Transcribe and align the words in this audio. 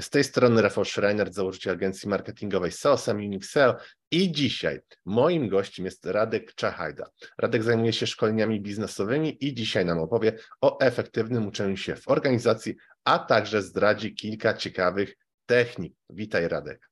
Z 0.00 0.10
tej 0.10 0.24
strony 0.24 0.62
Rafał 0.62 0.84
Schreiner, 0.84 1.32
założyciel 1.32 1.72
agencji 1.72 2.08
marketingowej 2.08 2.72
SEOSem 2.72 3.16
Unixeo 3.16 3.76
i 4.10 4.32
dzisiaj 4.32 4.80
moim 5.04 5.48
gościem 5.48 5.84
jest 5.84 6.06
Radek 6.06 6.54
Czachajda. 6.54 7.10
Radek 7.38 7.62
zajmuje 7.62 7.92
się 7.92 8.06
szkoleniami 8.06 8.60
biznesowymi 8.60 9.44
i 9.44 9.54
dzisiaj 9.54 9.84
nam 9.84 9.98
opowie 9.98 10.38
o 10.60 10.80
efektywnym 10.80 11.46
uczeniu 11.46 11.76
się 11.76 11.96
w 11.96 12.08
organizacji, 12.08 12.74
a 13.04 13.18
także 13.18 13.62
zdradzi 13.62 14.14
kilka 14.14 14.54
ciekawych 14.54 15.16
technik. 15.46 15.94
Witaj 16.10 16.48
Radek. 16.48 16.90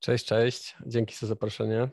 Cześć, 0.00 0.24
cześć. 0.24 0.76
Dzięki 0.86 1.14
za 1.16 1.26
zaproszenie. 1.26 1.88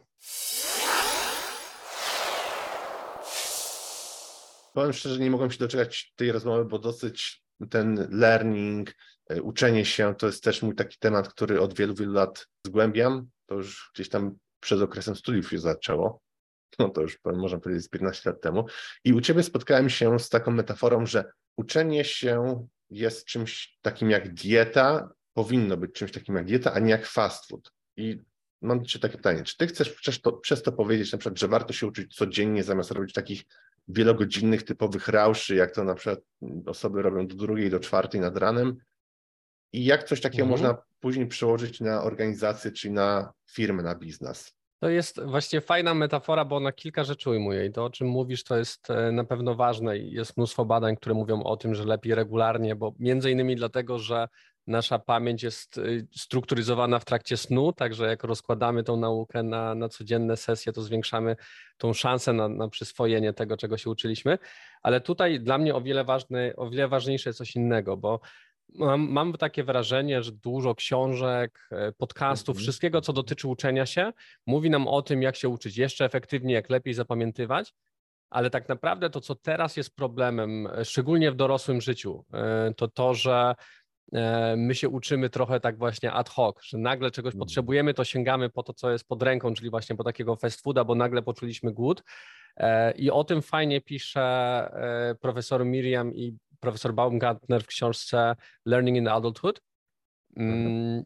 Powiem 4.73 4.93
szczerze, 4.93 5.19
nie 5.19 5.31
mogłem 5.31 5.51
się 5.51 5.57
doczekać 5.57 6.13
tej 6.15 6.31
rozmowy, 6.31 6.65
bo 6.65 6.79
dosyć 6.79 7.43
ten 7.69 8.07
learning, 8.11 8.95
uczenie 9.41 9.85
się 9.85 10.15
to 10.15 10.27
jest 10.27 10.43
też 10.43 10.61
mój 10.61 10.75
taki 10.75 10.97
temat, 10.99 11.29
który 11.29 11.61
od 11.61 11.73
wielu, 11.73 11.95
wielu 11.95 12.13
lat 12.13 12.47
zgłębiam. 12.65 13.29
To 13.45 13.55
już 13.55 13.91
gdzieś 13.95 14.09
tam 14.09 14.35
przed 14.59 14.81
okresem 14.81 15.15
studiów 15.15 15.49
się 15.49 15.59
zaczęło. 15.59 16.21
No 16.79 16.89
to 16.89 17.01
już 17.01 17.19
można 17.23 17.59
powiedzieć 17.59 17.85
z 17.85 17.89
15 17.89 18.29
lat 18.29 18.41
temu. 18.41 18.65
I 19.03 19.13
u 19.13 19.21
Ciebie 19.21 19.43
spotkałem 19.43 19.89
się 19.89 20.19
z 20.19 20.29
taką 20.29 20.51
metaforą, 20.51 21.05
że 21.05 21.31
uczenie 21.57 22.03
się 22.03 22.67
jest 22.89 23.25
czymś 23.25 23.77
takim 23.81 24.09
jak 24.09 24.33
dieta, 24.33 25.09
powinno 25.33 25.77
być 25.77 25.91
czymś 25.93 26.11
takim 26.11 26.35
jak 26.35 26.45
dieta, 26.45 26.73
a 26.73 26.79
nie 26.79 26.91
jak 26.91 27.05
fast 27.05 27.47
food. 27.47 27.71
I 27.97 28.19
mam 28.61 28.85
Ciebie 28.85 29.01
takie 29.01 29.17
pytanie, 29.17 29.43
czy 29.43 29.57
Ty 29.57 29.67
chcesz 29.67 29.91
przez 29.91 30.21
to, 30.21 30.31
przez 30.31 30.63
to 30.63 30.71
powiedzieć 30.71 31.11
na 31.11 31.17
przykład, 31.17 31.39
że 31.39 31.47
warto 31.47 31.73
się 31.73 31.87
uczyć 31.87 32.15
codziennie 32.15 32.63
zamiast 32.63 32.91
robić 32.91 33.13
takich 33.13 33.43
wielogodzinnych 33.87 34.63
typowych 34.63 35.07
rauszy, 35.07 35.55
jak 35.55 35.71
to 35.71 35.83
na 35.83 35.95
przykład 35.95 36.19
osoby 36.65 37.01
robią 37.01 37.27
do 37.27 37.35
drugiej, 37.35 37.69
do 37.69 37.79
czwartej 37.79 38.21
nad 38.21 38.37
ranem. 38.37 38.77
I 39.73 39.85
jak 39.85 40.03
coś 40.03 40.21
takiego 40.21 40.43
mhm. 40.43 40.61
można 40.61 40.81
później 40.99 41.27
przełożyć 41.27 41.81
na 41.81 42.03
organizację, 42.03 42.71
czy 42.71 42.89
na 42.89 43.33
firmę, 43.51 43.83
na 43.83 43.95
biznes? 43.95 44.59
To 44.79 44.89
jest 44.89 45.23
właśnie 45.23 45.61
fajna 45.61 45.93
metafora, 45.93 46.45
bo 46.45 46.55
ona 46.55 46.71
kilka 46.71 47.03
rzeczy 47.03 47.29
ujmuje 47.29 47.65
i 47.65 47.71
to, 47.71 47.85
o 47.85 47.89
czym 47.89 48.07
mówisz, 48.07 48.43
to 48.43 48.57
jest 48.57 48.89
e, 48.89 49.11
na 49.11 49.23
pewno 49.23 49.55
ważne 49.55 49.97
i 49.97 50.11
jest 50.11 50.37
mnóstwo 50.37 50.65
badań, 50.65 50.95
które 50.95 51.15
mówią 51.15 51.43
o 51.43 51.57
tym, 51.57 51.75
że 51.75 51.85
lepiej 51.85 52.15
regularnie, 52.15 52.75
bo 52.75 52.93
między 52.99 53.31
innymi 53.31 53.55
dlatego, 53.55 53.99
że 53.99 54.27
nasza 54.69 54.99
pamięć 54.99 55.43
jest 55.43 55.77
y, 55.77 56.07
strukturyzowana 56.15 56.99
w 56.99 57.05
trakcie 57.05 57.37
snu, 57.37 57.73
także 57.73 58.07
jak 58.07 58.23
rozkładamy 58.23 58.83
tą 58.83 58.97
naukę 58.97 59.43
na, 59.43 59.75
na 59.75 59.89
codzienne 59.89 60.37
sesje, 60.37 60.73
to 60.73 60.81
zwiększamy 60.81 61.35
tą 61.77 61.93
szansę 61.93 62.33
na, 62.33 62.49
na 62.49 62.67
przyswojenie 62.69 63.33
tego, 63.33 63.57
czego 63.57 63.77
się 63.77 63.89
uczyliśmy. 63.89 64.37
Ale 64.81 65.01
tutaj 65.01 65.39
dla 65.39 65.57
mnie 65.57 65.75
o 65.75 65.81
wiele, 65.81 66.03
ważny, 66.03 66.53
o 66.55 66.69
wiele 66.69 66.87
ważniejsze 66.87 67.29
jest 67.29 67.37
coś 67.37 67.55
innego, 67.55 67.97
bo 67.97 68.19
mam, 68.75 69.11
mam 69.11 69.33
takie 69.33 69.63
wrażenie, 69.63 70.23
że 70.23 70.31
dużo 70.31 70.75
książek, 70.75 71.67
e, 71.71 71.91
podcastów, 71.91 72.53
mhm. 72.53 72.63
wszystkiego, 72.63 73.01
co 73.01 73.13
dotyczy 73.13 73.47
uczenia 73.47 73.85
się, 73.85 74.13
mówi 74.45 74.69
nam 74.69 74.87
o 74.87 75.01
tym, 75.01 75.21
jak 75.21 75.35
się 75.35 75.49
uczyć 75.49 75.77
jeszcze 75.77 76.05
efektywniej, 76.05 76.53
jak 76.53 76.69
lepiej 76.69 76.93
zapamiętywać. 76.93 77.73
Ale 78.29 78.49
tak 78.49 78.69
naprawdę 78.69 79.09
to, 79.09 79.21
co 79.21 79.35
teraz 79.35 79.77
jest 79.77 79.95
problemem, 79.95 80.67
e, 80.67 80.85
szczególnie 80.85 81.31
w 81.31 81.35
dorosłym 81.35 81.81
życiu, 81.81 82.25
e, 82.33 82.73
to 82.77 82.87
to, 82.87 83.13
że 83.13 83.55
my 84.57 84.75
się 84.75 84.89
uczymy 84.89 85.29
trochę 85.29 85.59
tak 85.59 85.77
właśnie 85.77 86.11
ad 86.11 86.29
hoc, 86.29 86.63
że 86.63 86.77
nagle 86.77 87.11
czegoś 87.11 87.33
mhm. 87.33 87.39
potrzebujemy, 87.39 87.93
to 87.93 88.03
sięgamy 88.03 88.49
po 88.49 88.63
to, 88.63 88.73
co 88.73 88.91
jest 88.91 89.07
pod 89.07 89.23
ręką, 89.23 89.53
czyli 89.53 89.69
właśnie 89.69 89.95
po 89.95 90.03
takiego 90.03 90.35
fast 90.35 90.63
fooda, 90.63 90.83
bo 90.83 90.95
nagle 90.95 91.21
poczuliśmy 91.21 91.71
głód. 91.71 92.03
I 92.95 93.11
o 93.11 93.23
tym 93.23 93.41
fajnie 93.41 93.81
pisze 93.81 94.71
profesor 95.21 95.65
Miriam 95.65 96.15
i 96.15 96.37
profesor 96.59 96.93
Baumgartner 96.93 97.63
w 97.63 97.67
książce 97.67 98.35
Learning 98.65 98.97
in 98.97 99.07
Adulthood. 99.07 99.61
Mhm. 100.37 100.67
Mm, 100.67 101.03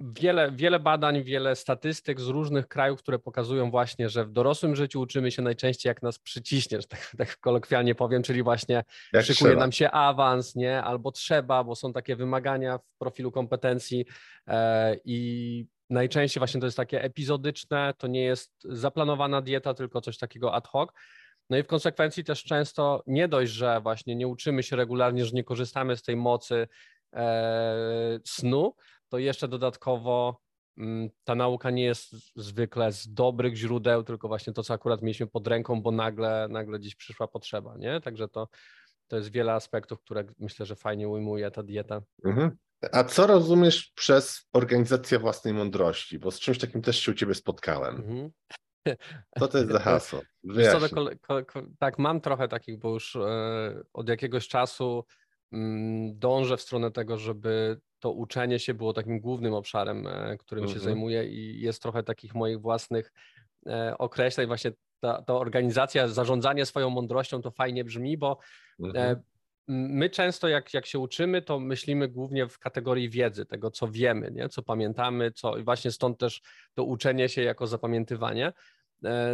wiele, 0.00 0.52
wiele 0.52 0.80
badań, 0.80 1.22
wiele 1.22 1.56
statystyk 1.56 2.20
z 2.20 2.28
różnych 2.28 2.68
krajów, 2.68 3.02
które 3.02 3.18
pokazują 3.18 3.70
właśnie, 3.70 4.08
że 4.08 4.24
w 4.24 4.32
dorosłym 4.32 4.76
życiu 4.76 5.00
uczymy 5.00 5.30
się 5.30 5.42
najczęściej 5.42 5.90
jak 5.90 6.02
nas 6.02 6.18
przyciśniesz, 6.18 6.86
tak, 6.94 7.12
tak 7.18 7.40
kolokwialnie 7.40 7.94
powiem, 7.94 8.22
czyli 8.22 8.42
właśnie 8.42 8.84
jak 9.12 9.24
szykuje 9.24 9.50
trzeba. 9.50 9.60
nam 9.60 9.72
się 9.72 9.90
awans, 9.90 10.54
nie, 10.54 10.82
albo 10.82 11.12
trzeba, 11.12 11.64
bo 11.64 11.74
są 11.74 11.92
takie 11.92 12.16
wymagania 12.16 12.78
w 12.78 12.98
profilu 12.98 13.32
kompetencji 13.32 14.04
e, 14.46 14.96
i 15.04 15.66
najczęściej 15.90 16.40
właśnie 16.40 16.60
to 16.60 16.66
jest 16.66 16.76
takie 16.76 17.02
epizodyczne, 17.02 17.94
to 17.98 18.06
nie 18.06 18.22
jest 18.22 18.52
zaplanowana 18.64 19.42
dieta, 19.42 19.74
tylko 19.74 20.00
coś 20.00 20.18
takiego 20.18 20.54
ad 20.54 20.68
hoc. 20.68 20.90
No 21.50 21.56
i 21.56 21.62
w 21.62 21.66
konsekwencji 21.66 22.24
też 22.24 22.44
często 22.44 23.02
nie 23.06 23.28
dość, 23.28 23.52
że 23.52 23.80
właśnie 23.80 24.16
nie 24.16 24.28
uczymy 24.28 24.62
się 24.62 24.76
regularnie, 24.76 25.24
że 25.24 25.32
nie 25.32 25.44
korzystamy 25.44 25.96
z 25.96 26.02
tej 26.02 26.16
mocy 26.16 26.68
e, 27.12 28.18
snu, 28.24 28.74
to 29.08 29.18
jeszcze 29.18 29.48
dodatkowo 29.48 30.40
mm, 30.78 31.08
ta 31.24 31.34
nauka 31.34 31.70
nie 31.70 31.84
jest 31.84 32.12
zwykle 32.36 32.92
z 32.92 33.12
dobrych 33.12 33.56
źródeł, 33.56 34.02
tylko 34.02 34.28
właśnie 34.28 34.52
to, 34.52 34.62
co 34.62 34.74
akurat 34.74 35.02
mieliśmy 35.02 35.26
pod 35.26 35.46
ręką, 35.46 35.82
bo 35.82 35.90
nagle, 35.90 36.46
nagle 36.50 36.78
gdzieś 36.78 36.94
przyszła 36.94 37.28
potrzeba, 37.28 37.76
nie? 37.76 38.00
Także 38.00 38.28
to, 38.28 38.48
to 39.08 39.16
jest 39.16 39.30
wiele 39.30 39.52
aspektów, 39.52 40.00
które 40.00 40.24
myślę, 40.38 40.66
że 40.66 40.76
fajnie 40.76 41.08
ujmuje 41.08 41.50
ta 41.50 41.62
dieta. 41.62 42.02
Mhm. 42.24 42.56
A 42.92 43.04
co 43.04 43.26
rozumiesz 43.26 43.92
przez 43.94 44.46
organizację 44.52 45.18
własnej 45.18 45.54
mądrości? 45.54 46.18
Bo 46.18 46.30
z 46.30 46.40
czymś 46.40 46.58
takim 46.58 46.82
też 46.82 47.00
się 47.00 47.12
u 47.12 47.14
Ciebie 47.14 47.34
spotkałem. 47.34 47.96
Mhm. 47.96 48.30
Co 49.38 49.48
to 49.48 49.58
jest 49.58 49.70
za 49.70 49.78
hasło? 49.78 50.20
Co, 50.72 50.80
tak, 51.78 51.98
mam 51.98 52.20
trochę 52.20 52.48
takich, 52.48 52.78
bo 52.78 52.90
już 52.90 53.16
e, 53.16 53.82
od 53.92 54.08
jakiegoś 54.08 54.48
czasu 54.48 55.04
mm, 55.52 56.18
dążę 56.18 56.56
w 56.56 56.60
stronę 56.60 56.90
tego, 56.90 57.18
żeby 57.18 57.80
to 57.98 58.12
uczenie 58.12 58.58
się 58.58 58.74
było 58.74 58.92
takim 58.92 59.20
głównym 59.20 59.54
obszarem, 59.54 60.06
e, 60.06 60.36
którym 60.38 60.64
mhm. 60.64 60.80
się 60.80 60.84
zajmuję 60.84 61.24
i 61.24 61.60
jest 61.60 61.82
trochę 61.82 62.02
takich 62.02 62.34
moich 62.34 62.60
własnych 62.60 63.12
e, 63.66 63.98
określeń. 63.98 64.46
Właśnie 64.46 64.72
ta, 65.00 65.22
ta 65.22 65.34
organizacja, 65.34 66.08
zarządzanie 66.08 66.66
swoją 66.66 66.90
mądrością 66.90 67.42
to 67.42 67.50
fajnie 67.50 67.84
brzmi, 67.84 68.18
bo 68.18 68.38
mhm. 68.80 69.22
my 69.68 70.10
często 70.10 70.48
jak, 70.48 70.74
jak 70.74 70.86
się 70.86 70.98
uczymy, 70.98 71.42
to 71.42 71.60
myślimy 71.60 72.08
głównie 72.08 72.48
w 72.48 72.58
kategorii 72.58 73.10
wiedzy, 73.10 73.46
tego 73.46 73.70
co 73.70 73.88
wiemy, 73.88 74.30
nie? 74.30 74.48
co 74.48 74.62
pamiętamy, 74.62 75.30
co 75.30 75.56
i 75.56 75.64
właśnie 75.64 75.90
stąd 75.90 76.18
też 76.18 76.42
to 76.74 76.84
uczenie 76.84 77.28
się 77.28 77.42
jako 77.42 77.66
zapamiętywanie. 77.66 78.52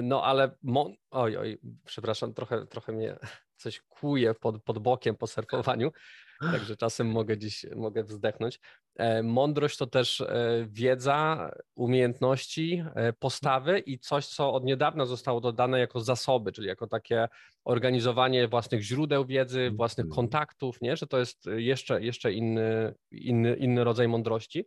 No 0.03 0.25
ale, 0.25 0.51
mo... 0.63 0.91
oj, 1.11 1.37
oj, 1.37 1.59
przepraszam, 1.85 2.35
trochę, 2.35 2.67
trochę 2.67 2.93
mnie 2.93 3.17
coś 3.63 3.81
kuje 3.81 4.35
pod, 4.35 4.63
pod 4.63 4.79
bokiem 4.79 5.17
po 5.17 5.27
surfowaniu. 5.27 5.93
Także 6.53 6.77
czasem 6.77 7.11
mogę 7.11 7.39
dziś 7.39 7.67
mogę 7.77 8.05
wzdechnąć. 8.05 8.61
E, 8.97 9.23
mądrość 9.23 9.77
to 9.77 9.87
też 9.87 10.21
e, 10.21 10.67
wiedza, 10.69 11.51
umiejętności, 11.75 12.85
e, 12.95 13.13
postawy 13.13 13.79
i 13.79 13.99
coś, 13.99 14.27
co 14.27 14.53
od 14.53 14.65
niedawna 14.65 15.07
zostało 15.07 15.41
dodane 15.41 15.81
jako 15.81 16.01
zasoby, 16.01 16.53
czyli 16.53 16.69
jako 16.69 16.87
takie 16.87 17.29
organizowanie 17.65 18.49
własnych 18.49 18.83
źródeł 18.83 19.27
wiedzy, 19.27 19.71
własnych 19.71 20.05
mhm. 20.05 20.17
kontaktów, 20.17 20.81
nie? 20.81 20.97
że 20.97 21.07
to 21.07 21.19
jest 21.19 21.47
jeszcze, 21.57 22.03
jeszcze 22.03 22.33
inny, 22.33 22.95
inny, 23.11 23.57
inny 23.57 23.85
rodzaj 23.85 24.09
mądrości. 24.09 24.67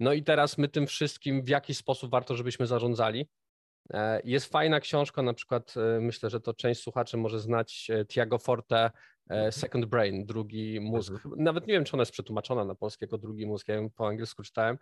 No 0.00 0.12
i 0.12 0.22
teraz 0.22 0.58
my 0.58 0.68
tym 0.68 0.86
wszystkim 0.86 1.44
w 1.44 1.48
jaki 1.48 1.74
sposób 1.74 2.10
warto, 2.10 2.36
żebyśmy 2.36 2.66
zarządzali. 2.66 3.28
Jest 4.24 4.46
fajna 4.46 4.80
książka, 4.80 5.22
na 5.22 5.34
przykład 5.34 5.74
myślę, 6.00 6.30
że 6.30 6.40
to 6.40 6.54
część 6.54 6.82
słuchaczy 6.82 7.16
może 7.16 7.40
znać 7.40 7.90
Tiago 8.08 8.38
Forte 8.38 8.90
E, 9.30 9.34
mhm. 9.34 9.52
Second 9.52 9.86
Brain, 9.86 10.26
drugi 10.26 10.80
mózg. 10.80 11.12
Mhm. 11.12 11.42
Nawet 11.42 11.66
nie 11.66 11.74
wiem, 11.74 11.84
czy 11.84 11.92
ona 11.92 12.00
jest 12.00 12.12
przetłumaczona 12.12 12.64
na 12.64 12.74
polski 12.74 13.04
jako 13.04 13.18
drugi 13.18 13.46
mózg, 13.46 13.68
ja 13.68 13.74
ją 13.74 13.90
po 13.90 14.08
angielsku 14.08 14.42
czytałem, 14.42 14.78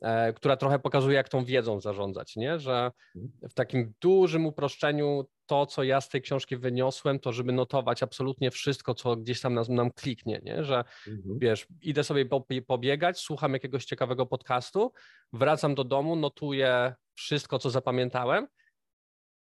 e, 0.00 0.32
która 0.32 0.56
trochę 0.56 0.78
pokazuje, 0.78 1.16
jak 1.16 1.28
tą 1.28 1.44
wiedzą 1.44 1.80
zarządzać, 1.80 2.36
nie? 2.36 2.58
że 2.58 2.90
mhm. 3.16 3.50
w 3.50 3.54
takim 3.54 3.94
dużym 4.00 4.46
uproszczeniu 4.46 5.24
to, 5.46 5.66
co 5.66 5.82
ja 5.82 6.00
z 6.00 6.08
tej 6.08 6.22
książki 6.22 6.56
wyniosłem, 6.56 7.18
to 7.18 7.32
żeby 7.32 7.52
notować 7.52 8.02
absolutnie 8.02 8.50
wszystko, 8.50 8.94
co 8.94 9.16
gdzieś 9.16 9.40
tam 9.40 9.54
nam, 9.54 9.64
nam 9.68 9.90
kliknie, 9.90 10.40
nie? 10.44 10.64
że 10.64 10.84
mhm. 11.08 11.38
wiesz, 11.38 11.66
idę 11.82 12.04
sobie 12.04 12.26
pobiegać, 12.66 13.18
słucham 13.18 13.52
jakiegoś 13.52 13.84
ciekawego 13.84 14.26
podcastu, 14.26 14.92
wracam 15.32 15.74
do 15.74 15.84
domu, 15.84 16.16
notuję 16.16 16.94
wszystko, 17.14 17.58
co 17.58 17.70
zapamiętałem 17.70 18.48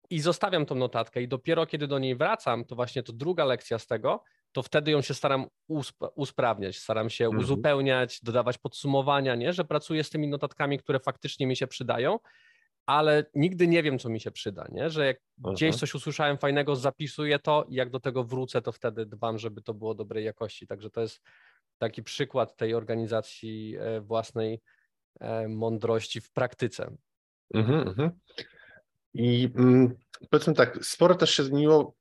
i 0.10 0.20
zostawiam 0.20 0.66
tą 0.66 0.76
notatkę 0.76 1.22
i 1.22 1.28
dopiero 1.28 1.66
kiedy 1.66 1.88
do 1.88 2.00
niej 2.00 2.16
wracam, 2.16 2.66
to 2.66 2.76
właśnie 2.76 3.04
to 3.04 3.14
druga 3.14 3.46
lekcja 3.46 3.80
z 3.80 3.88
tego, 3.88 4.24
to 4.52 4.64
wtedy 4.64 4.92
ją 4.92 5.02
się 5.02 5.14
staram 5.14 5.48
usp- 5.70 6.10
usprawniać, 6.16 6.78
staram 6.78 7.10
się 7.10 7.26
mhm. 7.26 7.44
uzupełniać, 7.44 8.22
dodawać 8.24 8.58
podsumowania, 8.58 9.36
nie? 9.36 9.54
że 9.54 9.66
pracuję 9.66 10.04
z 10.04 10.10
tymi 10.10 10.28
notatkami, 10.28 10.80
które 10.80 11.00
faktycznie 11.00 11.48
mi 11.48 11.56
się 11.56 11.68
przydają, 11.68 12.20
ale 12.86 13.26
nigdy 13.34 13.68
nie 13.68 13.84
wiem, 13.84 14.00
co 14.00 14.10
mi 14.10 14.20
się 14.20 14.32
przyda, 14.32 14.68
nie? 14.72 14.90
że 14.90 15.06
jak 15.06 15.18
Aha. 15.44 15.54
gdzieś 15.54 15.76
coś 15.76 15.96
usłyszałem 15.96 16.38
fajnego, 16.38 16.76
zapisuję 16.76 17.40
to 17.40 17.66
i 17.70 17.76
jak 17.76 17.90
do 17.90 18.00
tego 18.00 18.24
wrócę, 18.24 18.62
to 18.62 18.72
wtedy 18.72 19.06
dbam, 19.06 19.38
żeby 19.38 19.62
to 19.62 19.74
było 19.74 19.96
dobrej 19.96 20.26
jakości. 20.26 20.68
Także 20.68 20.90
to 20.90 21.02
jest 21.02 21.22
taki 21.78 22.04
przykład 22.04 22.56
tej 22.56 22.74
organizacji 22.74 23.76
e, 23.80 24.02
własnej 24.02 24.62
e, 25.20 25.48
mądrości 25.48 26.22
w 26.22 26.32
praktyce. 26.32 26.98
Mhm, 27.54 27.88
mhm. 27.88 28.12
I 29.14 29.50
mm, 29.56 29.96
powiedzmy 30.30 30.54
tak, 30.54 30.86
sporo 30.86 31.16
też 31.16 31.32
się 31.32 31.44
zmieniło 31.44 31.96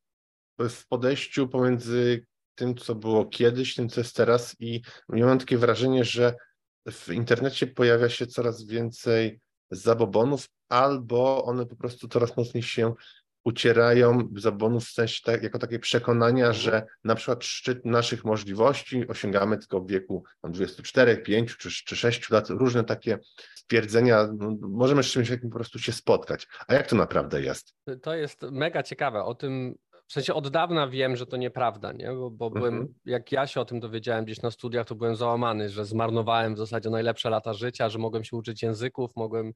w 0.58 0.86
podejściu 0.88 1.48
pomiędzy 1.48 2.26
tym, 2.54 2.74
co 2.74 2.94
było 2.94 3.26
kiedyś, 3.26 3.74
tym, 3.74 3.88
co 3.88 4.00
jest 4.00 4.16
teraz 4.16 4.56
i 4.60 4.82
ja 5.08 5.26
mam 5.26 5.38
takie 5.38 5.58
wrażenie, 5.58 6.04
że 6.04 6.34
w 6.90 7.08
internecie 7.08 7.66
pojawia 7.66 8.08
się 8.08 8.26
coraz 8.26 8.64
więcej 8.66 9.40
zabobonów, 9.70 10.48
albo 10.68 11.44
one 11.44 11.66
po 11.66 11.76
prostu 11.76 12.08
coraz 12.08 12.36
mocniej 12.36 12.62
się 12.62 12.94
ucierają 13.44 14.28
zabonów 14.36 14.84
w 14.84 14.92
sensie 14.92 15.20
tak, 15.24 15.42
jako 15.42 15.58
takie 15.58 15.78
przekonania, 15.78 16.46
mhm. 16.46 16.62
że 16.62 16.86
na 17.04 17.14
przykład 17.14 17.44
szczyt 17.44 17.84
naszych 17.84 18.24
możliwości 18.24 19.08
osiągamy 19.08 19.58
tylko 19.58 19.80
w 19.80 19.88
wieku 19.88 20.24
24, 20.44 21.16
5 21.16 21.56
czy, 21.56 21.70
czy 21.70 21.96
6 21.96 22.30
lat. 22.30 22.50
Różne 22.50 22.84
takie 22.84 23.18
stwierdzenia, 23.56 24.28
no, 24.38 24.56
możemy 24.60 25.02
z 25.02 25.06
czymś 25.06 25.28
takim 25.28 25.50
po 25.50 25.56
prostu 25.56 25.78
się 25.78 25.92
spotkać. 25.92 26.48
A 26.68 26.74
jak 26.74 26.86
to 26.86 26.96
naprawdę 26.96 27.42
jest? 27.42 27.74
To 28.02 28.14
jest 28.14 28.42
mega 28.42 28.82
ciekawe. 28.82 29.24
O 29.24 29.34
tym 29.34 29.74
w 30.06 30.12
sensie 30.12 30.34
od 30.34 30.48
dawna 30.48 30.88
wiem, 30.88 31.16
że 31.16 31.26
to 31.26 31.36
nieprawda, 31.36 31.92
nie? 31.92 32.12
Bo, 32.12 32.30
bo 32.30 32.50
byłem, 32.50 32.74
mhm. 32.74 32.94
jak 33.04 33.32
ja 33.32 33.46
się 33.46 33.60
o 33.60 33.64
tym 33.64 33.80
dowiedziałem 33.80 34.24
gdzieś 34.24 34.42
na 34.42 34.50
studiach, 34.50 34.86
to 34.86 34.94
byłem 34.94 35.16
załamany, 35.16 35.70
że 35.70 35.84
zmarnowałem 35.84 36.54
w 36.54 36.58
zasadzie 36.58 36.90
najlepsze 36.90 37.30
lata 37.30 37.52
życia, 37.52 37.88
że 37.88 37.98
mogłem 37.98 38.24
się 38.24 38.36
uczyć 38.36 38.62
języków, 38.62 39.10
mogłem, 39.16 39.52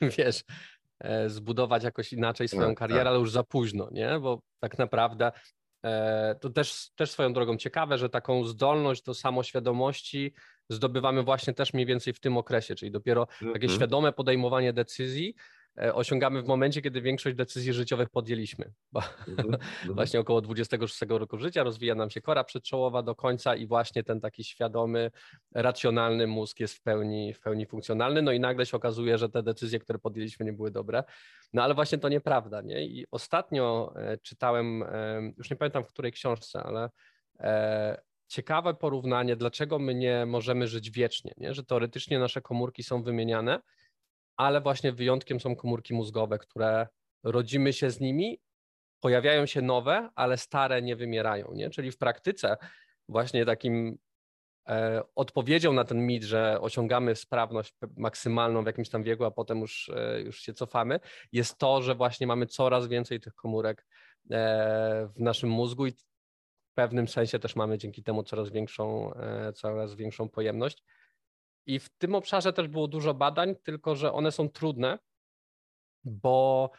wiesz, 0.18 0.44
zbudować 1.26 1.84
jakoś 1.84 2.12
inaczej 2.12 2.48
swoją 2.48 2.68
no, 2.68 2.74
karierę, 2.74 3.00
tak. 3.00 3.06
ale 3.06 3.18
już 3.18 3.30
za 3.30 3.42
późno, 3.42 3.88
nie? 3.92 4.18
Bo 4.20 4.42
tak 4.60 4.78
naprawdę 4.78 5.32
e, 5.84 6.34
to 6.40 6.50
też, 6.50 6.90
też 6.96 7.10
swoją 7.10 7.32
drogą 7.32 7.56
ciekawe, 7.56 7.98
że 7.98 8.08
taką 8.08 8.44
zdolność 8.44 9.02
do 9.02 9.14
samoświadomości 9.14 10.34
zdobywamy 10.70 11.22
właśnie 11.22 11.54
też 11.54 11.74
mniej 11.74 11.86
więcej 11.86 12.12
w 12.12 12.20
tym 12.20 12.36
okresie, 12.36 12.74
czyli 12.74 12.90
dopiero 12.90 13.26
takie 13.26 13.48
mhm. 13.48 13.70
świadome 13.70 14.12
podejmowanie 14.12 14.72
decyzji 14.72 15.34
E, 15.34 15.57
osiągamy 15.94 16.42
w 16.42 16.46
momencie, 16.46 16.82
kiedy 16.82 17.00
większość 17.00 17.36
decyzji 17.36 17.72
życiowych 17.72 18.08
podjęliśmy. 18.08 18.72
Bo 18.92 19.02
mhm, 19.28 19.48
mhm. 19.54 19.94
właśnie 19.94 20.20
około 20.20 20.40
26 20.40 21.00
roku 21.08 21.38
życia 21.38 21.62
rozwija 21.62 21.94
nam 21.94 22.10
się 22.10 22.20
kora 22.20 22.44
przedczołowa 22.44 23.02
do 23.02 23.14
końca 23.14 23.56
i 23.56 23.66
właśnie 23.66 24.04
ten 24.04 24.20
taki 24.20 24.44
świadomy, 24.44 25.10
racjonalny 25.54 26.26
mózg 26.26 26.60
jest 26.60 26.74
w 26.74 26.82
pełni, 26.82 27.34
w 27.34 27.40
pełni 27.40 27.66
funkcjonalny. 27.66 28.22
No 28.22 28.32
i 28.32 28.40
nagle 28.40 28.66
się 28.66 28.76
okazuje, 28.76 29.18
że 29.18 29.28
te 29.28 29.42
decyzje, 29.42 29.78
które 29.78 29.98
podjęliśmy, 29.98 30.46
nie 30.46 30.52
były 30.52 30.70
dobre. 30.70 31.04
No 31.52 31.62
ale 31.62 31.74
właśnie 31.74 31.98
to 31.98 32.08
nieprawda. 32.08 32.60
Nie? 32.60 32.86
I 32.86 33.06
ostatnio 33.10 33.92
e, 33.96 34.18
czytałem, 34.18 34.82
e, 34.82 35.32
już 35.38 35.50
nie 35.50 35.56
pamiętam 35.56 35.84
w 35.84 35.88
której 35.88 36.12
książce, 36.12 36.62
ale 36.62 36.90
ciekawe 38.28 38.74
porównanie, 38.74 39.36
dlaczego 39.36 39.78
my 39.78 39.94
nie 39.94 40.26
możemy 40.26 40.66
żyć 40.68 40.90
wiecznie, 40.90 41.32
nie? 41.36 41.54
że 41.54 41.64
teoretycznie 41.64 42.18
nasze 42.18 42.40
komórki 42.40 42.82
są 42.82 43.02
wymieniane, 43.02 43.60
ale 44.38 44.60
właśnie 44.60 44.92
wyjątkiem 44.92 45.40
są 45.40 45.56
komórki 45.56 45.94
mózgowe, 45.94 46.38
które 46.38 46.86
rodzimy 47.22 47.72
się 47.72 47.90
z 47.90 48.00
nimi, 48.00 48.40
pojawiają 49.00 49.46
się 49.46 49.62
nowe, 49.62 50.10
ale 50.14 50.36
stare 50.36 50.82
nie 50.82 50.96
wymierają. 50.96 51.54
Nie? 51.54 51.70
Czyli 51.70 51.90
w 51.90 51.98
praktyce 51.98 52.56
właśnie 53.08 53.46
takim 53.46 53.98
e, 54.68 55.02
odpowiedzią 55.14 55.72
na 55.72 55.84
ten 55.84 56.06
mit, 56.06 56.24
że 56.24 56.60
osiągamy 56.60 57.16
sprawność 57.16 57.74
maksymalną 57.96 58.62
w 58.62 58.66
jakimś 58.66 58.88
tam 58.88 59.02
wieku, 59.02 59.24
a 59.24 59.30
potem 59.30 59.60
już, 59.60 59.90
e, 59.96 60.20
już 60.20 60.40
się 60.40 60.54
cofamy, 60.54 61.00
jest 61.32 61.58
to, 61.58 61.82
że 61.82 61.94
właśnie 61.94 62.26
mamy 62.26 62.46
coraz 62.46 62.88
więcej 62.88 63.20
tych 63.20 63.34
komórek 63.34 63.86
e, 64.30 65.08
w 65.16 65.20
naszym 65.20 65.50
mózgu 65.50 65.86
i 65.86 65.92
w 65.92 66.04
pewnym 66.74 67.08
sensie 67.08 67.38
też 67.38 67.56
mamy 67.56 67.78
dzięki 67.78 68.02
temu 68.02 68.22
coraz 68.22 68.50
większą, 68.50 69.14
e, 69.14 69.52
coraz 69.52 69.94
większą 69.94 70.28
pojemność. 70.28 70.84
I 71.68 71.78
w 71.78 71.88
tym 71.88 72.14
obszarze 72.14 72.52
też 72.52 72.68
było 72.68 72.88
dużo 72.88 73.14
badań, 73.14 73.56
tylko 73.56 73.96
że 73.96 74.12
one 74.12 74.32
są 74.32 74.48
trudne, 74.48 74.98
bo 76.04 76.70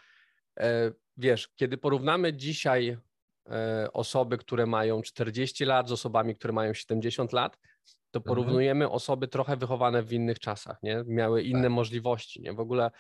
e, 0.60 0.92
wiesz, 1.18 1.50
kiedy 1.56 1.78
porównamy 1.78 2.34
dzisiaj 2.34 2.98
e, 3.50 3.88
osoby, 3.94 4.38
które 4.38 4.66
mają 4.66 5.02
40 5.02 5.66
lat 5.66 5.90
z 5.90 5.92
osobami, 5.92 6.36
które 6.36 6.54
mają 6.54 6.74
70 6.74 7.34
lat, 7.34 7.58
to 8.12 8.20
mhm. 8.20 8.24
porównujemy 8.24 8.86
mhm. 8.86 8.96
osoby 8.96 9.28
trochę 9.28 9.58
wychowane 9.58 10.04
w 10.04 10.14
innych 10.14 10.40
czasach, 10.40 10.84
nie? 10.84 11.04
Miały 11.08 11.44
inne 11.44 11.64
tak. 11.64 11.72
możliwości, 11.72 12.42
nie? 12.42 12.54
W 12.54 12.60
ogóle 12.60 12.92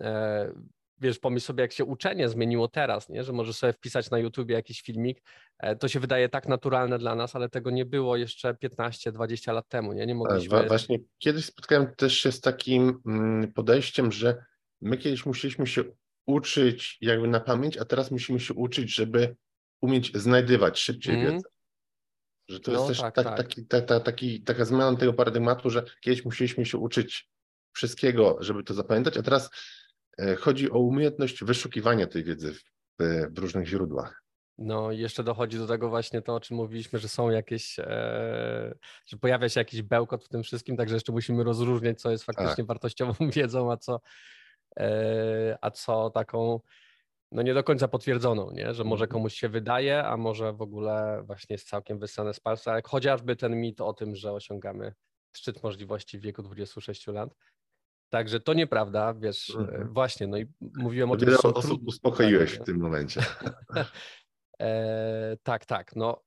e, 0.00 0.52
wiesz, 1.00 1.18
pomyśl 1.18 1.46
sobie, 1.46 1.62
jak 1.62 1.72
się 1.72 1.84
uczenie 1.84 2.28
zmieniło 2.28 2.68
teraz, 2.68 3.08
nie? 3.08 3.24
że 3.24 3.32
możesz 3.32 3.56
sobie 3.56 3.72
wpisać 3.72 4.10
na 4.10 4.18
YouTubie 4.18 4.54
jakiś 4.54 4.82
filmik, 4.82 5.22
e, 5.58 5.76
to 5.76 5.88
się 5.88 6.00
wydaje 6.00 6.28
tak 6.28 6.48
naturalne 6.48 6.98
dla 6.98 7.14
nas, 7.14 7.36
ale 7.36 7.48
tego 7.48 7.70
nie 7.70 7.84
było 7.86 8.16
jeszcze 8.16 8.54
15-20 8.54 9.52
lat 9.52 9.68
temu, 9.68 9.92
nie? 9.92 10.06
Nie 10.06 10.14
tak, 10.14 10.16
mogliśmy... 10.16 10.66
Właśnie 10.68 10.98
kiedyś 11.18 11.44
spotkałem 11.44 11.94
też 11.94 12.18
się 12.18 12.32
z 12.32 12.40
takim 12.40 13.00
mm, 13.06 13.52
podejściem, 13.52 14.12
że 14.12 14.44
my 14.80 14.96
kiedyś 14.96 15.26
musieliśmy 15.26 15.66
się 15.66 15.84
uczyć 16.26 16.98
jakby 17.00 17.28
na 17.28 17.40
pamięć, 17.40 17.76
a 17.76 17.84
teraz 17.84 18.10
musimy 18.10 18.40
się 18.40 18.54
uczyć, 18.54 18.94
żeby 18.94 19.36
umieć 19.80 20.12
znajdywać 20.14 20.78
szybciej 20.78 21.14
mm. 21.14 21.26
wiedzę. 21.32 21.48
Że 22.48 22.60
to 22.60 22.72
no, 22.72 22.78
jest 22.78 22.88
też 22.88 23.00
tak, 23.00 23.14
tak, 23.14 23.24
tak. 23.24 23.36
Taki, 23.36 23.66
ta, 23.66 23.80
ta, 23.80 24.00
taki, 24.00 24.42
taka 24.42 24.64
zmiana 24.64 24.96
tego 24.96 25.12
paradygmatu, 25.12 25.70
że 25.70 25.84
kiedyś 26.00 26.24
musieliśmy 26.24 26.66
się 26.66 26.78
uczyć 26.78 27.30
wszystkiego, 27.72 28.36
żeby 28.40 28.64
to 28.64 28.74
zapamiętać, 28.74 29.16
a 29.16 29.22
teraz 29.22 29.50
chodzi 30.38 30.70
o 30.70 30.78
umiejętność 30.78 31.44
wyszukiwania 31.44 32.06
tej 32.06 32.24
wiedzy 32.24 32.54
w, 32.54 32.62
w 33.30 33.38
różnych 33.38 33.66
źródłach. 33.66 34.22
No 34.60 34.92
jeszcze 34.92 35.24
dochodzi 35.24 35.58
do 35.58 35.66
tego 35.66 35.88
właśnie 35.88 36.22
to, 36.22 36.34
o 36.34 36.40
czym 36.40 36.56
mówiliśmy, 36.56 36.98
że 36.98 37.08
są 37.08 37.30
jakieś, 37.30 37.78
e, 37.78 38.74
że 39.06 39.16
pojawia 39.16 39.48
się 39.48 39.60
jakiś 39.60 39.82
bełkot 39.82 40.24
w 40.24 40.28
tym 40.28 40.42
wszystkim, 40.42 40.76
także 40.76 40.96
jeszcze 40.96 41.12
musimy 41.12 41.44
rozróżniać, 41.44 42.00
co 42.00 42.10
jest 42.10 42.24
faktycznie 42.24 42.56
tak. 42.56 42.66
wartościową 42.66 43.14
wiedzą, 43.36 43.72
a 43.72 43.76
co, 43.76 44.00
e, 44.76 45.58
a 45.60 45.70
co 45.70 46.10
taką 46.10 46.60
no 47.32 47.42
nie 47.42 47.54
do 47.54 47.64
końca 47.64 47.88
potwierdzoną, 47.88 48.50
nie? 48.50 48.74
że 48.74 48.84
może 48.84 49.04
mhm. 49.04 49.10
komuś 49.10 49.34
się 49.34 49.48
wydaje, 49.48 50.04
a 50.04 50.16
może 50.16 50.52
w 50.52 50.62
ogóle 50.62 51.22
właśnie 51.26 51.54
jest 51.54 51.68
całkiem 51.68 51.98
wysane 51.98 52.34
z 52.34 52.40
palca, 52.40 52.74
jak 52.74 52.88
chociażby 52.88 53.36
ten 53.36 53.60
mit 53.60 53.80
o 53.80 53.92
tym, 53.92 54.16
że 54.16 54.32
osiągamy 54.32 54.94
szczyt 55.32 55.62
możliwości 55.62 56.18
w 56.18 56.22
wieku 56.22 56.42
26 56.42 57.06
lat. 57.06 57.34
Także 58.10 58.40
to 58.40 58.54
nieprawda, 58.54 59.14
wiesz, 59.14 59.50
mhm. 59.56 59.92
właśnie, 59.92 60.26
no 60.26 60.38
i 60.38 60.46
mówiłem 60.60 61.10
o 61.10 61.16
tym, 61.16 61.36
są 61.36 61.54
osób 61.54 61.82
uspokoiłeś 61.86 62.52
w 62.52 62.64
tym 62.64 62.78
momencie. 62.78 63.22
e, 64.60 65.36
tak, 65.42 65.66
tak, 65.66 65.96
no 65.96 66.22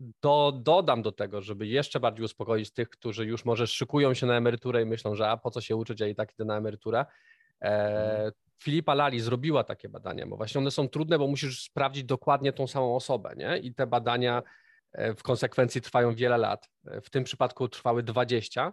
do, 0.00 0.52
dodam 0.62 1.02
do 1.02 1.12
tego, 1.12 1.42
żeby 1.42 1.66
jeszcze 1.66 2.00
bardziej 2.00 2.24
uspokoić 2.24 2.72
tych, 2.72 2.88
którzy 2.88 3.26
już 3.26 3.44
może 3.44 3.66
szykują 3.66 4.14
się 4.14 4.26
na 4.26 4.36
emeryturę 4.36 4.82
i 4.82 4.86
myślą, 4.86 5.14
że 5.14 5.28
a 5.28 5.36
po 5.36 5.50
co 5.50 5.60
się 5.60 5.76
uczyć, 5.76 6.00
ja 6.00 6.06
i 6.06 6.14
tak 6.14 6.32
idę 6.34 6.44
na 6.44 6.56
emeryturę. 6.56 7.06
E, 7.62 7.66
mhm. 8.10 8.32
Filipa 8.62 8.94
Lali 8.94 9.20
zrobiła 9.20 9.64
takie 9.64 9.88
badania, 9.88 10.26
bo 10.26 10.36
właśnie 10.36 10.58
one 10.58 10.70
są 10.70 10.88
trudne, 10.88 11.18
bo 11.18 11.26
musisz 11.26 11.62
sprawdzić 11.62 12.04
dokładnie 12.04 12.52
tą 12.52 12.66
samą 12.66 12.96
osobę, 12.96 13.34
nie? 13.36 13.58
I 13.58 13.74
te 13.74 13.86
badania 13.86 14.42
e, 14.92 15.14
w 15.14 15.22
konsekwencji 15.22 15.80
trwają 15.80 16.14
wiele 16.14 16.38
lat. 16.38 16.68
E, 16.86 17.00
w 17.00 17.10
tym 17.10 17.24
przypadku 17.24 17.68
trwały 17.68 18.02
20 18.02 18.72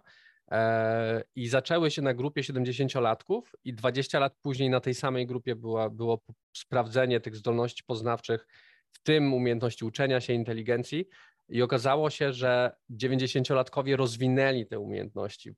I 1.36 1.48
zaczęły 1.48 1.90
się 1.90 2.02
na 2.02 2.14
grupie 2.14 2.42
70-latków, 2.42 3.40
i 3.64 3.74
20 3.74 4.18
lat 4.18 4.36
później 4.42 4.70
na 4.70 4.80
tej 4.80 4.94
samej 4.94 5.26
grupie 5.26 5.56
była, 5.56 5.90
było 5.90 6.20
sprawdzenie 6.52 7.20
tych 7.20 7.36
zdolności 7.36 7.84
poznawczych, 7.86 8.46
w 8.90 9.02
tym 9.02 9.34
umiejętności 9.34 9.84
uczenia 9.84 10.20
się, 10.20 10.32
inteligencji. 10.32 11.08
I 11.48 11.62
okazało 11.62 12.10
się, 12.10 12.32
że 12.32 12.76
90-latkowie 12.90 13.96
rozwinęli 13.96 14.66
te 14.66 14.78
umiejętności 14.78 15.52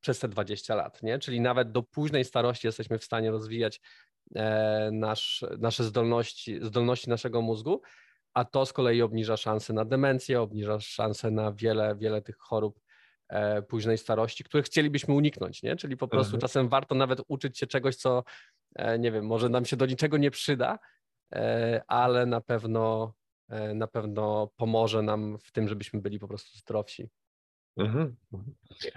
przez 0.00 0.18
te 0.18 0.28
20 0.28 0.74
lat, 0.74 1.02
nie? 1.02 1.18
Czyli 1.18 1.40
nawet 1.40 1.72
do 1.72 1.82
późnej 1.82 2.24
starości 2.24 2.66
jesteśmy 2.66 2.98
w 2.98 3.04
stanie 3.04 3.30
rozwijać 3.30 3.80
e, 4.34 4.90
nasz, 4.92 5.44
nasze 5.58 5.84
zdolności, 5.84 6.58
zdolności 6.62 7.10
naszego 7.10 7.42
mózgu, 7.42 7.82
a 8.34 8.44
to 8.44 8.66
z 8.66 8.72
kolei 8.72 9.02
obniża 9.02 9.36
szanse 9.36 9.72
na 9.72 9.84
demencję, 9.84 10.40
obniża 10.40 10.80
szanse 10.80 11.30
na 11.30 11.52
wiele, 11.52 11.96
wiele 11.96 12.22
tych 12.22 12.38
chorób 12.38 12.80
E, 12.80 12.81
późnej 13.68 13.98
starości, 13.98 14.44
których 14.44 14.66
chcielibyśmy 14.66 15.14
uniknąć, 15.14 15.62
nie? 15.62 15.76
Czyli 15.76 15.96
po 15.96 16.08
prostu 16.08 16.30
mhm. 16.30 16.40
czasem 16.40 16.68
warto 16.68 16.94
nawet 16.94 17.20
uczyć 17.28 17.58
się 17.58 17.66
czegoś, 17.66 17.96
co 17.96 18.24
e, 18.74 18.98
nie 18.98 19.12
wiem, 19.12 19.26
może 19.26 19.48
nam 19.48 19.64
się 19.64 19.76
do 19.76 19.86
niczego 19.86 20.16
nie 20.16 20.30
przyda, 20.30 20.78
e, 21.32 21.82
ale 21.86 22.26
na 22.26 22.40
pewno 22.40 23.14
na 23.74 23.86
pewno 23.86 24.52
pomoże 24.56 25.02
nam 25.02 25.38
w 25.38 25.52
tym, 25.52 25.68
żebyśmy 25.68 26.00
byli 26.00 26.18
po 26.18 26.28
prostu 26.28 26.58
zdrowsi. 26.58 27.10
Mhm. 27.76 28.16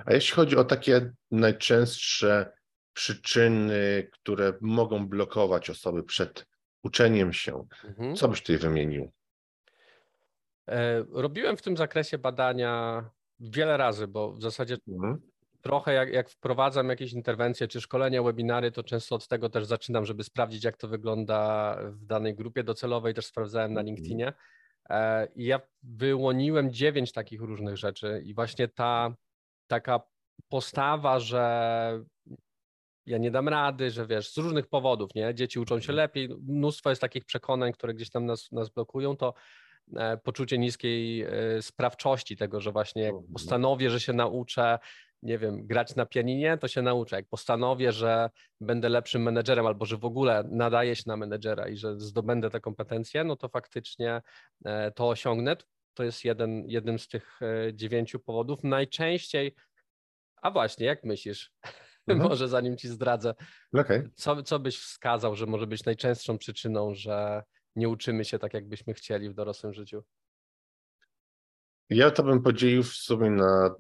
A 0.06 0.14
jeśli 0.14 0.36
chodzi 0.36 0.58
o 0.58 0.64
takie 0.64 1.14
najczęstsze 1.32 2.54
przyczyny, 2.94 4.10
które 4.12 4.54
mogą 4.62 5.08
blokować 5.08 5.70
osoby 5.70 6.04
przed 6.04 6.46
uczeniem 6.84 7.34
się, 7.34 7.68
mhm. 7.84 8.16
co 8.16 8.28
byś 8.28 8.42
tutaj 8.42 8.58
wymienił? 8.58 9.12
Robiłem 11.12 11.58
w 11.58 11.62
tym 11.62 11.78
zakresie 11.78 12.18
badania 12.18 13.04
wiele 13.40 13.78
razy, 13.78 14.08
bo 14.08 14.32
w 14.32 14.42
zasadzie 14.42 14.78
mhm. 14.88 15.22
trochę 15.62 15.94
jak, 15.94 16.14
jak 16.14 16.30
wprowadzam 16.30 16.90
jakieś 16.90 17.14
interwencje 17.14 17.68
czy 17.68 17.82
szkolenia, 17.82 18.24
webinary, 18.24 18.72
to 18.72 18.84
często 18.84 19.16
od 19.16 19.28
tego 19.28 19.50
też 19.50 19.66
zaczynam, 19.66 20.06
żeby 20.06 20.24
sprawdzić, 20.24 20.64
jak 20.64 20.78
to 20.78 20.88
wygląda 20.88 21.78
w 21.92 22.06
danej 22.06 22.36
grupie 22.36 22.64
docelowej. 22.64 23.14
Też 23.14 23.26
sprawdzałem 23.26 23.74
na 23.74 23.80
mhm. 23.80 23.96
LinkedInie. 23.96 24.34
E, 24.90 25.28
I 25.36 25.46
ja 25.46 25.60
wyłoniłem 25.84 26.74
dziewięć 26.74 27.12
takich 27.12 27.42
różnych 27.42 27.78
rzeczy, 27.78 28.22
i 28.26 28.34
właśnie 28.34 28.68
ta 28.68 29.16
taka 29.68 30.02
postawa, 30.50 31.20
że 31.20 32.04
ja 33.06 33.18
nie 33.18 33.32
dam 33.32 33.50
rady, 33.50 33.92
że 33.92 34.08
wiesz, 34.08 34.34
z 34.34 34.38
różnych 34.38 34.68
powodów, 34.68 35.16
nie? 35.16 35.36
Dzieci 35.36 35.60
uczą 35.60 35.80
się 35.80 35.92
mhm. 35.92 35.98
lepiej, 35.98 36.30
mnóstwo 36.48 36.90
jest 36.90 37.02
takich 37.02 37.26
przekonań, 37.26 37.74
które 37.74 37.94
gdzieś 37.94 38.10
tam 38.10 38.26
nas, 38.26 38.52
nas 38.52 38.70
blokują, 38.70 39.18
to 39.18 39.34
poczucie 40.24 40.58
niskiej 40.58 41.22
e, 41.22 41.62
sprawczości 41.62 42.38
tego, 42.38 42.62
że 42.62 42.72
właśnie 42.72 43.04
jak 43.04 43.16
postanowię, 43.34 43.90
że 43.90 44.00
się 44.00 44.14
nauczę, 44.14 44.80
nie 45.24 45.38
wiem, 45.38 45.68
grać 45.68 45.96
na 45.96 46.06
pianinie, 46.06 46.58
to 46.58 46.68
się 46.68 46.82
nauczę. 46.82 47.16
Jak 47.16 47.28
postanowię, 47.28 47.92
że 47.92 48.30
będę 48.62 48.90
lepszym 48.90 49.22
menedżerem 49.22 49.66
albo 49.66 49.86
że 49.86 49.98
w 49.98 50.06
ogóle 50.06 50.44
nadaję 50.52 50.96
się 50.96 51.04
na 51.08 51.18
menedżera 51.18 51.68
i 51.68 51.78
że 51.78 52.00
zdobędę 52.00 52.50
te 52.50 52.60
kompetencje, 52.60 53.24
no 53.24 53.36
to 53.36 53.50
faktycznie 53.50 54.22
e, 54.66 54.92
to 54.92 55.10
osiągnę. 55.10 55.56
To 55.94 56.04
jest 56.04 56.26
jeden, 56.26 56.64
jednym 56.68 57.00
z 57.00 57.08
tych 57.08 57.40
e, 57.42 57.74
dziewięciu 57.74 58.20
powodów. 58.20 58.64
Najczęściej, 58.64 59.56
a 60.42 60.52
właśnie, 60.52 60.86
jak 60.86 61.04
myślisz? 61.04 61.52
Mhm. 62.08 62.30
Może 62.30 62.48
zanim 62.48 62.78
ci 62.78 62.88
zdradzę, 62.88 63.34
okay. 63.74 64.12
co, 64.16 64.44
co 64.44 64.60
byś 64.60 64.78
wskazał, 64.78 65.36
że 65.36 65.46
może 65.46 65.68
być 65.68 65.86
najczęstszą 65.86 66.38
przyczyną, 66.38 66.94
że 66.94 67.44
nie 67.76 67.90
uczymy 67.90 68.26
się 68.26 68.40
tak, 68.40 68.54
jakbyśmy 68.54 68.94
chcieli 68.94 69.30
w 69.30 69.34
dorosłym 69.34 69.74
życiu? 69.74 70.04
Ja 71.90 72.12
to 72.12 72.24
bym 72.24 72.42
podzielił 72.42 72.84
w 72.84 72.94
sumie 72.94 73.30
na 73.30 73.76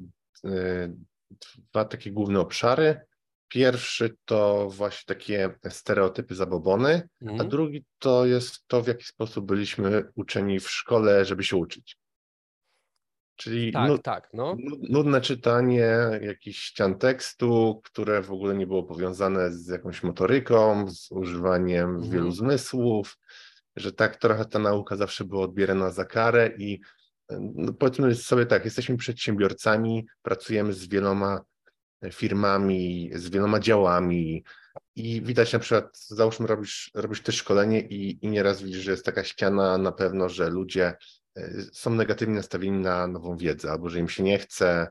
y, 0.45 0.95
dwa 1.71 1.85
takie 1.85 2.11
główne 2.11 2.39
obszary. 2.39 3.01
Pierwszy 3.47 4.17
to 4.25 4.69
właśnie 4.69 5.15
takie 5.15 5.49
stereotypy 5.69 6.35
zabobony, 6.35 7.09
a 7.21 7.29
mhm. 7.29 7.49
drugi 7.49 7.85
to 7.99 8.25
jest 8.25 8.67
to, 8.67 8.81
w 8.81 8.87
jaki 8.87 9.03
sposób 9.03 9.45
byliśmy 9.45 10.03
uczeni 10.15 10.59
w 10.59 10.69
szkole, 10.69 11.25
żeby 11.25 11.43
się 11.43 11.57
uczyć. 11.57 11.97
Czyli 13.35 13.71
tak, 13.71 13.89
nud, 13.89 14.03
tak, 14.03 14.29
no. 14.33 14.57
nudne 14.89 15.21
czytanie 15.21 15.97
jakichś 16.21 16.59
ścian 16.59 16.97
tekstu, 16.97 17.81
które 17.83 18.21
w 18.21 18.31
ogóle 18.31 18.55
nie 18.55 18.67
było 18.67 18.83
powiązane 18.83 19.51
z 19.51 19.67
jakąś 19.67 20.03
motoryką, 20.03 20.87
z 20.91 21.11
używaniem 21.11 21.89
mhm. 21.89 22.11
wielu 22.11 22.31
zmysłów, 22.31 23.17
że 23.75 23.91
tak 23.91 24.15
trochę 24.15 24.45
ta 24.45 24.59
nauka 24.59 24.95
zawsze 24.95 25.25
była 25.25 25.43
odbierana 25.43 25.91
za 25.91 26.05
karę 26.05 26.51
i 26.57 26.79
no 27.39 27.73
powiedzmy 27.73 28.15
sobie 28.15 28.45
tak, 28.45 28.65
jesteśmy 28.65 28.97
przedsiębiorcami, 28.97 30.07
pracujemy 30.21 30.73
z 30.73 30.87
wieloma 30.87 31.41
firmami, 32.11 33.11
z 33.15 33.29
wieloma 33.29 33.59
działami 33.59 34.43
i 34.95 35.21
widać 35.21 35.53
na 35.53 35.59
przykład, 35.59 35.99
załóżmy 35.99 36.47
robisz, 36.47 36.91
robisz 36.93 37.21
też 37.21 37.35
szkolenie 37.35 37.81
i, 37.81 38.25
i 38.25 38.27
nieraz 38.27 38.61
widzisz, 38.61 38.83
że 38.83 38.91
jest 38.91 39.05
taka 39.05 39.23
ściana 39.23 39.77
na 39.77 39.91
pewno, 39.91 40.29
że 40.29 40.49
ludzie 40.49 40.93
e, 41.37 41.51
są 41.73 41.89
negatywnie 41.89 42.35
nastawieni 42.35 42.79
na 42.79 43.07
nową 43.07 43.37
wiedzę 43.37 43.71
albo 43.71 43.89
że 43.89 43.99
im 43.99 44.09
się 44.09 44.23
nie 44.23 44.39
chce. 44.39 44.87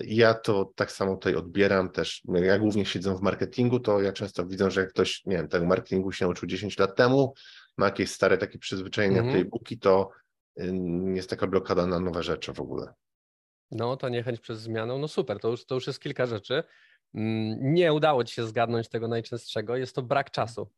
Ja 0.00 0.34
to 0.34 0.72
tak 0.76 0.92
samo 0.92 1.14
tutaj 1.14 1.34
odbieram 1.34 1.90
też, 1.90 2.22
ja 2.28 2.58
głównie 2.58 2.86
siedzę 2.86 3.16
w 3.16 3.22
marketingu, 3.22 3.80
to 3.80 4.00
ja 4.00 4.12
często 4.12 4.46
widzę, 4.46 4.70
że 4.70 4.80
jak 4.80 4.90
ktoś, 4.90 5.22
nie 5.24 5.36
wiem, 5.36 5.48
tego 5.48 5.66
marketingu 5.66 6.12
się 6.12 6.24
nauczył 6.24 6.48
10 6.48 6.78
lat 6.78 6.96
temu, 6.96 7.34
ma 7.76 7.86
jakieś 7.86 8.10
stare 8.10 8.38
takie 8.38 8.58
przyzwyczajenia, 8.58 9.22
-hmm. 9.22 9.30
playbooki, 9.30 9.78
to 9.78 10.10
jest 11.14 11.30
taka 11.30 11.46
blokada 11.46 11.86
na 11.86 12.00
nowe 12.00 12.22
rzeczy 12.22 12.52
w 12.52 12.60
ogóle. 12.60 12.94
No, 13.70 13.96
to 13.96 14.08
niechęć 14.08 14.40
przez 14.40 14.60
zmianę, 14.60 14.98
no 14.98 15.08
super, 15.08 15.40
to 15.40 15.48
już, 15.48 15.66
to 15.66 15.74
już 15.74 15.86
jest 15.86 16.00
kilka 16.00 16.26
rzeczy. 16.26 16.62
Mm, 17.14 17.74
nie 17.74 17.92
udało 17.92 18.24
ci 18.24 18.34
się 18.34 18.46
zgadnąć 18.46 18.88
tego 18.88 19.08
najczęstszego, 19.08 19.76
jest 19.76 19.94
to 19.94 20.02
brak 20.02 20.30
czasu. 20.30 20.70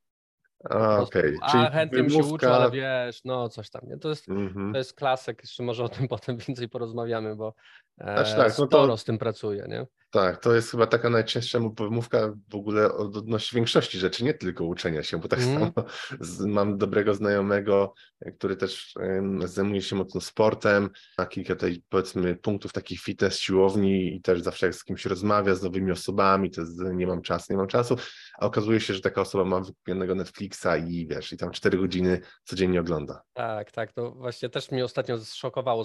A, 0.70 0.98
okay. 0.98 1.36
A 1.40 1.70
chętnie 1.70 2.02
wymówka... 2.02 2.22
się 2.22 2.34
uczę, 2.34 2.54
ale 2.54 2.70
wiesz, 2.70 3.24
no 3.24 3.48
coś 3.48 3.70
tam. 3.70 3.82
Nie? 3.88 3.98
To, 3.98 4.08
jest, 4.08 4.28
-hmm. 4.28 4.72
to 4.72 4.78
jest 4.78 4.94
klasyk, 4.94 5.42
jeszcze 5.42 5.62
może 5.62 5.84
o 5.84 5.88
tym 5.88 6.08
potem 6.18 6.36
więcej 6.36 6.68
porozmawiamy, 6.68 7.36
bo 7.36 7.54
e, 7.98 8.24
tak, 8.24 8.38
no 8.38 8.66
sporo 8.66 8.86
to... 8.86 8.96
z 8.96 9.04
tym 9.04 9.18
pracuję. 9.18 9.66
Nie? 9.68 9.86
Tak, 10.10 10.40
to 10.40 10.54
jest 10.54 10.70
chyba 10.70 10.86
taka 10.86 11.10
najczęstsza 11.10 11.58
wymówka 11.78 12.32
w 12.50 12.54
ogóle 12.54 12.92
odnośnie 12.92 13.56
większości 13.56 13.98
rzeczy, 13.98 14.24
nie 14.24 14.34
tylko 14.34 14.64
uczenia 14.64 15.02
się, 15.02 15.18
bo 15.18 15.28
tak 15.28 15.40
mm. 15.40 15.54
samo 15.54 15.72
z, 16.20 16.40
mam 16.40 16.78
dobrego 16.78 17.14
znajomego, 17.14 17.94
który 18.38 18.56
też 18.56 18.94
um, 18.96 19.48
zajmuje 19.48 19.82
się 19.82 19.96
mocno 19.96 20.20
sportem, 20.20 20.90
ma 21.18 21.26
kilka 21.26 21.54
tutaj 21.54 21.82
powiedzmy 21.88 22.36
punktów 22.36 22.72
takich 22.72 23.00
fitness, 23.00 23.38
siłowni 23.38 24.16
i 24.16 24.22
też 24.22 24.42
zawsze 24.42 24.66
jak 24.66 24.74
z 24.74 24.84
kimś 24.84 25.06
rozmawia, 25.06 25.54
z 25.54 25.62
nowymi 25.62 25.92
osobami, 25.92 26.50
to 26.50 26.60
jest, 26.60 26.80
nie 26.94 27.06
mam 27.06 27.22
czasu, 27.22 27.46
nie 27.50 27.56
mam 27.56 27.68
czasu, 27.68 27.96
a 28.38 28.46
okazuje 28.46 28.80
się, 28.80 28.94
że 28.94 29.00
taka 29.00 29.20
osoba 29.20 29.44
ma 29.44 29.60
wykupionego 29.60 30.14
Netflixa 30.14 30.68
i 30.88 31.06
wiesz, 31.10 31.32
i 31.32 31.36
tam 31.36 31.50
cztery 31.50 31.78
godziny 31.78 32.20
codziennie 32.44 32.80
ogląda. 32.80 33.22
Tak, 33.32 33.72
tak, 33.72 33.92
to 33.92 34.10
właśnie 34.10 34.48
też 34.48 34.70
mnie 34.70 34.84
ostatnio 34.84 35.18
zszokowało. 35.18 35.84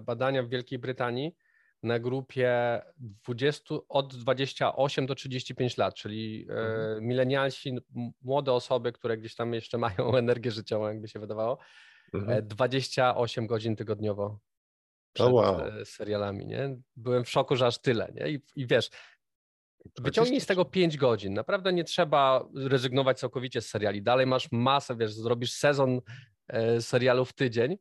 badania 0.01 0.43
w 0.43 0.49
Wielkiej 0.49 0.79
Brytanii 0.79 1.35
na 1.83 1.99
grupie 1.99 2.81
20, 2.97 3.75
od 3.89 4.15
28 4.15 5.05
do 5.05 5.15
35 5.15 5.77
lat, 5.77 5.95
czyli 5.95 6.47
e, 6.49 6.53
mhm. 6.53 7.07
milenialsi, 7.07 7.77
młode 8.21 8.53
osoby, 8.53 8.91
które 8.91 9.17
gdzieś 9.17 9.35
tam 9.35 9.53
jeszcze 9.53 9.77
mają 9.77 10.15
energię 10.17 10.51
życiową, 10.51 10.87
jakby 10.87 11.07
się 11.07 11.19
wydawało, 11.19 11.57
mhm. 12.13 12.47
28 12.47 13.47
godzin 13.47 13.75
tygodniowo 13.75 14.39
przed 15.13 15.27
oh, 15.27 15.35
wow. 15.35 15.61
E, 15.61 15.85
serialami, 15.85 16.45
nie? 16.45 16.77
Byłem 16.95 17.23
w 17.23 17.29
szoku, 17.29 17.55
że 17.55 17.67
aż 17.67 17.77
tyle, 17.77 18.11
nie? 18.15 18.29
I, 18.29 18.41
i 18.55 18.67
wiesz, 18.67 18.89
Wyciągnij 19.99 20.41
z 20.41 20.45
tego 20.45 20.65
5 20.65 20.97
godzin. 20.97 21.33
Naprawdę 21.33 21.73
nie 21.73 21.83
trzeba 21.83 22.45
rezygnować 22.55 23.19
całkowicie 23.19 23.61
z 23.61 23.69
seriali. 23.69 24.01
Dalej 24.01 24.27
masz 24.27 24.51
masę, 24.51 24.95
wiesz, 24.97 25.13
zrobisz 25.13 25.51
sezon 25.51 26.01
e, 26.47 26.81
serialów 26.81 27.29
w 27.29 27.33
tydzień, 27.33 27.77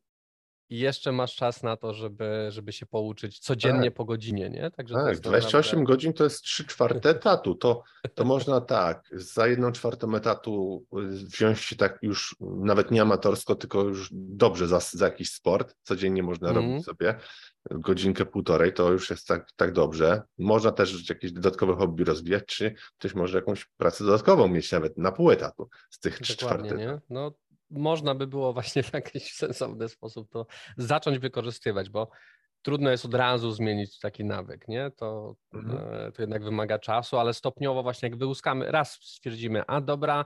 i 0.70 0.78
jeszcze 0.78 1.12
masz 1.12 1.36
czas 1.36 1.62
na 1.62 1.76
to, 1.76 1.94
żeby, 1.94 2.46
żeby 2.50 2.72
się 2.72 2.86
pouczyć 2.86 3.38
codziennie 3.38 3.90
tak. 3.90 3.94
po 3.94 4.04
godzinie, 4.04 4.50
nie? 4.50 4.70
Także 4.70 4.94
tak, 4.94 5.20
28 5.20 5.70
naprawdę... 5.70 5.92
godzin 5.92 6.12
to 6.12 6.24
jest 6.24 6.42
3 6.42 6.64
czwarte 6.64 7.10
etatu. 7.16 7.54
To, 7.54 7.82
to 8.14 8.24
można 8.24 8.60
tak, 8.60 9.08
za 9.12 9.46
jedną 9.46 9.72
czwartą 9.72 10.14
etatu 10.16 10.84
y, 10.98 11.06
wziąć 11.06 11.60
się 11.60 11.76
tak 11.76 11.98
już 12.02 12.36
nawet 12.40 12.90
nie 12.90 13.02
amatorsko, 13.02 13.54
tylko 13.54 13.82
już 13.82 14.08
dobrze 14.12 14.66
za, 14.66 14.80
za 14.80 15.04
jakiś 15.04 15.32
sport. 15.32 15.74
Codziennie 15.82 16.22
można 16.22 16.50
mm. 16.50 16.62
robić 16.62 16.84
sobie 16.84 17.14
godzinkę, 17.70 18.26
półtorej, 18.26 18.72
to 18.72 18.92
już 18.92 19.10
jest 19.10 19.26
tak, 19.26 19.52
tak 19.56 19.72
dobrze. 19.72 20.22
Można 20.38 20.72
też 20.72 21.08
jakieś 21.08 21.32
dodatkowe 21.32 21.76
hobby 21.76 22.04
rozwijać, 22.04 22.46
czy 22.46 22.74
ktoś 22.98 23.14
może 23.14 23.38
jakąś 23.38 23.64
pracę 23.76 24.04
dodatkową 24.04 24.48
mieć 24.48 24.72
nawet 24.72 24.98
na 24.98 25.12
pół 25.12 25.30
etatu 25.30 25.68
z 25.90 26.00
tych 26.00 26.18
trzy 26.18 26.36
czwarte. 26.36 26.76
Nie? 26.76 27.00
No 27.10 27.32
można 27.70 28.14
by 28.14 28.26
było 28.26 28.52
właśnie 28.52 28.82
w 28.88 28.92
jakiś 28.92 29.32
sensowny 29.32 29.88
sposób 29.88 30.30
to 30.30 30.46
zacząć 30.76 31.18
wykorzystywać, 31.18 31.90
bo 31.90 32.10
trudno 32.62 32.90
jest 32.90 33.04
od 33.04 33.14
razu 33.14 33.52
zmienić 33.52 33.98
taki 33.98 34.24
nawyk, 34.24 34.68
nie? 34.68 34.90
To, 34.90 35.36
mhm. 35.54 35.94
E, 35.94 36.12
to 36.12 36.22
jednak 36.22 36.44
wymaga 36.44 36.78
czasu, 36.78 37.18
ale 37.18 37.34
stopniowo 37.34 37.82
właśnie 37.82 38.08
jak 38.08 38.18
wyłuskamy, 38.18 38.70
raz 38.70 38.92
stwierdzimy, 38.92 39.62
a 39.66 39.80
dobra, 39.80 40.24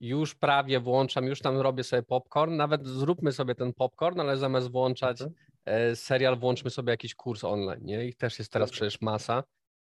już 0.00 0.34
prawie 0.34 0.80
włączam, 0.80 1.24
już 1.24 1.40
tam 1.40 1.58
robię 1.58 1.84
sobie 1.84 2.02
popcorn, 2.02 2.56
nawet 2.56 2.86
zróbmy 2.86 3.32
sobie 3.32 3.54
ten 3.54 3.72
popcorn, 3.72 4.20
ale 4.20 4.36
zamiast 4.36 4.70
włączać 4.70 5.20
mhm. 5.20 5.34
E, 5.64 5.96
serial, 5.96 6.38
włączmy 6.38 6.70
sobie 6.70 6.90
jakiś 6.90 7.14
kurs 7.14 7.44
online, 7.44 7.80
nie? 7.84 8.04
Ich 8.04 8.16
też 8.16 8.38
jest 8.38 8.52
teraz 8.52 8.70
przecież 8.70 9.00
masa 9.00 9.44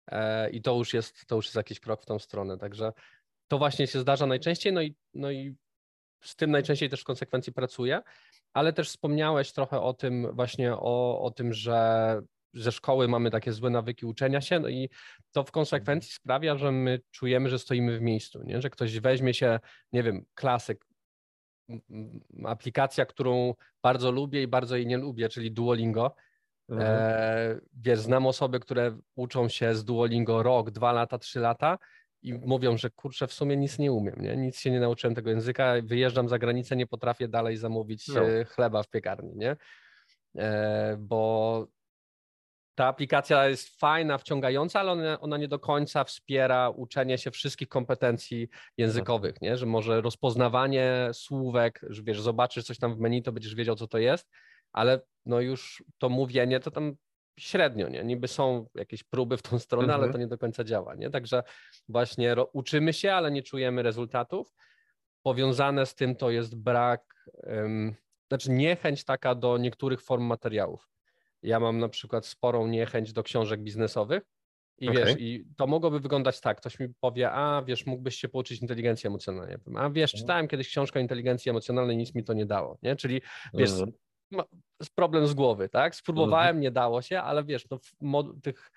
e, 0.07 0.51
i 0.51 0.63
to 0.63 0.77
już 0.77 0.95
jest, 0.95 1.27
to 1.27 1.37
już 1.37 1.45
jest 1.45 1.57
jakiś 1.57 1.81
krok 1.81 2.03
w 2.03 2.07
tą 2.07 2.19
stronę, 2.19 2.59
także 2.59 2.93
to 3.49 3.59
właśnie 3.59 3.87
się 3.87 4.01
zdarza 4.01 4.27
najczęściej, 4.27 4.73
no 4.73 4.83
i, 4.83 4.95
no 5.15 5.31
i 5.31 5.57
z 6.21 6.37
tym 6.37 6.51
najczęściej 6.51 6.89
też 6.89 7.01
w 7.01 7.05
konsekwencji 7.05 7.53
pracuję, 7.53 8.03
ale 8.53 8.73
też 8.73 8.89
wspomniałeś 8.89 9.53
trochę 9.53 9.81
o 9.81 9.95
tym 9.95 10.35
właśnie, 10.35 10.75
o, 10.75 11.21
o 11.23 11.31
tym, 11.31 11.53
że 11.53 12.21
ze 12.55 12.73
szkoły 12.73 13.09
mamy 13.09 13.31
takie 13.31 13.53
złe 13.53 13.71
nawyki 13.71 14.07
uczenia 14.07 14.41
się, 14.41 14.61
no 14.61 14.69
i 14.69 14.89
to 15.33 15.45
w 15.45 15.51
konsekwencji 15.51 16.13
sprawia, 16.13 16.57
że 16.57 16.73
my 16.73 17.01
czujemy, 17.11 17.49
że 17.49 17.59
stoimy 17.59 17.99
w 17.99 18.01
miejscu, 18.01 18.43
nie? 18.43 18.63
że 18.63 18.71
ktoś 18.71 19.01
weźmie 19.01 19.35
się, 19.35 19.61
nie 19.93 20.03
wiem, 20.03 20.25
klasyk, 20.35 20.87
aplikacja, 22.45 23.07
którą 23.07 23.55
bardzo 23.83 24.11
lubię 24.11 24.43
i 24.43 24.47
bardzo 24.47 24.77
jej 24.77 24.87
nie 24.87 24.99
lubię, 24.99 25.29
czyli 25.29 25.53
Duolingo. 25.53 26.15
Mhm. 26.69 26.89
E, 26.91 27.61
wiesz, 27.73 27.99
znam 27.99 28.27
osoby, 28.27 28.61
które 28.61 28.99
uczą 29.15 29.49
się 29.49 29.75
z 29.75 29.85
Duolingo 29.85 30.43
rok, 30.43 30.71
dwa 30.71 30.93
lata, 30.93 31.19
trzy 31.19 31.41
lata 31.41 31.79
i 32.23 32.35
mówią, 32.35 32.77
że 32.77 32.91
kurczę, 32.91 33.27
w 33.27 33.33
sumie 33.33 33.57
nic 33.57 33.79
nie 33.79 33.93
umiem, 33.93 34.17
nie? 34.19 34.37
nic 34.37 34.59
się 34.59 34.71
nie 34.71 34.81
nauczyłem 34.81 35.15
tego 35.15 35.31
języka, 35.31 35.75
wyjeżdżam 35.83 36.29
za 36.29 36.39
granicę, 36.39 36.77
nie 36.77 36.87
potrafię 36.87 37.29
dalej 37.29 37.57
zamówić 37.57 38.09
no. 38.09 38.29
E, 38.29 38.45
chleba 38.45 38.83
w 38.83 38.89
piekarni, 38.89 39.33
nie? 39.37 39.57
E, 40.37 40.97
bo 41.01 41.67
ta 42.75 42.87
aplikacja 42.87 43.49
jest 43.49 43.81
fajna, 43.81 44.19
wciągająca, 44.19 44.81
ale 44.81 44.93
ona, 44.93 45.21
ona, 45.21 45.37
nie 45.37 45.49
do 45.49 45.59
końca 45.59 46.05
wspiera 46.05 46.71
uczenie 46.71 47.19
się 47.19 47.31
wszystkich 47.31 47.69
kompetencji 47.69 48.49
językowych, 48.77 49.41
nie? 49.41 49.57
że 49.57 49.67
może 49.67 50.01
rozpoznawanie 50.01 51.11
słówek, 51.13 51.81
że 51.89 52.03
wiesz, 52.03 52.21
zobaczysz 52.21 52.65
coś 52.65 52.79
tam 52.79 52.95
w 52.95 52.99
menu, 52.99 53.23
to 53.23 53.33
będziesz 53.33 53.55
wiedział, 53.55 53.77
co 53.77 53.87
to 53.87 53.99
jest, 53.99 54.31
ale 54.73 55.01
no 55.27 55.41
już 55.41 55.85
to 55.99 56.09
mówienie, 56.09 56.61
to 56.61 56.71
tam 56.71 56.95
średnio, 57.41 57.89
nie? 57.89 58.05
Niby 58.05 58.29
są 58.29 58.67
jakieś 58.75 59.03
próby 59.05 59.37
w 59.37 59.43
tą 59.43 59.59
stronę, 59.59 59.85
mhm. 59.85 60.03
ale 60.03 60.13
to 60.13 60.19
nie 60.19 60.27
do 60.27 60.39
końca 60.39 60.65
działa, 60.65 60.95
nie? 60.95 61.11
Także 61.11 61.43
właśnie 61.89 62.35
uczymy 62.53 62.93
się, 62.93 63.13
ale 63.13 63.31
nie 63.31 63.43
czujemy 63.43 63.83
rezultatów. 63.83 64.55
Powiązane 65.23 65.87
z 65.87 65.95
tym 65.95 66.17
to 66.17 66.31
jest 66.31 66.57
brak, 66.57 67.15
um, 67.35 67.95
znaczy 68.29 68.51
niechęć 68.51 69.05
taka 69.05 69.35
do 69.35 69.59
niektórych 69.59 70.03
form 70.03 70.25
materiałów. 70.25 70.89
Ja 71.43 71.61
mam 71.61 71.79
na 71.79 71.89
przykład 71.89 72.27
sporą 72.27 72.67
niechęć 72.67 73.13
do 73.13 73.23
książek 73.23 73.61
biznesowych, 73.63 74.23
i 74.81 74.89
okay. 74.89 75.05
wiesz, 75.05 75.17
i 75.19 75.45
to 75.57 75.67
mogłoby 75.67 76.01
wyglądać 76.01 76.41
tak, 76.41 76.61
ktoś 76.61 76.79
mi 76.79 76.89
powie, 77.01 77.31
a 77.31 77.63
wiesz, 77.63 77.87
mógłbyś 77.87 78.17
się 78.17 78.29
pouczyć 78.29 78.63
inteligencji 78.63 79.07
emocjonalnej. 79.07 79.57
A 79.77 79.91
wiesz, 79.91 80.15
mhm. 80.15 80.23
czytałem 80.23 80.49
kiedyś 80.49 80.69
książkę 80.69 80.99
o 80.99 81.03
inteligencji 81.03 81.51
emocjonalnej, 81.51 81.97
nic 81.97 82.15
mi 82.15 82.25
to 82.25 82.33
nie 82.33 82.47
dało, 82.47 82.79
nie? 82.83 82.97
Czyli 82.97 83.23
wiesz, 83.55 83.71
mm. 83.71 83.93
Problem 84.95 85.27
z 85.27 85.35
głowy, 85.35 85.69
tak? 85.69 85.95
Spróbowałem, 85.95 86.51
mm. 86.51 86.61
nie 86.61 86.71
dało 86.71 87.03
się, 87.03 87.21
ale 87.21 87.45
wiesz, 87.45 87.65
no, 88.01 88.25
tych 88.43 88.71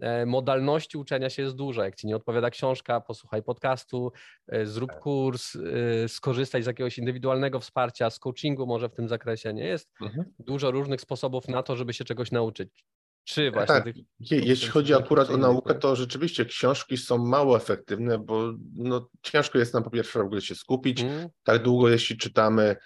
e, 0.00 0.26
modalności 0.26 0.98
uczenia 0.98 1.30
się 1.30 1.42
jest 1.42 1.56
dużo. 1.56 1.84
Jak 1.84 1.94
ci 1.94 2.06
nie 2.06 2.16
odpowiada 2.16 2.50
książka, 2.50 3.00
posłuchaj 3.00 3.42
podcastu, 3.42 4.12
e, 4.48 4.66
zrób 4.66 4.90
tak. 4.90 5.00
kurs, 5.00 5.56
e, 5.56 6.08
skorzystaj 6.08 6.62
z 6.62 6.66
jakiegoś 6.66 6.98
indywidualnego 6.98 7.60
wsparcia, 7.60 8.10
z 8.10 8.18
coachingu 8.18 8.66
może 8.66 8.88
w 8.88 8.94
tym 8.94 9.08
zakresie. 9.08 9.54
Nie 9.54 9.64
jest 9.64 9.90
mhm. 10.02 10.24
dużo 10.38 10.70
różnych 10.70 11.00
sposobów 11.00 11.48
na 11.48 11.62
to, 11.62 11.76
żeby 11.76 11.94
się 11.94 12.04
czegoś 12.04 12.32
nauczyć. 12.32 12.84
Czy 13.28 13.50
właśnie 13.50 13.74
tak, 13.74 13.84
tych, 13.84 13.96
jeśli 14.20 14.68
chodzi 14.68 14.94
akurat 14.94 15.30
o 15.30 15.36
naukę, 15.36 15.74
to 15.74 15.96
rzeczywiście 15.96 16.44
książki 16.44 16.96
są 16.96 17.18
mało 17.18 17.56
efektywne, 17.56 18.18
bo 18.18 18.52
no, 18.74 19.08
ciężko 19.22 19.58
jest 19.58 19.74
nam 19.74 19.82
po 19.82 19.90
pierwsze 19.90 20.18
w 20.18 20.22
ogóle 20.22 20.40
się 20.40 20.54
skupić. 20.54 21.00
Mm. 21.00 21.28
Tak 21.42 21.62
długo, 21.62 21.88
jeśli 21.88 22.16
czytamy 22.16 22.76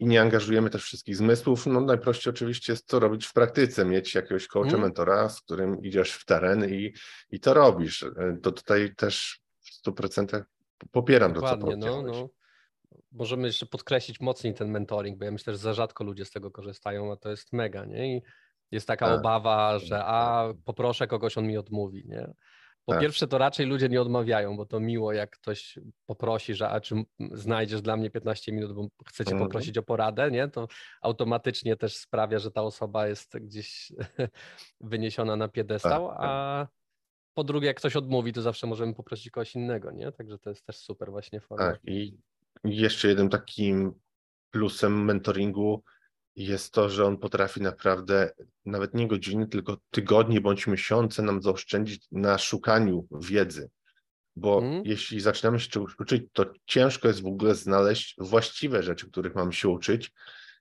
i 0.00 0.06
nie 0.06 0.20
angażujemy 0.20 0.70
też 0.70 0.82
wszystkich 0.82 1.16
zmysłów, 1.16 1.66
no 1.66 1.80
najprościej 1.80 2.30
oczywiście 2.30 2.72
jest 2.72 2.86
to 2.86 3.00
robić 3.00 3.26
w 3.26 3.32
praktyce, 3.32 3.84
mieć 3.84 4.14
jakiegoś 4.14 4.46
coacha, 4.46 4.68
mm. 4.68 4.80
mentora, 4.80 5.28
z 5.28 5.40
którym 5.40 5.84
idziesz 5.84 6.12
w 6.12 6.24
teren 6.24 6.70
i, 6.70 6.92
i 7.30 7.40
to 7.40 7.54
robisz. 7.54 8.04
To 8.42 8.52
tutaj 8.52 8.94
też 8.94 9.40
w 9.60 9.86
100% 9.86 10.42
popieram 10.90 11.32
Dokładnie, 11.32 11.76
to, 11.76 11.80
co 11.80 12.02
no, 12.02 12.12
no. 12.12 12.28
Możemy 13.12 13.46
jeszcze 13.46 13.66
podkreślić 13.66 14.20
mocniej 14.20 14.54
ten 14.54 14.70
mentoring, 14.70 15.18
bo 15.18 15.24
ja 15.24 15.30
myślę, 15.30 15.52
że 15.52 15.58
za 15.58 15.74
rzadko 15.74 16.04
ludzie 16.04 16.24
z 16.24 16.30
tego 16.30 16.50
korzystają, 16.50 17.12
a 17.12 17.16
to 17.16 17.30
jest 17.30 17.52
mega, 17.52 17.84
nie? 17.84 18.16
I 18.16 18.22
jest 18.70 18.86
taka 18.86 19.06
tak. 19.06 19.18
obawa, 19.18 19.78
że 19.78 20.04
a 20.04 20.48
poproszę 20.64 21.06
kogoś, 21.06 21.38
on 21.38 21.46
mi 21.46 21.56
odmówi, 21.56 22.04
nie? 22.06 22.34
Po 22.88 22.92
tak. 22.92 23.02
pierwsze, 23.02 23.26
to 23.26 23.38
raczej 23.38 23.66
ludzie 23.66 23.88
nie 23.88 24.00
odmawiają, 24.00 24.56
bo 24.56 24.66
to 24.66 24.80
miło, 24.80 25.12
jak 25.12 25.30
ktoś 25.30 25.78
poprosi, 26.06 26.54
że 26.54 26.68
a 26.68 26.80
czy 26.80 26.94
znajdziesz 27.32 27.82
dla 27.82 27.96
mnie 27.96 28.10
15 28.10 28.52
minut, 28.52 28.72
bo 28.72 28.88
chcecie 29.06 29.32
mhm. 29.32 29.48
poprosić 29.48 29.78
o 29.78 29.82
poradę, 29.82 30.30
nie? 30.30 30.48
To 30.48 30.68
automatycznie 31.02 31.76
też 31.76 31.96
sprawia, 31.96 32.38
że 32.38 32.50
ta 32.50 32.62
osoba 32.62 33.08
jest 33.08 33.38
gdzieś 33.38 33.92
wyniesiona 34.80 35.36
na 35.36 35.48
piedestał, 35.48 36.08
tak, 36.08 36.16
tak. 36.16 36.26
a 36.28 36.66
po 37.34 37.44
drugie, 37.44 37.66
jak 37.66 37.76
ktoś 37.76 37.96
odmówi, 37.96 38.32
to 38.32 38.42
zawsze 38.42 38.66
możemy 38.66 38.94
poprosić 38.94 39.30
kogoś 39.30 39.54
innego, 39.54 39.90
nie? 39.90 40.12
Także 40.12 40.38
to 40.38 40.50
jest 40.50 40.66
też 40.66 40.76
super 40.76 41.10
właśnie 41.10 41.40
forma. 41.40 41.72
Tak, 41.72 41.80
i 41.84 42.18
jeszcze 42.64 43.08
jednym 43.08 43.28
takim 43.28 43.94
plusem 44.50 45.04
mentoringu 45.04 45.82
jest 46.38 46.72
to, 46.72 46.88
że 46.88 47.04
on 47.04 47.16
potrafi 47.16 47.60
naprawdę 47.60 48.30
nawet 48.64 48.94
nie 48.94 49.08
godziny, 49.08 49.48
tylko 49.48 49.78
tygodnie 49.90 50.40
bądź 50.40 50.66
miesiące 50.66 51.22
nam 51.22 51.42
zaoszczędzić 51.42 52.06
na 52.12 52.38
szukaniu 52.38 53.06
wiedzy. 53.20 53.70
Bo 54.36 54.58
mm. 54.58 54.82
jeśli 54.84 55.20
zaczynamy 55.20 55.60
się 55.60 55.68
czegoś 55.68 55.92
uczyć, 56.00 56.22
to 56.32 56.52
ciężko 56.66 57.08
jest 57.08 57.22
w 57.22 57.26
ogóle 57.26 57.54
znaleźć 57.54 58.14
właściwe 58.18 58.82
rzeczy, 58.82 59.10
których 59.10 59.34
mamy 59.34 59.52
się 59.52 59.68
uczyć. 59.68 60.12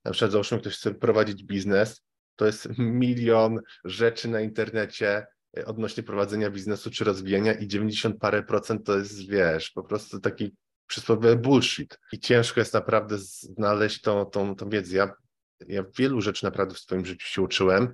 Na 0.06 0.12
przykład 0.12 0.32
załóżmy, 0.32 0.60
ktoś 0.60 0.76
chce 0.76 0.94
prowadzić 0.94 1.44
biznes, 1.44 2.04
to 2.36 2.46
jest 2.46 2.70
milion 2.78 3.60
rzeczy 3.86 4.28
na 4.28 4.42
internecie 4.42 5.28
e, 5.58 5.66
odnośnie 5.66 6.04
prowadzenia 6.04 6.50
biznesu 6.50 6.92
czy 6.92 7.04
rozwijania 7.04 7.54
i 7.54 7.68
90 7.68 8.20
parę 8.20 8.44
procent 8.44 8.86
to 8.86 8.98
jest, 8.98 9.30
wiesz, 9.30 9.70
po 9.70 9.84
prostu 9.84 10.20
taki 10.20 10.56
przysłowiowy 10.88 11.36
bullshit. 11.36 12.00
I 12.12 12.20
ciężko 12.20 12.60
jest 12.60 12.74
naprawdę 12.74 13.18
znaleźć 13.20 14.02
tą, 14.02 14.26
tą, 14.26 14.56
tą 14.56 14.70
wiedzę. 14.70 14.98
Ja 14.98 15.13
ja 15.67 15.84
wielu 15.98 16.22
rzeczy 16.22 16.46
naprawdę 16.46 16.76
w 16.76 16.80
swoim 16.80 17.06
życiu 17.06 17.28
się 17.28 17.41
uczyłem 17.41 17.93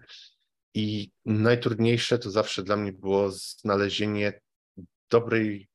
i 0.74 1.12
najtrudniejsze 1.26 2.20
to 2.20 2.32
zawsze 2.32 2.64
dla 2.64 2.76
mnie 2.76 2.94
było 2.94 3.32
znalezienie 3.32 4.42
dobrej, 5.10 5.70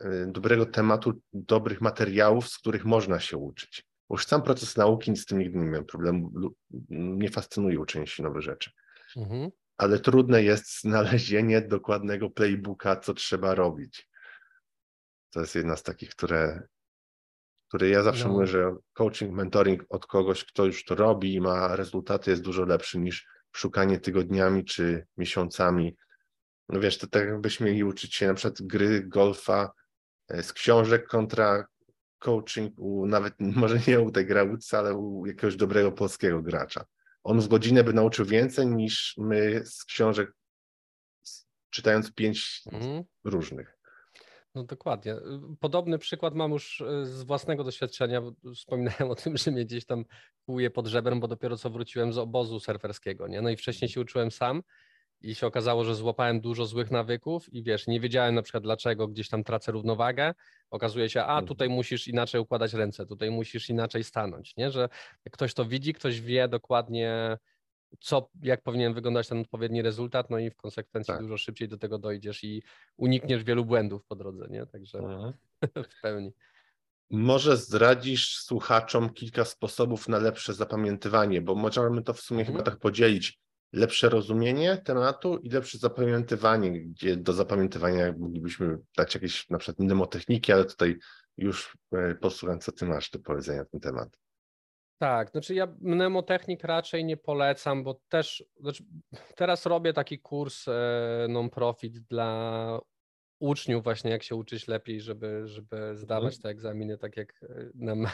e, 0.00 0.26
dobrego 0.26 0.66
tematu, 0.66 1.22
dobrych 1.32 1.80
materiałów, 1.80 2.48
z 2.48 2.58
których 2.58 2.84
można 2.84 3.20
się 3.20 3.36
uczyć. 3.36 3.84
Bo 4.08 4.14
już 4.14 4.26
sam 4.26 4.42
proces 4.42 4.76
nauki 4.76 5.16
z 5.16 5.26
tym 5.26 5.38
nigdy 5.38 5.58
nie 5.58 5.64
miałem 5.64 5.86
problemu. 5.86 6.32
Mnie 6.88 7.30
fascynuje 7.30 7.80
uczenie 7.80 8.06
się 8.06 8.22
nowych 8.22 8.42
rzeczy. 8.42 8.70
Mhm. 9.16 9.50
Ale 9.76 9.98
trudne 9.98 10.42
jest 10.42 10.80
znalezienie 10.80 11.60
dokładnego 11.60 12.30
playbooka, 12.30 12.96
co 12.96 13.14
trzeba 13.14 13.54
robić. 13.54 14.08
To 15.30 15.40
jest 15.40 15.54
jedna 15.54 15.76
z 15.76 15.82
takich, 15.82 16.10
które 16.10 16.68
który 17.72 17.88
ja 17.88 18.02
zawsze 18.02 18.24
no. 18.24 18.32
mówię, 18.32 18.46
że 18.46 18.76
coaching, 18.92 19.32
mentoring 19.32 19.84
od 19.88 20.06
kogoś, 20.06 20.44
kto 20.44 20.64
już 20.64 20.84
to 20.84 20.94
robi 20.94 21.34
i 21.34 21.40
ma 21.40 21.76
rezultaty, 21.76 22.30
jest 22.30 22.42
dużo 22.42 22.64
lepszy 22.64 22.98
niż 22.98 23.26
szukanie 23.52 24.00
tygodniami 24.00 24.64
czy 24.64 25.06
miesiącami. 25.16 25.96
No 26.68 26.80
wiesz, 26.80 26.98
to 26.98 27.06
tak 27.06 27.28
jakbyśmy 27.28 27.66
mieli 27.66 27.84
uczyć 27.84 28.14
się 28.14 28.26
na 28.26 28.34
przykład 28.34 28.62
gry 28.62 29.02
golfa 29.06 29.72
e, 30.28 30.42
z 30.42 30.52
książek 30.52 31.06
kontra 31.06 31.66
coaching 32.18 32.78
u 32.78 33.06
nawet 33.06 33.34
może 33.62 33.78
nie 33.88 34.00
u 34.00 34.10
tej 34.10 34.26
grałce, 34.26 34.78
ale 34.78 34.94
u 34.94 35.26
jakiegoś 35.26 35.56
dobrego 35.56 35.92
polskiego 35.92 36.42
gracza. 36.42 36.84
On 37.22 37.40
w 37.40 37.48
godzinę 37.48 37.84
by 37.84 37.92
nauczył 37.92 38.26
więcej 38.26 38.66
niż 38.66 39.14
my 39.18 39.62
z 39.66 39.84
książek 39.84 40.32
czytając 41.70 42.12
pięć 42.12 42.62
mm. 42.72 43.04
różnych. 43.24 43.81
No 44.54 44.64
dokładnie. 44.64 45.16
Podobny 45.60 45.98
przykład 45.98 46.34
mam 46.34 46.52
już 46.52 46.80
e, 46.80 47.06
z 47.06 47.22
własnego 47.22 47.64
doświadczenia. 47.64 48.22
Wspominałem 48.54 49.10
o 49.10 49.14
tym, 49.14 49.36
że 49.36 49.50
mnie 49.50 49.64
gdzieś 49.64 49.86
tam 49.86 50.04
kłuje 50.46 50.70
pod 50.70 50.86
żebrem, 50.86 51.20
bo 51.20 51.28
dopiero 51.28 51.56
co 51.56 51.70
wróciłem 51.70 52.12
z 52.12 52.18
obozu 52.18 52.60
surferskiego, 52.60 53.28
nie? 53.28 53.40
No 53.40 53.50
i 53.50 53.56
wcześniej 53.56 53.88
się 53.88 54.00
uczyłem 54.00 54.30
sam 54.30 54.62
i 55.20 55.34
się 55.34 55.46
okazało, 55.46 55.84
że 55.84 55.94
złapałem 55.94 56.40
dużo 56.40 56.66
złych 56.66 56.90
nawyków 56.90 57.52
i 57.52 57.62
wiesz, 57.62 57.86
nie 57.86 58.00
wiedziałem 58.00 58.34
na 58.34 58.42
przykład 58.42 58.62
dlaczego 58.62 59.08
gdzieś 59.08 59.28
tam 59.28 59.44
tracę 59.44 59.72
równowagę. 59.72 60.34
Okazuje 60.70 61.08
się, 61.08 61.20
a 61.20 61.24
mhm. 61.24 61.46
tutaj 61.46 61.68
musisz 61.68 62.08
inaczej 62.08 62.40
układać 62.40 62.74
ręce, 62.74 63.06
tutaj 63.06 63.30
musisz 63.30 63.70
inaczej 63.70 64.04
stanąć, 64.04 64.56
nie? 64.56 64.70
Że 64.70 64.88
ktoś 65.30 65.54
to 65.54 65.64
widzi, 65.64 65.94
ktoś 65.94 66.20
wie 66.20 66.48
dokładnie 66.48 67.38
co, 68.00 68.30
jak 68.42 68.62
powinien 68.62 68.94
wyglądać 68.94 69.28
ten 69.28 69.38
odpowiedni 69.38 69.82
rezultat, 69.82 70.30
no 70.30 70.38
i 70.38 70.50
w 70.50 70.56
konsekwencji 70.56 71.14
tak. 71.14 71.22
dużo 71.22 71.36
szybciej 71.38 71.68
do 71.68 71.78
tego 71.78 71.98
dojdziesz 71.98 72.44
i 72.44 72.62
unikniesz 72.96 73.44
wielu 73.44 73.64
błędów 73.64 74.04
po 74.04 74.16
drodze, 74.16 74.46
nie? 74.50 74.66
Także 74.66 74.98
mhm. 74.98 75.32
w 75.90 76.00
pełni. 76.02 76.32
Może 77.10 77.56
zdradzisz 77.56 78.36
słuchaczom 78.36 79.10
kilka 79.10 79.44
sposobów 79.44 80.08
na 80.08 80.18
lepsze 80.18 80.54
zapamiętywanie, 80.54 81.40
bo 81.40 81.54
możemy 81.54 82.02
to 82.02 82.14
w 82.14 82.20
sumie 82.20 82.40
mhm. 82.40 82.58
chyba 82.58 82.70
tak 82.70 82.80
podzielić. 82.80 83.42
Lepsze 83.72 84.08
rozumienie 84.08 84.76
tematu 84.84 85.38
i 85.38 85.50
lepsze 85.50 85.78
zapamiętywanie, 85.78 86.80
gdzie 86.80 87.16
do 87.16 87.32
zapamiętywania 87.32 88.14
moglibyśmy 88.18 88.78
dać 88.96 89.14
jakieś 89.14 89.50
na 89.50 89.58
przykład 89.58 89.78
mnemotechniki, 89.78 90.52
ale 90.52 90.64
tutaj 90.64 90.98
już 91.36 91.76
e, 91.92 92.14
posłucham, 92.14 92.60
co 92.60 92.72
ty 92.72 92.86
masz 92.86 93.10
do 93.10 93.18
powiedzenia 93.18 93.58
na 93.58 93.64
ten 93.64 93.80
temat. 93.80 94.21
Tak, 95.02 95.30
znaczy 95.30 95.54
ja 95.54 95.68
mnemotechnik 95.80 96.64
raczej 96.64 97.04
nie 97.04 97.16
polecam, 97.16 97.84
bo 97.84 98.00
też 98.08 98.44
znaczy 98.60 98.84
teraz 99.36 99.66
robię 99.66 99.92
taki 99.92 100.18
kurs 100.18 100.68
e, 100.68 101.26
non-profit 101.28 101.98
dla 101.98 102.80
uczniów 103.38 103.84
właśnie 103.84 104.10
jak 104.10 104.22
się 104.22 104.34
uczyć 104.34 104.68
lepiej, 104.68 105.00
żeby, 105.00 105.48
żeby 105.48 105.96
zdawać 105.96 106.34
mhm. 106.34 106.42
te 106.42 106.48
egzaminy 106.48 106.98
tak 106.98 107.16
jak 107.16 107.42
e, 107.42 107.46
nam 107.74 108.06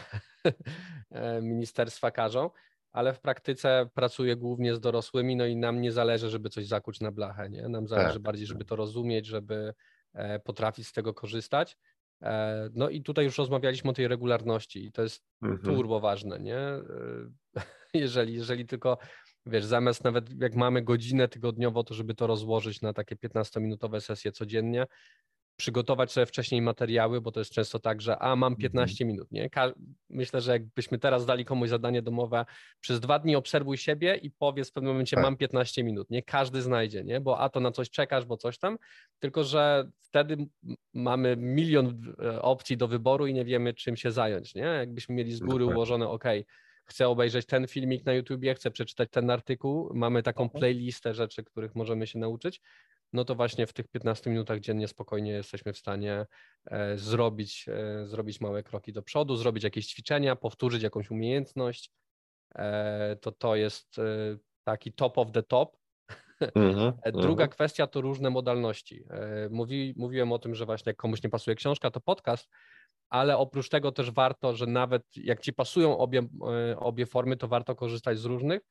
e, 1.11 1.42
ministerstwa 1.42 2.11
każą, 2.11 2.51
ale 2.92 3.12
w 3.12 3.20
praktyce 3.20 3.88
pracuję 3.94 4.37
głównie 4.37 4.74
z 4.74 4.81
dorosłymi, 4.81 5.37
no 5.37 5.46
i 5.46 5.57
nam 5.57 5.81
nie 5.81 5.92
zależy, 5.92 6.31
żeby 6.31 6.51
coś 6.51 6.66
zakuć 6.66 7.01
na 7.01 7.12
blachę, 7.12 7.51
nie? 7.51 7.68
Nam 7.68 7.88
zależy 7.88 8.14
tak. 8.14 8.22
bardziej, 8.22 8.46
żeby 8.46 8.64
to 8.64 8.77
rozumieć, 8.77 9.27
żeby 9.27 9.74
potrafić 10.44 10.87
z 10.87 10.92
tego 10.92 11.14
korzystać. 11.14 11.77
E, 12.23 12.69
no 12.75 12.89
i 12.89 13.03
tutaj 13.03 13.25
już 13.25 13.39
rozmawialiśmy 13.39 13.91
o 13.91 13.95
tej 13.95 14.09
regularności 14.09 14.85
i 14.85 14.93
to 14.93 15.03
jest 15.03 15.25
mhm. 15.43 15.63
turbo 15.63 16.01
ważne, 16.01 16.39
nie? 16.39 16.59
E, 16.59 16.83
jeżeli, 17.95 18.35
jeżeli 18.35 18.67
tylko, 18.67 18.99
wiesz, 19.47 19.65
zamiast 19.65 20.05
nawet 20.05 20.41
jak 20.41 20.55
mamy 20.55 20.83
godzinę 20.83 21.29
tygodniowo, 21.29 21.85
to 21.85 21.95
żeby 21.95 22.15
to 22.15 22.27
rozłożyć 22.27 22.83
na 22.83 22.93
takie 22.93 23.17
15-minutowe 23.17 24.01
sesje 24.01 24.33
codziennie, 24.33 24.87
przygotować 25.59 26.12
sobie 26.12 26.27
wcześniej 26.27 26.62
materiały, 26.62 27.21
bo 27.21 27.33
to 27.33 27.40
jest 27.40 27.53
często 27.53 27.79
tak, 27.79 28.03
że 28.03 28.18
a 28.18 28.37
mam 28.37 28.57
15 28.57 29.05
mhm. 29.05 29.09
minut, 29.09 29.33
nie? 29.33 29.51
Myślę, 30.11 30.40
że 30.40 30.53
jakbyśmy 30.53 30.99
teraz 30.99 31.27
dali 31.27 31.44
komuś 31.44 31.68
zadanie 31.68 32.03
domowe, 32.03 32.44
przez 32.81 33.01
dwa 33.01 33.18
dni 33.18 33.37
obserwuj 33.37 33.77
siebie 33.77 34.16
i 34.16 34.31
powiedz 34.31 34.71
w 34.71 34.73
pewnym 34.73 34.92
momencie 34.92 35.16
tak. 35.16 35.25
mam 35.25 35.37
15 35.37 35.85
minut, 35.85 36.11
nie? 36.11 36.23
Każdy 36.23 36.62
znajdzie, 36.62 37.05
nie? 37.05 37.21
Bo 37.21 37.38
a 37.38 37.49
to 37.49 37.61
na 37.61 37.73
coś 37.73 37.90
czekasz, 37.90 38.25
bo 38.25 38.37
coś 38.37 38.59
tam, 38.59 38.79
tylko 39.18 39.44
że 39.44 39.90
wtedy 40.01 40.37
mamy 40.94 41.37
milion 41.37 42.14
e, 42.23 42.42
opcji 42.42 42.77
do 42.77 42.88
wyboru 42.88 43.27
i 43.27 43.35
nie 43.35 43.44
wiemy 43.44 43.75
czym 43.75 43.97
się 43.97 44.11
zająć, 44.11 44.55
nie? 44.55 44.62
Jakbyśmy 44.62 45.14
mieli 45.14 45.33
z 45.33 45.40
góry 45.40 45.66
ułożone, 45.66 46.09
ok, 46.09 46.25
chcę 46.85 47.09
obejrzeć 47.09 47.47
ten 47.47 47.66
filmik 47.66 48.05
na 48.05 48.12
YouTubie, 48.12 48.55
chcę 48.55 48.71
przeczytać 48.71 49.09
ten 49.11 49.31
artykuł, 49.31 49.90
mamy 49.94 50.23
taką 50.23 50.49
playlistę 50.49 51.14
rzeczy, 51.14 51.44
których 51.44 51.75
możemy 51.75 52.07
się 52.07 52.18
nauczyć, 52.18 52.61
no 53.12 53.25
to 53.25 53.35
właśnie 53.35 53.66
w 53.66 53.73
tych 53.73 53.88
15 53.88 54.31
minutach 54.31 54.61
dziennie 54.61 54.88
spokojnie 54.88 55.33
jesteśmy 55.33 55.73
w 55.73 55.79
stanie 55.79 56.27
e, 56.66 56.99
zrobić, 56.99 57.66
e, 57.68 58.07
zrobić 58.07 58.40
małe 58.40 58.62
kroki 58.62 58.92
do 58.92 59.03
przodu, 59.03 59.37
zrobić 59.37 59.64
jakieś 59.64 59.87
ćwiczenia, 59.87 60.37
powtórzyć 60.37 60.83
jakąś 60.83 61.11
umiejętność. 61.11 61.90
E, 62.55 63.16
to 63.21 63.33
to 63.33 63.57
jest 63.57 63.97
taki 64.64 64.92
top 64.92 65.18
of 65.18 65.33
the 65.33 65.42
top. 65.42 65.77
Mm-hmm, 66.40 66.92
Druga 67.12 67.44
mm-hmm. 67.44 67.49
kwestia 67.49 67.87
to 67.87 68.01
różne 68.01 68.31
modalności. 68.31 69.05
Mówi, 69.51 69.94
mówiłem 69.97 70.33
o 70.33 70.38
tym, 70.38 70.55
że 70.55 70.66
właśnie 70.66 70.90
jak 70.90 70.97
komuś 70.97 71.23
nie 71.23 71.31
pasuje 71.31 71.55
książka, 71.55 71.90
to 71.90 72.01
podcast, 72.01 72.49
ale 73.11 73.38
oprócz 73.38 73.68
tego 73.68 73.92
też 73.92 74.11
warto, 74.11 74.57
że 74.57 74.66
nawet 74.66 75.03
jak 75.16 75.40
ci 75.40 75.53
pasują 75.53 75.99
obie, 75.99 76.23
obie 76.77 77.07
formy, 77.07 77.37
to 77.37 77.49
warto 77.49 77.75
korzystać 77.75 78.18
z 78.18 78.25
różnych, 78.25 78.62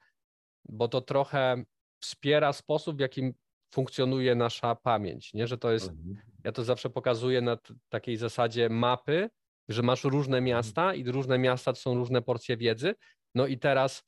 bo 0.69 0.87
to 0.87 1.01
trochę 1.01 1.63
wspiera 1.99 2.53
sposób, 2.53 2.97
w 2.97 2.99
jakim 2.99 3.33
funkcjonuje 3.73 4.35
nasza 4.35 4.75
pamięć, 4.75 5.33
nie? 5.33 5.47
że 5.47 5.57
to 5.57 5.71
jest, 5.71 5.89
mhm. 5.89 6.17
ja 6.43 6.51
to 6.51 6.63
zawsze 6.63 6.89
pokazuję 6.89 7.41
na 7.41 7.57
takiej 7.89 8.17
zasadzie 8.17 8.69
mapy, 8.69 9.29
że 9.69 9.83
masz 9.83 10.03
różne 10.03 10.37
mhm. 10.37 10.43
miasta 10.43 10.93
i 10.93 11.11
różne 11.11 11.37
miasta 11.37 11.73
to 11.73 11.79
są 11.79 11.95
różne 11.95 12.21
porcje 12.21 12.57
wiedzy, 12.57 12.95
no 13.35 13.47
i 13.47 13.57
teraz 13.57 14.03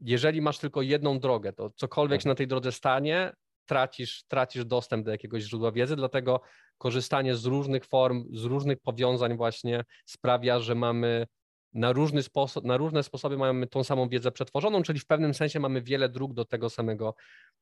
jeżeli 0.00 0.40
masz 0.40 0.58
tylko 0.58 0.82
jedną 0.82 1.18
drogę, 1.18 1.52
to 1.52 1.70
cokolwiek 1.70 2.20
się 2.20 2.24
tak. 2.24 2.30
na 2.30 2.34
tej 2.34 2.46
drodze 2.46 2.72
stanie, 2.72 3.32
tracisz, 3.66 4.24
tracisz 4.28 4.64
dostęp 4.64 5.04
do 5.04 5.10
jakiegoś 5.10 5.42
źródła 5.42 5.72
wiedzy, 5.72 5.96
dlatego 5.96 6.40
korzystanie 6.78 7.34
z 7.34 7.44
różnych 7.44 7.84
form, 7.84 8.24
z 8.32 8.44
różnych 8.44 8.80
powiązań 8.80 9.36
właśnie 9.36 9.84
sprawia, 10.06 10.60
że 10.60 10.74
mamy 10.74 11.26
na, 11.72 11.92
różny 11.92 12.22
sposób, 12.22 12.64
na 12.64 12.76
różne 12.76 13.02
sposoby 13.02 13.38
mamy 13.38 13.66
tą 13.66 13.84
samą 13.84 14.08
wiedzę 14.08 14.32
przetworzoną, 14.32 14.82
czyli 14.82 14.98
w 14.98 15.06
pewnym 15.06 15.34
sensie 15.34 15.60
mamy 15.60 15.82
wiele 15.82 16.08
dróg 16.08 16.34
do 16.34 16.44
tego 16.44 16.70
samego 16.70 17.14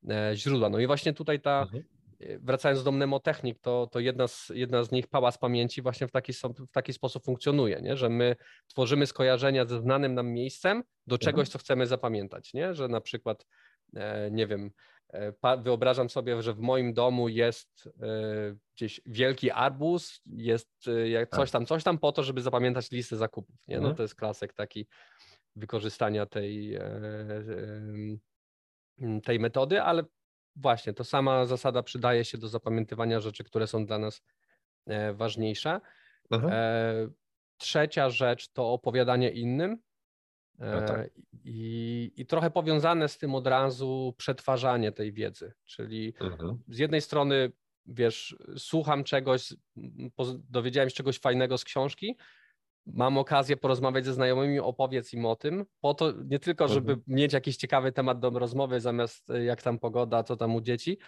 e, 0.09 0.33
źródła. 0.35 0.69
No 0.69 0.79
i 0.79 0.87
właśnie 0.87 1.13
tutaj 1.13 1.41
ta, 1.41 1.63
mhm. 1.63 1.85
E, 2.21 2.39
wracając 2.39 2.83
do 2.85 2.93
mnemotechnik, 2.93 3.59
to, 3.61 3.89
to 3.93 4.01
jedna, 4.01 4.29
z, 4.29 4.53
jedna 4.55 4.85
z 4.85 4.91
nich, 4.91 5.07
pałac 5.07 5.39
pamięci, 5.39 5.83
właśnie 5.83 6.09
w 6.09 6.11
taki, 6.11 6.33
w 6.69 6.73
taki 6.73 6.93
sposób 6.93 7.25
funkcjonuje, 7.25 7.81
nie? 7.83 7.97
że 7.97 8.09
my 8.09 8.37
tworzymy 8.67 9.07
skojarzenia 9.07 9.65
ze 9.65 9.81
znanym 9.81 10.15
nam 10.15 10.29
miejscem 10.29 10.83
do 11.07 11.15
mhm. 11.15 11.19
czegoś, 11.19 11.49
co 11.49 11.59
chcemy 11.59 11.87
zapamiętać, 11.87 12.55
nie? 12.55 12.75
że 12.75 12.89
na 12.89 13.01
przykład, 13.01 13.47
e, 13.97 14.31
nie 14.31 14.47
wiem, 14.47 14.71
wyobrażam 15.63 16.11
sobie, 16.11 16.43
że 16.43 16.55
w 16.55 16.59
moim 16.59 16.93
domu 16.93 17.29
jest 17.29 17.87
e, 17.87 18.57
gdzieś 18.75 19.01
wielki 19.07 19.51
arbuz, 19.51 20.23
jest 20.27 20.89
e, 21.17 21.27
coś 21.27 21.51
tak. 21.51 21.51
tam, 21.51 21.67
coś 21.67 21.85
tam 21.85 21.99
po 21.99 22.13
to, 22.13 22.23
żeby 22.23 22.43
zapamiętać 22.43 22.91
listę 22.91 23.17
zakupów. 23.17 23.57
Nie? 23.69 23.77
No 23.77 23.81
mhm. 23.81 23.97
to 23.97 24.03
jest 24.03 24.15
klasyk 24.15 24.53
taki 24.53 24.87
wykorzystania 25.57 26.27
tej, 26.27 26.79
tej 29.25 29.41
metody, 29.41 29.83
ale 29.83 30.05
właśnie 30.57 30.93
to 30.93 31.05
sama 31.05 31.47
zasada 31.47 31.83
przydaje 31.83 32.25
się 32.25 32.39
do 32.39 32.49
zapamiętywania 32.49 33.21
rzeczy, 33.21 33.45
które 33.45 33.67
są 33.67 33.87
dla 33.87 33.99
nas 33.99 34.23
ważniejsze. 35.15 35.81
Mhm. 36.31 36.53
Trzecia 37.59 38.11
rzecz 38.11 38.49
to 38.49 38.73
opowiadanie 38.73 39.31
innym. 39.31 39.79
No 40.59 40.81
tak. 40.81 40.99
E, 40.99 41.11
I, 41.45 42.13
I 42.17 42.27
trochę 42.27 42.51
powiązane 42.51 43.09
z 43.09 43.19
tym 43.19 43.35
od 43.35 43.47
razu 43.47 44.15
przetwarzanie 44.17 44.93
tej 44.93 45.13
wiedzy, 45.13 45.53
czyli 45.65 46.15
mhm. 46.21 46.59
z 46.69 46.79
jednej 46.79 47.01
strony, 47.01 47.53
wiesz, 47.87 48.37
słucham 48.57 49.05
czegoś, 49.05 49.55
dowiedziałem 50.51 50.91
się 50.91 50.97
czegoś 50.97 51.19
fajnego 51.19 51.59
z 51.59 51.65
książki, 51.65 52.17
mam 52.87 53.19
okazję 53.19 53.57
porozmawiać 53.57 54.05
ze 54.05 54.15
znajomymi, 54.15 54.61
opowiedz 54.61 55.13
im 55.13 55.27
o 55.27 55.37
tym, 55.37 55.65
po 55.81 55.95
to 55.95 56.13
nie 56.25 56.39
tylko, 56.39 56.69
żeby 56.69 56.93
mhm. 56.93 57.17
mieć 57.17 57.33
jakiś 57.33 57.57
ciekawy 57.57 57.93
temat 57.93 58.19
do 58.19 58.31
rozmowy, 58.31 58.81
zamiast 58.81 59.31
e, 59.31 59.45
jak 59.45 59.63
tam 59.63 59.79
pogoda, 59.79 60.23
co 60.23 60.37
tam 60.37 60.55
u 60.55 60.61
dzieci, 60.61 60.99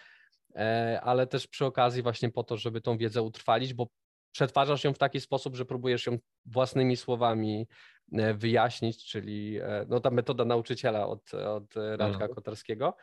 e, 0.54 1.00
ale 1.02 1.26
też 1.26 1.46
przy 1.46 1.64
okazji 1.64 2.02
właśnie 2.02 2.30
po 2.30 2.44
to, 2.44 2.56
żeby 2.56 2.80
tą 2.80 2.98
wiedzę 2.98 3.22
utrwalić, 3.22 3.74
bo 3.74 3.86
przetwarzasz 4.32 4.84
ją 4.84 4.92
w 4.92 4.98
taki 4.98 5.20
sposób, 5.20 5.56
że 5.56 5.64
próbujesz 5.64 6.06
ją 6.06 6.18
własnymi 6.46 6.96
słowami 6.96 7.66
E, 8.12 8.34
wyjaśnić, 8.34 9.04
czyli 9.04 9.58
e, 9.58 9.86
no, 9.88 10.00
ta 10.00 10.10
metoda 10.10 10.44
nauczyciela 10.44 11.06
od, 11.06 11.34
od 11.34 11.74
Radka 11.76 12.06
mhm. 12.06 12.34
Kotarskiego. 12.34 12.96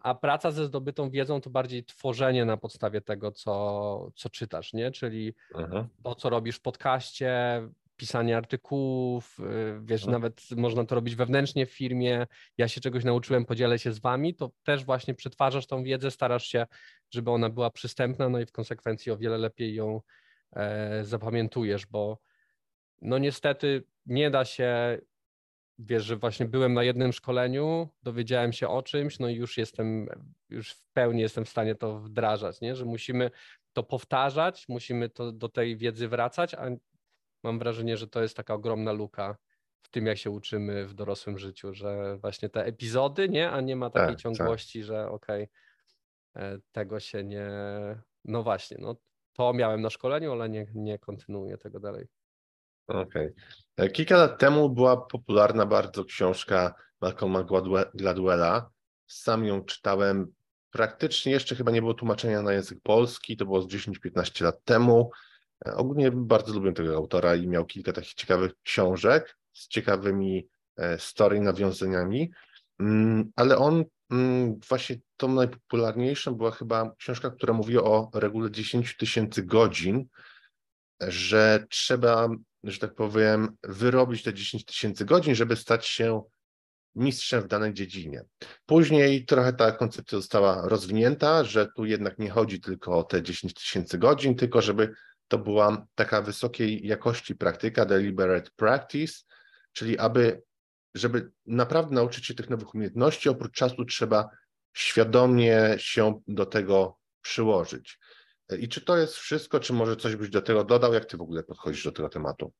A 0.00 0.14
praca 0.14 0.50
ze 0.50 0.66
zdobytą 0.66 1.10
wiedzą 1.10 1.40
to 1.40 1.50
bardziej 1.50 1.84
tworzenie 1.84 2.44
na 2.44 2.56
podstawie 2.56 3.00
tego, 3.00 3.32
co, 3.32 4.10
co 4.14 4.30
czytasz, 4.30 4.72
nie? 4.72 4.90
Czyli 4.90 5.34
mhm. 5.54 5.88
to, 6.02 6.14
co 6.14 6.30
robisz 6.30 6.56
w 6.56 6.60
podcaście, 6.60 7.60
pisanie 7.96 8.36
artykułów, 8.36 9.38
y, 9.40 9.80
wiesz, 9.82 10.02
mhm. 10.02 10.12
nawet 10.12 10.40
można 10.56 10.84
to 10.84 10.94
robić 10.94 11.16
wewnętrznie 11.16 11.66
w 11.66 11.70
firmie. 11.70 12.26
Ja 12.58 12.68
się 12.68 12.80
czegoś 12.80 13.04
nauczyłem, 13.04 13.44
podzielę 13.44 13.78
się 13.78 13.92
z 13.92 13.98
wami, 13.98 14.34
to 14.34 14.50
też 14.62 14.84
właśnie 14.84 15.14
przetwarzasz 15.14 15.66
tą 15.66 15.82
wiedzę, 15.82 16.10
starasz 16.10 16.46
się, 16.46 16.66
żeby 17.10 17.30
ona 17.30 17.50
była 17.50 17.70
przystępna, 17.70 18.28
no 18.28 18.40
i 18.40 18.46
w 18.46 18.52
konsekwencji 18.52 19.12
o 19.12 19.16
wiele 19.16 19.38
lepiej 19.38 19.74
ją 19.74 20.00
e, 20.56 21.04
zapamiętujesz, 21.04 21.86
bo 21.86 22.18
no 23.02 23.18
niestety 23.18 23.84
nie 24.06 24.30
da 24.30 24.44
się, 24.44 24.98
wiesz, 25.78 26.04
że 26.04 26.16
właśnie 26.16 26.46
byłem 26.46 26.74
na 26.74 26.84
jednym 26.84 27.12
szkoleniu, 27.12 27.88
dowiedziałem 28.02 28.52
się 28.52 28.68
o 28.68 28.82
czymś, 28.82 29.18
no 29.18 29.28
i 29.28 29.34
już 29.34 29.58
jestem, 29.58 30.08
już 30.48 30.70
w 30.70 30.84
pełni 30.92 31.20
jestem 31.20 31.44
w 31.44 31.48
stanie 31.48 31.74
to 31.74 31.98
wdrażać, 31.98 32.60
nie? 32.60 32.76
że 32.76 32.84
musimy 32.84 33.30
to 33.72 33.82
powtarzać, 33.82 34.68
musimy 34.68 35.08
to 35.08 35.32
do 35.32 35.48
tej 35.48 35.76
wiedzy 35.76 36.08
wracać, 36.08 36.54
a 36.54 36.66
mam 37.46 37.58
wrażenie, 37.58 37.96
że 37.96 38.08
to 38.08 38.22
jest 38.22 38.36
taka 38.36 38.54
ogromna 38.54 38.92
luka 38.92 39.36
w 39.82 39.88
tym, 39.88 40.06
jak 40.06 40.18
się 40.18 40.30
uczymy 40.30 40.86
w 40.86 40.94
dorosłym 40.94 41.38
życiu, 41.38 41.74
że 41.74 42.16
właśnie 42.16 42.48
te 42.48 42.64
epizody, 42.64 43.28
nie, 43.28 43.50
a 43.50 43.60
nie 43.60 43.76
ma 43.76 43.90
takiej 43.90 44.16
tak, 44.16 44.22
tak. 44.22 44.22
ciągłości, 44.22 44.80
tak. 44.80 44.86
że 44.86 45.08
okej, 45.08 45.48
okay, 46.34 46.60
tego 46.72 47.00
się 47.00 47.24
nie, 47.24 47.48
no 48.24 48.42
właśnie, 48.42 48.76
no 48.80 48.96
to 49.32 49.52
miałem 49.52 49.80
na 49.80 49.90
szkoleniu, 49.90 50.32
ale 50.32 50.48
nie, 50.48 50.66
nie 50.74 50.98
kontynuuję 50.98 51.58
tego 51.58 51.80
dalej. 51.80 52.06
Okej. 52.86 53.26
Okay. 53.26 53.86
E, 53.86 53.88
kilka 53.88 54.16
lat 54.16 54.38
temu 54.38 54.70
była 54.70 54.96
popularna 54.96 55.66
bardzo 55.66 56.04
książka 56.04 56.74
Malcolma 57.00 57.44
Gladwella. 57.94 58.70
Sam 59.06 59.44
ją 59.44 59.64
czytałem. 59.64 60.32
Praktycznie 60.70 61.32
jeszcze 61.32 61.54
chyba 61.54 61.70
nie 61.70 61.80
było 61.80 61.94
tłumaczenia 61.94 62.42
na 62.42 62.52
język 62.52 62.78
polski. 62.82 63.36
To 63.36 63.44
było 63.44 63.62
z 63.62 63.66
10-15 63.66 64.44
lat 64.44 64.64
temu. 64.64 65.10
E, 65.66 65.74
ogólnie 65.74 66.10
bardzo 66.10 66.54
lubię 66.54 66.72
tego 66.72 66.96
autora 66.96 67.36
i 67.36 67.48
miał 67.48 67.64
kilka 67.64 67.92
takich 67.92 68.14
ciekawych 68.14 68.52
książek 68.62 69.38
z 69.52 69.68
ciekawymi 69.68 70.48
e, 70.76 70.98
story, 70.98 71.40
nawiązaniami. 71.40 72.30
Mm, 72.80 73.30
ale 73.36 73.56
on 73.56 73.84
mm, 74.10 74.60
właśnie 74.68 74.96
tą 75.16 75.28
najpopularniejszą 75.28 76.34
była 76.34 76.50
chyba 76.50 76.94
książka, 76.98 77.30
która 77.30 77.54
mówi 77.54 77.78
o 77.78 78.10
regule 78.14 78.50
10 78.50 78.96
tysięcy 78.96 79.42
godzin, 79.42 80.06
że 81.00 81.66
trzeba 81.70 82.28
że 82.70 82.78
tak 82.78 82.94
powiem, 82.94 83.56
wyrobić 83.62 84.22
te 84.22 84.34
10 84.34 84.64
tysięcy 84.64 85.04
godzin, 85.04 85.34
żeby 85.34 85.56
stać 85.56 85.86
się 85.86 86.22
mistrzem 86.94 87.42
w 87.42 87.46
danej 87.46 87.74
dziedzinie. 87.74 88.24
Później 88.66 89.24
trochę 89.24 89.52
ta 89.52 89.72
koncepcja 89.72 90.18
została 90.18 90.68
rozwinięta, 90.68 91.44
że 91.44 91.68
tu 91.76 91.84
jednak 91.84 92.18
nie 92.18 92.30
chodzi 92.30 92.60
tylko 92.60 92.98
o 92.98 93.04
te 93.04 93.22
10 93.22 93.54
tysięcy 93.54 93.98
godzin, 93.98 94.34
tylko 94.34 94.62
żeby 94.62 94.94
to 95.28 95.38
była 95.38 95.86
taka 95.94 96.22
wysokiej 96.22 96.86
jakości 96.86 97.36
praktyka, 97.36 97.84
deliberate 97.84 98.50
practice, 98.56 99.14
czyli 99.72 99.98
aby, 99.98 100.42
żeby 100.94 101.30
naprawdę 101.46 101.94
nauczyć 101.94 102.26
się 102.26 102.34
tych 102.34 102.50
nowych 102.50 102.74
umiejętności, 102.74 103.28
oprócz 103.28 103.54
czasu 103.54 103.84
trzeba 103.84 104.28
świadomie 104.76 105.74
się 105.78 106.20
do 106.28 106.46
tego 106.46 106.98
przyłożyć. 107.22 107.98
I 108.58 108.68
czy 108.68 108.80
to 108.80 108.96
jest 108.96 109.14
wszystko, 109.14 109.60
czy 109.60 109.72
może 109.72 109.96
coś 109.96 110.16
byś 110.16 110.30
do 110.30 110.42
tego 110.42 110.64
dodał? 110.64 110.94
Jak 110.94 111.04
ty 111.04 111.16
w 111.16 111.20
ogóle 111.20 111.42
podchodzisz 111.42 111.84
do 111.84 111.92
tego 111.92 112.08
tematu? 112.08 112.52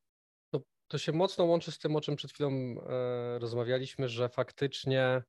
To, 0.51 0.61
to 0.89 0.99
się 0.99 1.13
mocno 1.13 1.45
łączy 1.45 1.73
z 1.73 1.79
tym, 1.79 1.97
o 1.97 2.01
czym 2.01 2.17
przed 2.17 2.33
chwilą 2.33 2.51
e, 2.51 3.39
rozmawialiśmy, 3.39 4.09
że 4.09 4.29
faktycznie 4.29 5.23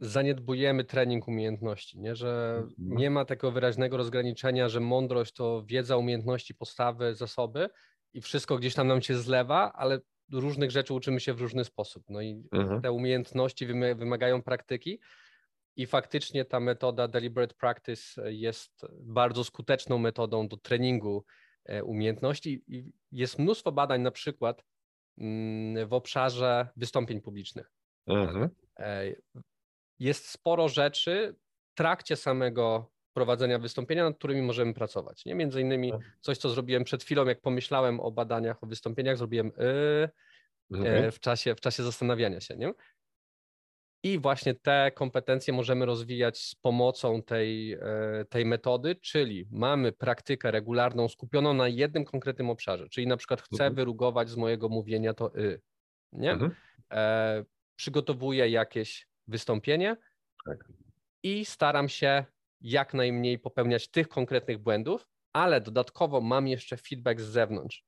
zaniedbujemy 0.00 0.84
trening 0.84 1.28
umiejętności, 1.28 2.00
nie? 2.00 2.16
że 2.16 2.56
mhm. 2.56 2.74
nie 2.78 3.10
ma 3.10 3.24
takiego 3.24 3.52
wyraźnego 3.52 3.96
rozgraniczenia, 3.96 4.68
że 4.68 4.80
mądrość 4.80 5.32
to 5.32 5.64
wiedza, 5.66 5.96
umiejętności, 5.96 6.54
postawy, 6.54 7.14
zasoby 7.14 7.68
i 8.12 8.20
wszystko 8.20 8.58
gdzieś 8.58 8.74
tam 8.74 8.88
nam 8.88 9.02
się 9.02 9.14
zlewa, 9.14 9.72
ale 9.72 10.00
różnych 10.32 10.70
rzeczy 10.70 10.94
uczymy 10.94 11.20
się 11.20 11.34
w 11.34 11.40
różny 11.40 11.64
sposób. 11.64 12.04
No 12.08 12.20
i 12.20 12.48
mhm. 12.52 12.82
te 12.82 12.92
umiejętności 12.92 13.66
wymagają 13.96 14.42
praktyki, 14.42 15.00
i 15.76 15.86
faktycznie 15.86 16.44
ta 16.44 16.60
metoda 16.60 17.08
deliberate 17.08 17.54
practice 17.54 18.32
jest 18.32 18.86
bardzo 19.00 19.44
skuteczną 19.44 19.98
metodą 19.98 20.48
do 20.48 20.56
treningu 20.56 21.24
e, 21.64 21.84
umiejętności 21.84 22.64
i 22.66 22.92
jest 23.12 23.38
mnóstwo 23.38 23.72
badań 23.72 24.02
na 24.02 24.10
przykład 24.10 24.64
mm, 25.18 25.88
w 25.88 25.92
obszarze 25.92 26.68
wystąpień 26.76 27.20
publicznych. 27.20 27.70
Mhm. 28.06 28.48
Jest 29.98 30.28
sporo 30.28 30.68
rzeczy 30.68 31.36
w 31.72 31.74
trakcie 31.74 32.16
samego 32.16 32.90
prowadzenia 33.12 33.58
wystąpienia, 33.58 34.04
nad 34.04 34.18
którymi 34.18 34.42
możemy 34.42 34.74
pracować. 34.74 35.24
Nie? 35.24 35.34
Między 35.34 35.60
innymi 35.60 35.92
tak. 35.92 36.00
coś, 36.20 36.38
co 36.38 36.50
zrobiłem 36.50 36.84
przed 36.84 37.04
chwilą, 37.04 37.26
jak 37.26 37.40
pomyślałem 37.40 38.00
o 38.00 38.10
badaniach, 38.10 38.64
o 38.64 38.66
wystąpieniach, 38.66 39.18
zrobiłem 39.18 39.52
yy, 40.70 40.80
okay. 40.80 41.10
w, 41.10 41.20
czasie, 41.20 41.54
w 41.54 41.60
czasie 41.60 41.82
zastanawiania 41.82 42.40
się. 42.40 42.56
Nie? 42.56 42.74
I 44.04 44.18
właśnie 44.18 44.54
te 44.54 44.90
kompetencje 44.94 45.54
możemy 45.54 45.86
rozwijać 45.86 46.38
z 46.38 46.54
pomocą 46.54 47.22
tej, 47.22 47.72
e, 47.72 47.80
tej 48.28 48.44
metody, 48.44 48.94
czyli 48.94 49.48
mamy 49.50 49.92
praktykę 49.92 50.50
regularną 50.50 51.08
skupioną 51.08 51.54
na 51.54 51.68
jednym 51.68 52.04
konkretnym 52.04 52.50
obszarze, 52.50 52.88
czyli 52.88 53.06
na 53.06 53.16
przykład 53.16 53.42
chcę 53.42 53.54
mhm. 53.54 53.74
wyrugować 53.74 54.30
z 54.30 54.36
mojego 54.36 54.68
mówienia 54.68 55.14
to 55.14 55.36
y, 55.38 55.60
nie? 56.12 56.32
Mhm. 56.32 56.54
E, 56.90 57.44
przygotowuję 57.76 58.48
jakieś 58.48 59.08
wystąpienie 59.26 59.96
tak. 60.46 60.68
i 61.22 61.44
staram 61.44 61.88
się 61.88 62.24
jak 62.60 62.94
najmniej 62.94 63.38
popełniać 63.38 63.88
tych 63.88 64.08
konkretnych 64.08 64.58
błędów, 64.58 65.06
ale 65.32 65.60
dodatkowo 65.60 66.20
mam 66.20 66.48
jeszcze 66.48 66.76
feedback 66.76 67.20
z 67.20 67.28
zewnątrz 67.28 67.84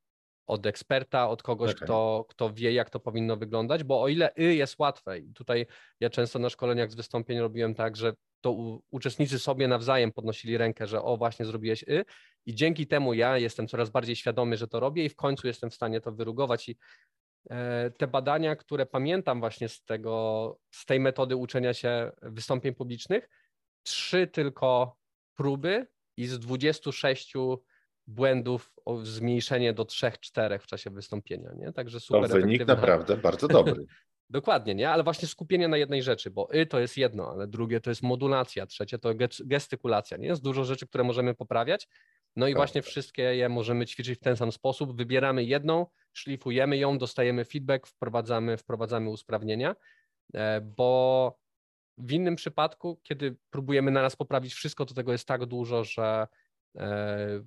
od 0.46 0.66
eksperta, 0.66 1.28
od 1.28 1.42
kogoś, 1.42 1.70
okay. 1.70 1.84
kto, 1.84 2.26
kto 2.28 2.52
wie, 2.52 2.72
jak 2.72 2.90
to 2.90 3.00
powinno 3.00 3.36
wyglądać, 3.36 3.84
bo 3.84 4.02
o 4.02 4.08
ile 4.08 4.30
y 4.38 4.54
jest 4.54 4.78
łatwe, 4.78 5.18
i 5.18 5.32
tutaj 5.32 5.66
ja 6.00 6.10
często 6.10 6.38
na 6.38 6.50
szkoleniach 6.50 6.90
z 6.90 6.94
wystąpień 6.94 7.38
robiłem 7.38 7.74
tak, 7.74 7.96
że 7.96 8.12
to 8.40 8.52
u, 8.52 8.82
uczestnicy 8.90 9.38
sobie 9.38 9.68
nawzajem 9.68 10.12
podnosili 10.12 10.58
rękę, 10.58 10.86
że 10.86 11.02
o 11.02 11.16
właśnie 11.16 11.46
zrobiłeś 11.46 11.82
y 11.82 12.04
i 12.46 12.54
dzięki 12.54 12.86
temu 12.86 13.14
ja 13.14 13.38
jestem 13.38 13.68
coraz 13.68 13.90
bardziej 13.90 14.16
świadomy, 14.16 14.56
że 14.56 14.68
to 14.68 14.80
robię 14.80 15.04
i 15.04 15.08
w 15.08 15.16
końcu 15.16 15.46
jestem 15.46 15.70
w 15.70 15.74
stanie 15.74 16.00
to 16.00 16.12
wyrugować 16.12 16.68
i 16.68 16.76
te 17.98 18.06
badania, 18.06 18.56
które 18.56 18.86
pamiętam 18.86 19.40
właśnie 19.40 19.68
z 19.68 19.84
tego, 19.84 20.58
z 20.70 20.86
tej 20.86 21.00
metody 21.00 21.36
uczenia 21.36 21.74
się 21.74 22.12
wystąpień 22.22 22.74
publicznych, 22.74 23.28
trzy 23.82 24.26
tylko 24.26 24.96
próby 25.34 25.86
i 26.16 26.26
z 26.26 26.38
26 26.38 27.34
błędów 28.06 28.72
o 28.84 29.04
zmniejszenie 29.04 29.72
do 29.72 29.84
3-4 29.84 30.58
w 30.58 30.66
czasie 30.66 30.90
wystąpienia, 30.90 31.50
nie? 31.56 31.72
Także 31.72 32.00
super. 32.00 32.30
To 32.30 32.36
wynik 32.36 32.66
naprawdę 32.66 33.16
bardzo 33.16 33.48
dobry. 33.48 33.86
Dokładnie, 34.30 34.74
nie? 34.74 34.90
Ale 34.90 35.02
właśnie 35.02 35.28
skupienie 35.28 35.68
na 35.68 35.76
jednej 35.76 36.02
rzeczy, 36.02 36.30
bo 36.30 36.54
y 36.54 36.66
to 36.66 36.80
jest 36.80 36.96
jedno, 36.96 37.30
ale 37.30 37.46
drugie 37.46 37.80
to 37.80 37.90
jest 37.90 38.02
modulacja, 38.02 38.66
trzecie 38.66 38.98
to 38.98 39.10
gestykulacja, 39.44 40.16
nie? 40.16 40.28
Jest 40.28 40.42
dużo 40.42 40.64
rzeczy, 40.64 40.86
które 40.86 41.04
możemy 41.04 41.34
poprawiać, 41.34 41.88
no 42.36 42.48
i 42.48 42.50
tak. 42.50 42.56
właśnie 42.56 42.82
wszystkie 42.82 43.22
je 43.22 43.48
możemy 43.48 43.86
ćwiczyć 43.86 44.18
w 44.18 44.22
ten 44.22 44.36
sam 44.36 44.52
sposób. 44.52 44.96
Wybieramy 44.96 45.44
jedną, 45.44 45.86
szlifujemy 46.12 46.76
ją, 46.76 46.98
dostajemy 46.98 47.44
feedback, 47.44 47.86
wprowadzamy, 47.86 48.56
wprowadzamy 48.56 49.10
usprawnienia, 49.10 49.76
e, 50.34 50.60
bo 50.60 51.38
w 51.98 52.12
innym 52.12 52.36
przypadku, 52.36 53.00
kiedy 53.02 53.36
próbujemy 53.50 53.90
naraz 53.90 54.16
poprawić 54.16 54.54
wszystko, 54.54 54.86
to 54.86 54.94
tego 54.94 55.12
jest 55.12 55.28
tak 55.28 55.46
dużo, 55.46 55.84
że 55.84 56.26
e, 56.76 57.40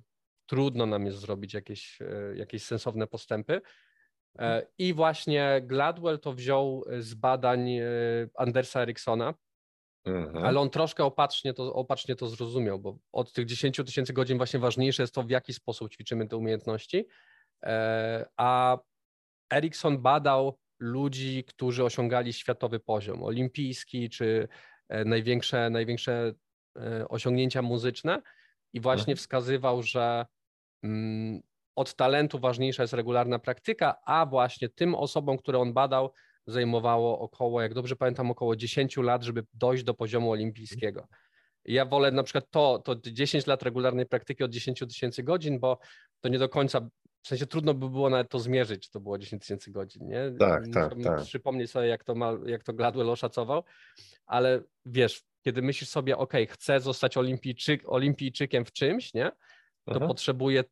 trudno 0.46 0.86
nam 0.86 1.06
jest 1.06 1.18
zrobić 1.18 1.54
jakieś, 1.54 2.02
e, 2.02 2.36
jakieś 2.36 2.62
sensowne 2.62 3.06
postępy. 3.06 3.60
I 4.78 4.94
właśnie 4.94 5.60
Gladwell 5.64 6.18
to 6.18 6.32
wziął 6.32 6.84
z 6.98 7.14
badań 7.14 7.70
Andersa 8.34 8.82
Eriksona, 8.82 9.34
mhm. 10.04 10.44
ale 10.44 10.60
on 10.60 10.70
troszkę 10.70 11.04
opacznie 11.04 11.54
to, 11.54 11.74
opacznie 11.74 12.16
to 12.16 12.26
zrozumiał, 12.26 12.78
bo 12.78 12.98
od 13.12 13.32
tych 13.32 13.46
10 13.46 13.76
tysięcy 13.86 14.12
godzin 14.12 14.36
właśnie 14.36 14.60
ważniejsze 14.60 15.02
jest 15.02 15.14
to, 15.14 15.22
w 15.22 15.30
jaki 15.30 15.52
sposób 15.52 15.92
ćwiczymy 15.92 16.28
te 16.28 16.36
umiejętności. 16.36 17.06
A 18.36 18.78
Erikson 19.52 19.98
badał 19.98 20.58
ludzi, 20.78 21.44
którzy 21.44 21.84
osiągali 21.84 22.32
światowy 22.32 22.80
poziom, 22.80 23.22
olimpijski 23.22 24.10
czy 24.10 24.48
największe, 25.04 25.70
największe 25.70 26.32
osiągnięcia 27.08 27.62
muzyczne 27.62 28.22
i 28.72 28.80
właśnie 28.80 29.12
mhm. 29.12 29.16
wskazywał, 29.16 29.82
że 29.82 30.26
Mm, 30.82 31.42
od 31.76 31.94
talentu 31.94 32.38
ważniejsza 32.38 32.82
jest 32.82 32.94
regularna 32.94 33.38
praktyka, 33.38 33.96
a 34.06 34.26
właśnie 34.26 34.68
tym 34.68 34.94
osobom, 34.94 35.38
które 35.38 35.58
on 35.58 35.72
badał, 35.72 36.12
zajmowało 36.46 37.18
około, 37.18 37.62
jak 37.62 37.74
dobrze 37.74 37.96
pamiętam, 37.96 38.30
około 38.30 38.56
10 38.56 38.96
lat, 38.96 39.22
żeby 39.22 39.42
dojść 39.54 39.84
do 39.84 39.94
poziomu 39.94 40.30
olimpijskiego. 40.30 41.08
Ja 41.64 41.84
wolę 41.84 42.10
na 42.10 42.22
przykład 42.22 42.50
to, 42.50 42.78
to 42.78 42.96
10 42.96 43.46
lat 43.46 43.62
regularnej 43.62 44.06
praktyki 44.06 44.44
od 44.44 44.50
10 44.50 44.78
tysięcy 44.78 45.22
godzin, 45.22 45.60
bo 45.60 45.78
to 46.20 46.28
nie 46.28 46.38
do 46.38 46.48
końca, 46.48 46.80
w 47.22 47.28
sensie 47.28 47.46
trudno 47.46 47.74
by 47.74 47.90
było 47.90 48.10
nawet 48.10 48.28
to 48.28 48.38
zmierzyć, 48.38 48.82
czy 48.82 48.90
to 48.90 49.00
było 49.00 49.18
10 49.18 49.42
tysięcy 49.42 49.70
godzin, 49.70 50.08
nie? 50.08 50.32
Tak, 50.38 50.64
tak, 50.74 50.94
tak. 51.04 51.22
Przypomnieć 51.22 51.70
sobie, 51.70 51.86
jak 51.86 52.04
to, 52.04 52.14
ma, 52.14 52.32
jak 52.46 52.62
to 52.62 52.72
Gladwell 52.72 53.10
oszacował, 53.10 53.64
ale 54.26 54.62
wiesz, 54.86 55.22
kiedy 55.44 55.62
myślisz 55.62 55.90
sobie, 55.90 56.16
ok, 56.18 56.32
chcę 56.48 56.80
zostać 56.80 57.16
olimpijczyk, 57.16 57.82
olimpijczykiem 57.86 58.64
w 58.64 58.72
czymś, 58.72 59.14
nie? 59.14 59.30
To 59.84 59.96
Aha. 59.96 60.06
potrzebuję 60.06 60.64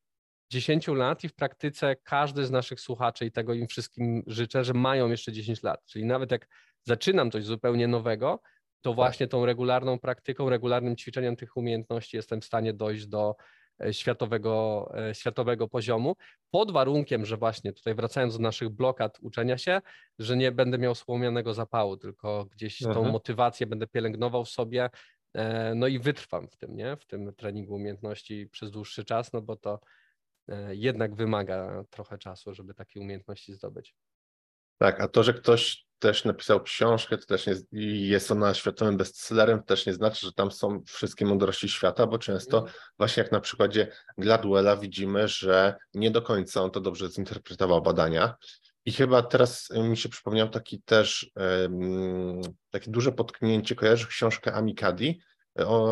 10 0.50 0.88
lat 0.88 1.24
i 1.24 1.28
w 1.28 1.34
praktyce 1.34 1.96
każdy 1.96 2.46
z 2.46 2.50
naszych 2.50 2.80
słuchaczy 2.80 3.26
i 3.26 3.32
tego 3.32 3.54
im 3.54 3.66
wszystkim 3.66 4.22
życzę, 4.26 4.64
że 4.64 4.74
mają 4.74 5.10
jeszcze 5.10 5.32
10 5.32 5.62
lat. 5.62 5.84
Czyli 5.84 6.04
nawet 6.04 6.30
jak 6.30 6.48
zaczynam 6.84 7.30
coś 7.30 7.44
zupełnie 7.44 7.88
nowego, 7.88 8.40
to 8.80 8.90
tak. 8.90 8.96
właśnie 8.96 9.28
tą 9.28 9.46
regularną 9.46 9.98
praktyką, 9.98 10.50
regularnym 10.50 10.96
ćwiczeniem 10.96 11.36
tych 11.36 11.56
umiejętności 11.56 12.16
jestem 12.16 12.40
w 12.40 12.44
stanie 12.44 12.72
dojść 12.72 13.06
do 13.06 13.36
e, 13.84 13.94
światowego, 13.94 14.88
e, 15.08 15.14
światowego 15.14 15.68
poziomu, 15.68 16.16
pod 16.50 16.70
warunkiem, 16.70 17.26
że 17.26 17.36
właśnie 17.36 17.72
tutaj 17.72 17.94
wracając 17.94 18.36
do 18.36 18.42
naszych 18.42 18.68
blokad 18.68 19.18
uczenia 19.20 19.58
się, 19.58 19.80
że 20.18 20.36
nie 20.36 20.52
będę 20.52 20.78
miał 20.78 20.94
słomianego 20.94 21.54
zapału, 21.54 21.96
tylko 21.96 22.44
gdzieś 22.44 22.78
tą 22.78 22.88
mhm. 22.88 23.10
motywację 23.12 23.66
będę 23.66 23.86
pielęgnował 23.86 24.44
sobie, 24.44 24.90
e, 25.34 25.74
no 25.74 25.86
i 25.86 25.98
wytrwam 25.98 26.48
w 26.48 26.56
tym, 26.56 26.76
nie? 26.76 26.96
w 26.96 27.06
tym 27.06 27.34
treningu 27.34 27.74
umiejętności 27.74 28.48
przez 28.48 28.70
dłuższy 28.70 29.04
czas, 29.04 29.32
no 29.32 29.42
bo 29.42 29.56
to 29.56 29.80
jednak 30.70 31.14
wymaga 31.14 31.84
trochę 31.90 32.18
czasu, 32.18 32.54
żeby 32.54 32.74
takie 32.74 33.00
umiejętności 33.00 33.54
zdobyć. 33.54 33.94
Tak, 34.78 35.00
a 35.00 35.08
to, 35.08 35.22
że 35.22 35.34
ktoś 35.34 35.88
też 35.98 36.24
napisał 36.24 36.62
książkę, 36.62 37.18
to 37.18 37.26
też 37.26 37.46
nie, 37.46 37.54
i 37.72 38.08
jest 38.08 38.30
ona 38.30 38.54
światowym 38.54 38.96
bestsellerem, 38.96 39.58
to 39.58 39.64
też 39.64 39.86
nie 39.86 39.94
znaczy, 39.94 40.26
że 40.26 40.32
tam 40.32 40.50
są 40.50 40.82
wszystkie 40.86 41.26
mądrości 41.26 41.68
świata, 41.68 42.06
bo 42.06 42.18
często 42.18 42.58
mm. 42.58 42.72
właśnie 42.98 43.22
jak 43.22 43.32
na 43.32 43.40
przykładzie 43.40 43.92
Gladwella 44.18 44.76
widzimy, 44.76 45.28
że 45.28 45.76
nie 45.94 46.10
do 46.10 46.22
końca 46.22 46.62
on 46.62 46.70
to 46.70 46.80
dobrze 46.80 47.10
zinterpretował 47.10 47.82
badania. 47.82 48.36
I 48.84 48.92
chyba 48.92 49.22
teraz 49.22 49.70
mi 49.70 49.96
się 49.96 50.08
przypomniał 50.08 50.48
taki 50.48 50.82
też 50.82 51.30
um, 51.36 52.40
takie 52.70 52.90
duże 52.90 53.12
potknięcie, 53.12 53.74
kojarzy 53.74 54.06
książkę 54.06 54.52
Amikadi, 54.52 55.20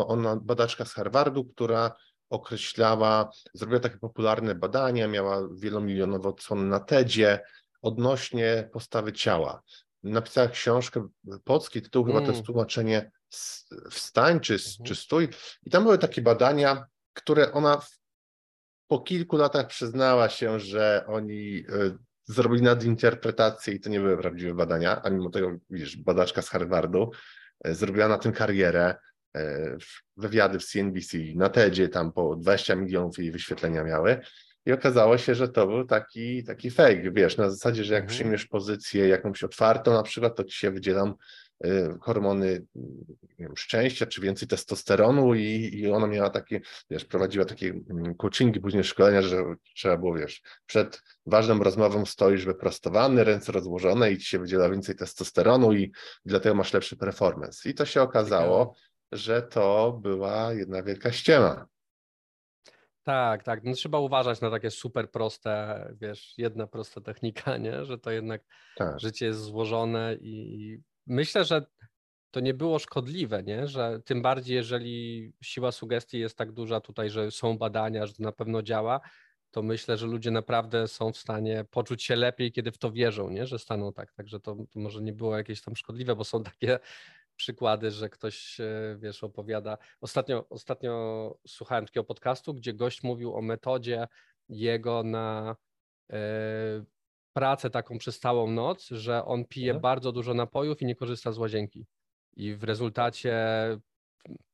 ona 0.07 0.35
badaczka 0.35 0.85
z 0.85 0.93
Harvardu, 0.93 1.45
która 1.45 1.91
określała, 2.29 3.31
zrobiła 3.53 3.79
takie 3.79 3.97
popularne 3.97 4.55
badania, 4.55 5.07
miała 5.07 5.47
wielomilionowe 5.55 6.29
odsłony 6.29 6.63
na 6.63 6.79
TEDzie 6.79 7.39
odnośnie 7.81 8.69
postawy 8.73 9.13
ciała. 9.13 9.61
Napisała 10.03 10.47
książkę, 10.47 11.07
polski 11.43 11.81
tytuł 11.81 12.05
chyba 12.05 12.19
to 12.19 12.25
jest 12.25 12.35
mm. 12.35 12.45
tłumaczenie 12.45 13.11
wstań 13.91 14.39
czy, 14.39 14.53
mhm. 14.53 14.85
czy 14.85 14.95
stój 14.95 15.29
i 15.63 15.69
tam 15.69 15.83
były 15.83 15.97
takie 15.97 16.21
badania, 16.21 16.85
które 17.13 17.51
ona 17.51 17.81
po 18.87 18.99
kilku 18.99 19.37
latach 19.37 19.67
przyznała 19.67 20.29
się, 20.29 20.59
że 20.59 21.03
oni 21.07 21.57
y, 21.57 21.97
zrobili 22.25 22.61
nadinterpretację 22.61 23.73
i 23.73 23.79
to 23.79 23.89
nie 23.89 23.99
były 23.99 24.17
prawdziwe 24.17 24.53
badania, 24.53 25.01
a 25.03 25.09
mimo 25.09 25.29
tego, 25.29 25.57
widzisz, 25.69 25.97
badaczka 25.97 26.41
z 26.41 26.49
Harvardu 26.49 27.11
y, 27.67 27.75
zrobiła 27.75 28.07
na 28.07 28.17
tym 28.17 28.31
karierę, 28.31 28.95
wywiady 30.17 30.59
w 30.59 30.65
CNBC, 30.65 31.17
na 31.35 31.49
TEDzie 31.49 31.89
tam 31.89 32.11
po 32.11 32.35
20 32.35 32.75
milionów 32.75 33.17
jej 33.17 33.31
wyświetlenia 33.31 33.83
miały. 33.83 34.19
I 34.65 34.71
okazało 34.71 35.17
się, 35.17 35.35
że 35.35 35.49
to 35.49 35.67
był 35.67 35.85
taki, 35.85 36.43
taki 36.43 36.71
fake, 36.71 37.11
wiesz, 37.11 37.37
na 37.37 37.49
zasadzie, 37.49 37.83
że 37.83 37.93
jak 37.93 38.03
mhm. 38.03 38.17
przyjmiesz 38.17 38.45
pozycję 38.45 39.07
jakąś 39.07 39.43
otwartą, 39.43 39.93
na 39.93 40.03
przykład, 40.03 40.35
to 40.35 40.43
ci 40.43 40.57
się 40.57 40.71
wydzielam 40.71 41.13
y, 41.65 41.89
hormony 42.01 42.65
wiem, 43.39 43.57
szczęścia, 43.57 44.05
czy 44.05 44.21
więcej 44.21 44.47
testosteronu 44.47 45.35
i, 45.35 45.69
i 45.73 45.91
ona 45.91 46.07
miała 46.07 46.29
takie, 46.29 46.61
wiesz, 46.89 47.05
prowadziła 47.05 47.45
takie 47.45 47.67
mm, 47.89 48.15
coachingi, 48.15 48.59
później 48.59 48.83
szkolenia, 48.83 49.21
że 49.21 49.43
trzeba 49.75 49.97
było, 49.97 50.13
wiesz, 50.13 50.41
przed 50.65 51.01
ważną 51.25 51.59
rozmową 51.59 52.05
stoisz 52.05 52.45
wyprostowany, 52.45 53.23
ręce 53.23 53.51
rozłożone 53.51 54.11
i 54.11 54.17
ci 54.17 54.25
się 54.25 54.39
wydziela 54.39 54.69
więcej 54.69 54.95
testosteronu 54.95 55.73
i 55.73 55.91
dlatego 56.25 56.55
masz 56.55 56.73
lepszy 56.73 56.97
performance. 56.97 57.69
I 57.69 57.73
to 57.73 57.85
się 57.85 58.01
okazało, 58.01 58.75
że 59.11 59.41
to 59.41 59.99
była 60.01 60.53
jedna 60.53 60.83
wielka 60.83 61.11
ściema. 61.11 61.67
Tak, 63.07 63.43
tak. 63.43 63.63
No, 63.63 63.73
trzeba 63.73 63.99
uważać 63.99 64.41
na 64.41 64.51
takie 64.51 64.71
super 64.71 65.11
proste, 65.11 65.87
wiesz, 66.01 66.33
jedna 66.37 66.67
prosta 66.67 67.01
technika, 67.01 67.57
nie? 67.57 67.85
że 67.85 67.97
to 67.97 68.11
jednak 68.11 68.41
tak. 68.75 68.99
życie 68.99 69.25
jest 69.25 69.39
złożone 69.39 70.15
i 70.21 70.77
myślę, 71.05 71.45
że 71.45 71.65
to 72.31 72.39
nie 72.39 72.53
było 72.53 72.79
szkodliwe, 72.79 73.43
nie? 73.43 73.67
że 73.67 74.01
tym 74.05 74.21
bardziej, 74.21 74.55
jeżeli 74.55 75.33
siła 75.41 75.71
sugestii 75.71 76.19
jest 76.19 76.37
tak 76.37 76.51
duża 76.51 76.81
tutaj, 76.81 77.09
że 77.09 77.31
są 77.31 77.57
badania, 77.57 78.05
że 78.05 78.13
to 78.13 78.23
na 78.23 78.31
pewno 78.31 78.61
działa, 78.61 79.01
to 79.51 79.61
myślę, 79.63 79.97
że 79.97 80.07
ludzie 80.07 80.31
naprawdę 80.31 80.87
są 80.87 81.11
w 81.11 81.17
stanie 81.17 81.65
poczuć 81.71 82.03
się 82.03 82.15
lepiej, 82.15 82.51
kiedy 82.51 82.71
w 82.71 82.77
to 82.77 82.91
wierzą, 82.91 83.29
nie? 83.29 83.47
że 83.47 83.59
staną 83.59 83.93
tak. 83.93 84.13
Także 84.13 84.39
to, 84.39 84.55
to 84.55 84.79
może 84.79 85.01
nie 85.01 85.13
było 85.13 85.37
jakieś 85.37 85.61
tam 85.61 85.75
szkodliwe, 85.75 86.15
bo 86.15 86.23
są 86.23 86.43
takie 86.43 86.79
przykłady, 87.37 87.91
że 87.91 88.09
ktoś, 88.09 88.57
wiesz, 88.97 89.23
opowiada. 89.23 89.77
Ostatnio, 90.01 90.49
ostatnio 90.49 91.37
słuchałem 91.47 91.85
takiego 91.85 92.03
podcastu, 92.03 92.53
gdzie 92.53 92.73
gość 92.73 93.03
mówił 93.03 93.35
o 93.35 93.41
metodzie 93.41 94.07
jego 94.49 95.03
na 95.03 95.55
e, 96.11 96.17
pracę 97.33 97.69
taką 97.69 97.97
przez 97.97 98.19
całą 98.19 98.51
noc, 98.51 98.87
że 98.87 99.25
on 99.25 99.45
pije 99.45 99.73
bardzo 99.73 100.11
dużo 100.11 100.33
napojów 100.33 100.81
i 100.81 100.85
nie 100.85 100.95
korzysta 100.95 101.31
z 101.31 101.37
łazienki. 101.37 101.85
I 102.35 102.55
w 102.55 102.63
rezultacie 102.63 103.37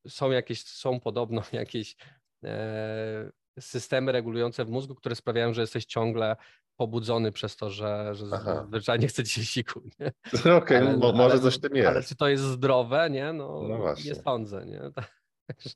są 0.07 0.31
jakieś, 0.31 0.63
są 0.63 0.99
podobno 0.99 1.41
jakieś 1.51 1.95
e, 2.43 3.31
systemy 3.59 4.11
regulujące 4.11 4.65
w 4.65 4.69
mózgu, 4.69 4.95
które 4.95 5.15
sprawiają, 5.15 5.53
że 5.53 5.61
jesteś 5.61 5.85
ciągle 5.85 6.35
pobudzony 6.83 7.31
przez 7.31 7.55
to, 7.55 7.69
że, 7.69 8.15
że 8.15 8.25
zwyczajnie 8.67 9.07
chce 9.07 9.25
się 9.25 9.45
siku. 9.45 9.79
Okej, 10.39 10.53
okay, 10.53 10.97
no, 10.97 11.11
może 11.13 11.39
coś 11.39 11.59
tym 11.59 11.75
jest. 11.75 11.89
Ale 11.89 12.03
czy 12.03 12.15
to 12.15 12.27
jest 12.27 12.43
zdrowe, 12.43 13.09
nie? 13.09 13.33
No, 13.33 13.61
no 13.69 13.93
nie 14.05 14.15
sądzę, 14.15 14.65
nie? 14.65 14.81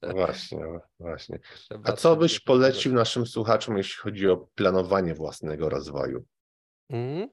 No 0.02 0.14
właśnie, 0.14 0.60
właśnie. 1.00 1.40
A 1.84 1.92
co 1.92 2.16
byś 2.16 2.40
polecił 2.40 2.94
naszym 2.94 3.26
słuchaczom, 3.26 3.78
jeśli 3.78 3.96
chodzi 4.02 4.30
o 4.30 4.38
planowanie 4.56 5.14
własnego 5.14 5.70
rozwoju? 5.70 6.26
Mm. 6.90 7.30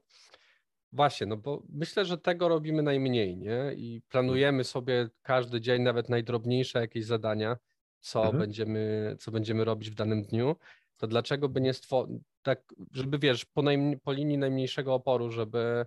Właśnie, 0.92 1.26
no 1.26 1.36
bo 1.36 1.62
myślę, 1.68 2.04
że 2.04 2.18
tego 2.18 2.48
robimy 2.48 2.82
najmniej, 2.82 3.36
nie? 3.36 3.74
I 3.76 4.02
planujemy 4.08 4.64
sobie 4.64 5.08
każdy 5.22 5.60
dzień, 5.60 5.82
nawet 5.82 6.08
najdrobniejsze 6.08 6.80
jakieś 6.80 7.04
zadania, 7.04 7.56
co, 8.00 8.20
mhm. 8.20 8.38
będziemy, 8.38 9.16
co 9.20 9.30
będziemy 9.30 9.64
robić 9.64 9.90
w 9.90 9.94
danym 9.94 10.22
dniu. 10.22 10.56
To 10.96 11.06
dlaczego 11.06 11.48
by 11.48 11.60
nie 11.60 11.74
stworzyć, 11.74 12.22
tak, 12.44 12.62
żeby 12.92 13.18
wiesz, 13.18 13.44
po, 13.44 13.62
po 14.02 14.12
linii 14.12 14.38
najmniejszego 14.38 14.94
oporu, 14.94 15.30
żeby 15.30 15.86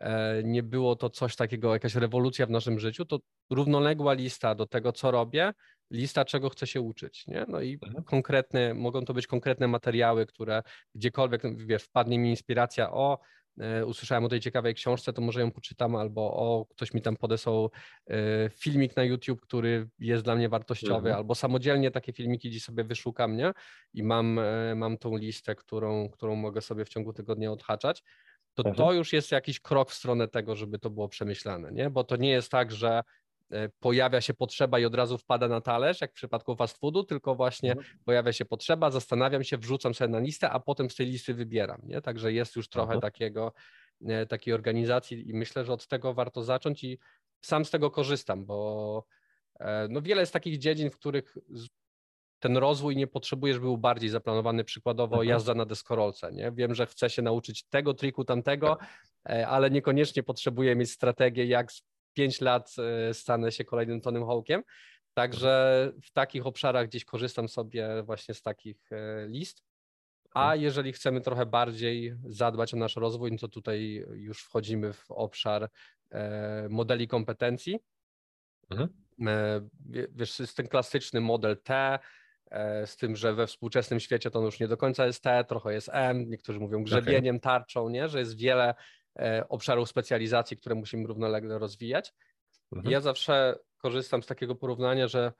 e, 0.00 0.42
nie 0.44 0.62
było 0.62 0.96
to 0.96 1.10
coś 1.10 1.36
takiego, 1.36 1.72
jakaś 1.72 1.94
rewolucja 1.94 2.46
w 2.46 2.50
naszym 2.50 2.78
życiu, 2.78 3.04
to 3.04 3.18
równoległa 3.50 4.12
lista 4.12 4.54
do 4.54 4.66
tego, 4.66 4.92
co 4.92 5.10
robię, 5.10 5.52
lista, 5.90 6.24
czego 6.24 6.48
chcę 6.48 6.66
się 6.66 6.80
uczyć, 6.80 7.26
nie? 7.26 7.44
No 7.48 7.60
i 7.60 7.78
mhm. 7.82 8.04
konkretne, 8.04 8.74
mogą 8.74 9.04
to 9.04 9.14
być 9.14 9.26
konkretne 9.26 9.68
materiały, 9.68 10.26
które 10.26 10.62
gdziekolwiek, 10.94 11.66
wiesz, 11.66 11.82
wpadnie 11.82 12.18
mi 12.18 12.30
inspiracja, 12.30 12.92
o, 12.92 13.18
usłyszałem 13.86 14.24
o 14.24 14.28
tej 14.28 14.40
ciekawej 14.40 14.74
książce, 14.74 15.12
to 15.12 15.22
może 15.22 15.40
ją 15.40 15.50
poczytam, 15.50 15.96
albo 15.96 16.20
o, 16.22 16.66
ktoś 16.70 16.94
mi 16.94 17.02
tam 17.02 17.16
podesłał 17.16 17.70
e, 18.06 18.50
filmik 18.50 18.96
na 18.96 19.04
YouTube, 19.04 19.40
który 19.40 19.88
jest 19.98 20.24
dla 20.24 20.34
mnie 20.34 20.48
wartościowy, 20.48 20.96
mhm. 20.96 21.16
albo 21.16 21.34
samodzielnie 21.34 21.90
takie 21.90 22.12
filmiki 22.12 22.50
gdzieś 22.50 22.64
sobie 22.64 22.84
wyszukam, 22.84 23.36
nie? 23.36 23.52
I 23.94 24.02
mam, 24.02 24.38
e, 24.38 24.74
mam 24.74 24.98
tą 24.98 25.16
listę, 25.16 25.54
którą, 25.54 26.08
którą 26.08 26.34
mogę 26.34 26.60
sobie 26.60 26.84
w 26.84 26.88
ciągu 26.88 27.12
tygodnia 27.12 27.52
odhaczać 27.52 28.02
to 28.54 28.62
mhm. 28.62 28.76
to 28.76 28.92
już 28.92 29.12
jest 29.12 29.32
jakiś 29.32 29.60
krok 29.60 29.90
w 29.90 29.94
stronę 29.94 30.28
tego, 30.28 30.56
żeby 30.56 30.78
to 30.78 30.90
było 30.90 31.08
przemyślane, 31.08 31.72
nie? 31.72 31.90
Bo 31.90 32.04
to 32.04 32.16
nie 32.16 32.30
jest 32.30 32.50
tak, 32.50 32.72
że 32.72 33.02
E, 33.02 33.02
pojawia 33.80 34.20
się 34.20 34.34
potrzeba 34.34 34.78
i 34.78 34.84
od 34.84 34.94
razu 34.94 35.18
wpada 35.18 35.48
na 35.48 35.60
talerz, 35.60 36.00
jak 36.00 36.10
w 36.10 36.14
przypadku 36.14 36.56
fast 36.56 36.78
foodu, 36.78 37.04
tylko 37.04 37.34
właśnie 37.34 37.72
mhm. 37.72 37.98
pojawia 38.04 38.32
się 38.32 38.44
potrzeba, 38.44 38.90
zastanawiam 38.90 39.44
się, 39.44 39.58
wrzucam 39.58 39.94
sobie 39.94 40.08
na 40.08 40.18
listę, 40.18 40.50
a 40.50 40.60
potem 40.60 40.90
z 40.90 40.94
tej 40.94 41.06
listy 41.06 41.34
wybieram. 41.34 41.80
Nie? 41.84 42.00
Także 42.00 42.32
jest 42.32 42.56
już 42.56 42.68
trochę 42.68 43.00
takiego, 43.00 43.52
e, 44.06 44.26
takiej 44.26 44.54
organizacji 44.54 45.28
i 45.30 45.34
myślę, 45.34 45.64
że 45.64 45.72
od 45.72 45.86
tego 45.86 46.14
warto 46.14 46.42
zacząć 46.42 46.84
i 46.84 46.98
sam 47.40 47.64
z 47.64 47.70
tego 47.70 47.90
korzystam, 47.90 48.46
bo 48.46 49.04
e, 49.60 49.88
no 49.90 50.02
wiele 50.02 50.22
jest 50.22 50.32
takich 50.32 50.58
dziedzin, 50.58 50.90
w 50.90 50.96
których 50.96 51.36
ten 52.38 52.56
rozwój 52.56 52.96
nie 52.96 53.06
potrzebujesz, 53.06 53.58
był 53.58 53.78
bardziej 53.78 54.10
zaplanowany, 54.10 54.64
przykładowo 54.64 55.14
mhm. 55.14 55.28
jazda 55.28 55.54
na 55.54 55.66
deskorolce. 55.66 56.32
Nie? 56.32 56.52
Wiem, 56.52 56.74
że 56.74 56.86
chcę 56.86 57.10
się 57.10 57.22
nauczyć 57.22 57.64
tego 57.64 57.94
triku, 57.94 58.24
tamtego, 58.24 58.78
tak. 59.24 59.48
ale 59.48 59.70
niekoniecznie 59.70 60.22
potrzebuję 60.22 60.76
mieć 60.76 60.90
strategię, 60.90 61.46
jak 61.46 61.72
5 62.12 62.40
lat 62.40 62.74
e, 62.78 63.14
stanę 63.14 63.52
się 63.52 63.64
kolejnym 63.64 64.00
Tonym 64.00 64.26
Hawkiem. 64.26 64.62
Także 65.14 65.92
w 66.02 66.10
takich 66.10 66.46
obszarach 66.46 66.88
gdzieś 66.88 67.04
korzystam 67.04 67.48
sobie 67.48 68.02
właśnie 68.02 68.34
z 68.34 68.42
takich 68.42 68.92
e, 68.92 69.26
list. 69.28 69.62
A 70.34 70.42
mhm. 70.42 70.60
jeżeli 70.60 70.92
chcemy 70.92 71.20
trochę 71.20 71.46
bardziej 71.46 72.16
zadbać 72.24 72.74
o 72.74 72.76
nasz 72.76 72.96
rozwój, 72.96 73.32
no 73.32 73.38
to 73.38 73.48
tutaj 73.48 74.04
już 74.12 74.42
wchodzimy 74.42 74.92
w 74.92 75.10
obszar 75.10 75.70
e, 76.10 76.68
modeli 76.70 77.08
kompetencji. 77.08 77.78
Mhm. 78.70 78.88
Wiesz, 80.14 80.38
jest 80.38 80.56
ten 80.56 80.68
klasyczny 80.68 81.20
model 81.20 81.62
T, 81.62 81.98
z 82.86 82.96
tym, 82.96 83.16
że 83.16 83.34
we 83.34 83.46
współczesnym 83.46 84.00
świecie 84.00 84.30
to 84.30 84.40
już 84.40 84.60
nie 84.60 84.68
do 84.68 84.76
końca 84.76 85.06
jest 85.06 85.22
T, 85.22 85.44
trochę 85.44 85.72
jest 85.72 85.90
M, 85.92 86.30
niektórzy 86.30 86.60
mówią 86.60 86.84
grzebieniem, 86.84 87.40
tarczą, 87.40 87.88
nie? 87.88 88.08
że 88.08 88.18
jest 88.18 88.36
wiele 88.36 88.74
obszarów 89.48 89.88
specjalizacji, 89.88 90.56
które 90.56 90.74
musimy 90.74 91.06
równolegle 91.06 91.58
rozwijać. 91.58 92.12
Mhm. 92.72 92.92
Ja 92.92 93.00
zawsze 93.00 93.58
korzystam 93.78 94.22
z 94.22 94.26
takiego 94.26 94.54
porównania, 94.54 95.08
że 95.08 95.32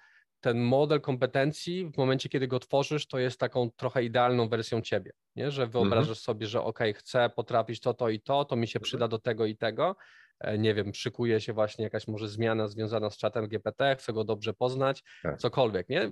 ten 0.42 0.60
model 0.60 1.00
kompetencji 1.00 1.90
w 1.94 1.96
momencie, 1.96 2.28
kiedy 2.28 2.48
go 2.48 2.58
tworzysz, 2.58 3.06
to 3.06 3.18
jest 3.18 3.40
taką 3.40 3.70
trochę 3.70 4.04
idealną 4.04 4.48
wersją 4.48 4.80
ciebie, 4.80 5.12
nie? 5.36 5.50
że 5.50 5.66
wyobrażasz 5.66 6.08
mhm. 6.08 6.16
sobie, 6.16 6.46
że 6.46 6.62
ok, 6.62 6.78
chcę 6.94 7.30
potrafić 7.36 7.80
to, 7.80 7.94
to 7.94 8.08
i 8.08 8.20
to, 8.20 8.44
to 8.44 8.56
mi 8.56 8.68
się 8.68 8.78
mhm. 8.78 8.84
przyda 8.84 9.08
do 9.08 9.18
tego 9.18 9.46
i 9.46 9.56
tego, 9.56 9.96
e, 10.40 10.58
nie 10.58 10.74
wiem, 10.74 10.94
szykuje 10.94 11.40
się 11.40 11.52
właśnie 11.52 11.84
jakaś 11.84 12.08
może 12.08 12.28
zmiana 12.28 12.68
związana 12.68 13.10
z 13.10 13.16
czatem 13.16 13.48
GPT, 13.48 13.96
chcę 13.96 14.12
go 14.12 14.24
dobrze 14.24 14.54
poznać, 14.54 15.02
tak. 15.22 15.38
cokolwiek, 15.38 15.88
nie? 15.88 16.10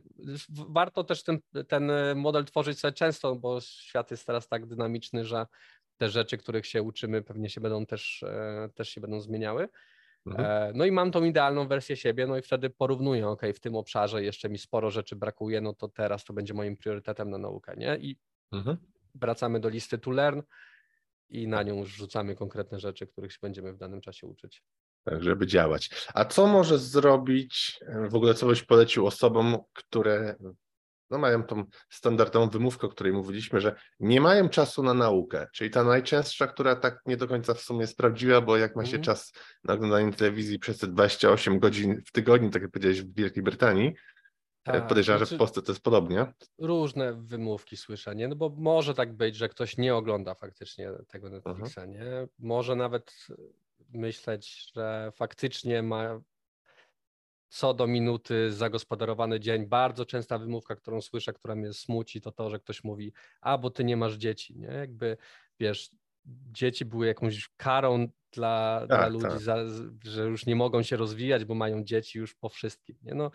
Warto 0.49 1.05
też 1.05 1.23
ten, 1.23 1.39
ten 1.69 1.93
model 2.17 2.45
tworzyć 2.45 2.79
sobie 2.79 2.93
często, 2.93 3.37
bo 3.37 3.61
świat 3.61 4.11
jest 4.11 4.27
teraz 4.27 4.49
tak 4.49 4.67
dynamiczny, 4.67 5.25
że 5.25 5.47
te 6.01 6.09
rzeczy, 6.09 6.39
których 6.39 6.67
się 6.67 6.83
uczymy, 6.83 7.23
pewnie 7.23 7.51
się 7.51 7.61
będą 7.61 7.87
też, 7.87 8.23
e, 8.23 8.69
też 8.75 8.89
się 8.89 9.01
będą 9.01 9.21
zmieniały. 9.21 9.69
Mhm. 10.27 10.47
E, 10.47 10.73
no 10.75 10.85
i 10.85 10.93
mam 10.93 11.11
tą 11.11 11.25
idealną 11.25 11.69
wersję 11.69 11.97
siebie, 11.97 12.27
no 12.27 12.37
i 12.37 12.43
wtedy 12.43 12.71
porównuję, 12.71 13.29
ok, 13.29 13.43
w 13.55 13.61
tym 13.61 13.77
obszarze 13.77 14.25
jeszcze 14.25 14.49
mi 14.49 14.59
sporo 14.59 14.91
rzeczy 14.91 15.17
brakuje, 15.17 15.61
no 15.61 15.75
to 15.75 15.89
teraz 15.89 16.25
to 16.25 16.33
będzie 16.33 16.55
moim 16.55 16.77
priorytetem 16.77 17.31
na 17.31 17.39
naukę, 17.39 17.77
nie? 17.77 17.97
I 17.97 18.17
mhm. 18.53 18.77
wracamy 19.15 19.61
do 19.61 19.69
listy 19.69 19.99
to 19.99 20.11
learn 20.11 20.41
i 21.29 21.49
na 21.49 21.63
nią 21.63 21.79
już 21.79 21.89
rzucamy 21.89 22.35
konkretne 22.35 22.81
rzeczy, 22.81 23.07
których 23.07 23.33
się 23.33 23.39
będziemy 23.43 23.73
w 23.73 23.77
danym 23.77 24.01
czasie 24.01 24.27
uczyć. 24.27 24.63
Tak, 25.05 25.23
żeby 25.23 25.47
działać. 25.47 25.91
A 26.15 26.25
co 26.25 26.47
może 26.47 26.79
zrobić, 26.79 27.81
w 28.11 28.15
ogóle 28.15 28.35
co 28.35 28.47
byś 28.47 28.63
polecił 28.63 29.07
osobom, 29.07 29.59
które 29.73 30.37
no 31.11 31.19
mają 31.19 31.43
tą 31.43 31.65
standardową 31.91 32.49
wymówkę, 32.49 32.87
o 32.87 32.91
której 32.91 33.13
mówiliśmy, 33.13 33.61
że 33.61 33.75
nie 34.01 34.21
mają 34.21 34.49
czasu 34.49 34.83
na 34.83 34.95
naukę, 34.95 35.47
czyli 35.53 35.71
ta 35.71 35.85
najczęstsza, 35.85 36.47
która 36.47 36.77
tak 36.77 37.01
nie 37.07 37.17
do 37.17 37.29
końca 37.29 37.55
w 37.55 37.61
sumie 37.61 37.81
jest 37.81 37.97
prawdziwa, 37.97 38.41
bo 38.41 38.57
jak 38.57 38.77
ma 38.77 38.85
się 38.85 38.97
mm. 38.97 39.03
czas 39.03 39.33
na 39.65 39.75
oglądanie 39.75 40.13
telewizji 40.13 40.59
przez 40.59 40.79
te 40.79 40.87
28 40.87 41.59
godzin 41.59 42.03
w 42.07 42.13
tygodniu, 42.13 42.51
tak 42.51 42.63
jak 42.63 42.71
powiedziałeś 42.71 43.03
w 43.03 43.15
Wielkiej 43.15 43.43
Brytanii, 43.43 43.95
tak, 44.63 44.87
podejrzewam, 44.87 45.19
znaczy, 45.19 45.31
że 45.31 45.37
w 45.37 45.39
znaczy 45.39 45.39
Polsce 45.39 45.63
to 45.63 45.73
jest 45.73 45.83
podobnie. 45.83 46.27
Różne 46.59 47.15
wymówki 47.15 47.77
słyszę, 47.77 48.17
nie? 48.17 48.29
No 48.29 48.37
bo 48.37 48.55
może 48.57 48.95
tak 48.95 49.13
być, 49.13 49.37
że 49.37 49.49
ktoś 49.49 49.77
nie 49.77 49.95
ogląda 49.95 50.35
faktycznie 50.35 50.91
tego 51.09 51.31
Netflixa, 51.31 51.79
uh 51.79 51.85
-huh. 51.85 51.89
nie? 51.89 52.29
Może 52.39 52.77
nawet 52.77 53.27
myśleć, 53.93 54.73
że 54.75 55.13
faktycznie 55.15 55.83
ma 55.83 56.21
co 57.51 57.75
do 57.75 57.87
minuty 57.87 58.53
zagospodarowany 58.53 59.41
dzień. 59.41 59.67
Bardzo 59.67 60.07
częsta 60.07 60.39
wymówka, 60.39 60.77
którą 60.77 61.01
słyszę, 61.01 61.33
która 61.33 61.55
mnie 61.55 61.73
smuci, 61.73 62.21
to 62.21 62.33
to, 62.33 62.51
że 62.51 62.59
ktoś 62.59 62.85
mówi, 62.85 63.13
a 63.41 63.59
bo 63.59 63.71
ty 63.71 63.85
nie 63.85 63.97
masz 63.97 64.15
dzieci, 64.15 64.59
nie? 64.59 64.67
Jakby, 64.67 65.17
wiesz, 65.61 65.91
dzieci 66.27 66.85
były 66.85 67.07
jakąś 67.07 67.49
karą 67.57 68.09
dla, 68.33 68.87
tak, 68.89 68.99
dla 68.99 69.09
ludzi, 69.09 69.27
tak. 69.27 69.41
za, 69.41 69.57
że 70.05 70.25
już 70.25 70.47
nie 70.47 70.57
mogą 70.57 70.83
się 70.83 70.97
rozwijać, 70.97 71.45
bo 71.45 71.55
mają 71.55 71.85
dzieci 71.85 72.19
już 72.19 72.35
po 72.35 72.49
wszystkim, 72.49 72.97
nie? 73.03 73.15
No, 73.15 73.31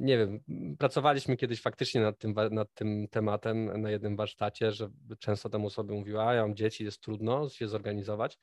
nie 0.00 0.18
wiem, 0.18 0.40
pracowaliśmy 0.78 1.36
kiedyś 1.36 1.60
faktycznie 1.60 2.00
nad 2.00 2.18
tym, 2.18 2.34
nad 2.50 2.74
tym 2.74 3.08
tematem 3.08 3.80
na 3.82 3.90
jednym 3.90 4.16
warsztacie, 4.16 4.72
że 4.72 4.90
często 5.18 5.48
temu 5.48 5.66
osoby 5.66 5.92
mówiła, 5.92 6.28
a 6.28 6.34
ja 6.34 6.42
mam 6.42 6.56
dzieci, 6.56 6.84
jest 6.84 7.00
trudno 7.00 7.48
się 7.48 7.68
zorganizować, 7.68 8.38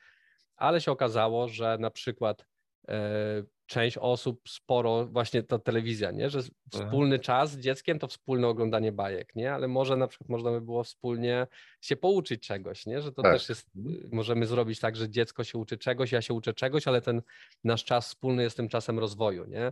ale 0.55 0.81
się 0.81 0.91
okazało, 0.91 1.47
że 1.47 1.77
na 1.79 1.91
przykład 1.91 2.45
e, 2.87 3.43
część 3.71 3.97
osób 3.97 4.49
sporo, 4.49 5.05
właśnie 5.05 5.43
ta 5.43 5.59
telewizja, 5.59 6.11
nie? 6.11 6.29
że 6.29 6.39
wspólny 6.71 7.19
czas 7.19 7.51
z 7.51 7.59
dzieckiem 7.59 7.99
to 7.99 8.07
wspólne 8.07 8.47
oglądanie 8.47 8.91
bajek, 8.91 9.35
nie? 9.35 9.53
ale 9.53 9.67
może 9.67 9.97
na 9.97 10.07
przykład 10.07 10.29
można 10.29 10.51
by 10.51 10.61
było 10.61 10.83
wspólnie 10.83 11.47
się 11.81 11.95
pouczyć 11.95 12.47
czegoś, 12.47 12.85
nie? 12.85 13.01
że 13.01 13.11
to 13.11 13.21
tak. 13.21 13.33
też 13.33 13.49
jest, 13.49 13.69
mhm. 13.75 14.09
możemy 14.11 14.45
zrobić 14.45 14.79
tak, 14.79 14.95
że 14.95 15.09
dziecko 15.09 15.43
się 15.43 15.57
uczy 15.57 15.77
czegoś, 15.77 16.11
ja 16.11 16.21
się 16.21 16.33
uczę 16.33 16.53
czegoś, 16.53 16.87
ale 16.87 17.01
ten 17.01 17.21
nasz 17.63 17.83
czas 17.83 18.07
wspólny 18.07 18.43
jest 18.43 18.57
tym 18.57 18.69
czasem 18.69 18.99
rozwoju. 18.99 19.45
Nie? 19.45 19.71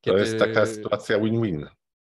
Kiedy... 0.00 0.18
To 0.18 0.24
jest 0.24 0.38
taka 0.38 0.66
sytuacja 0.66 1.18
win-win. 1.18 1.66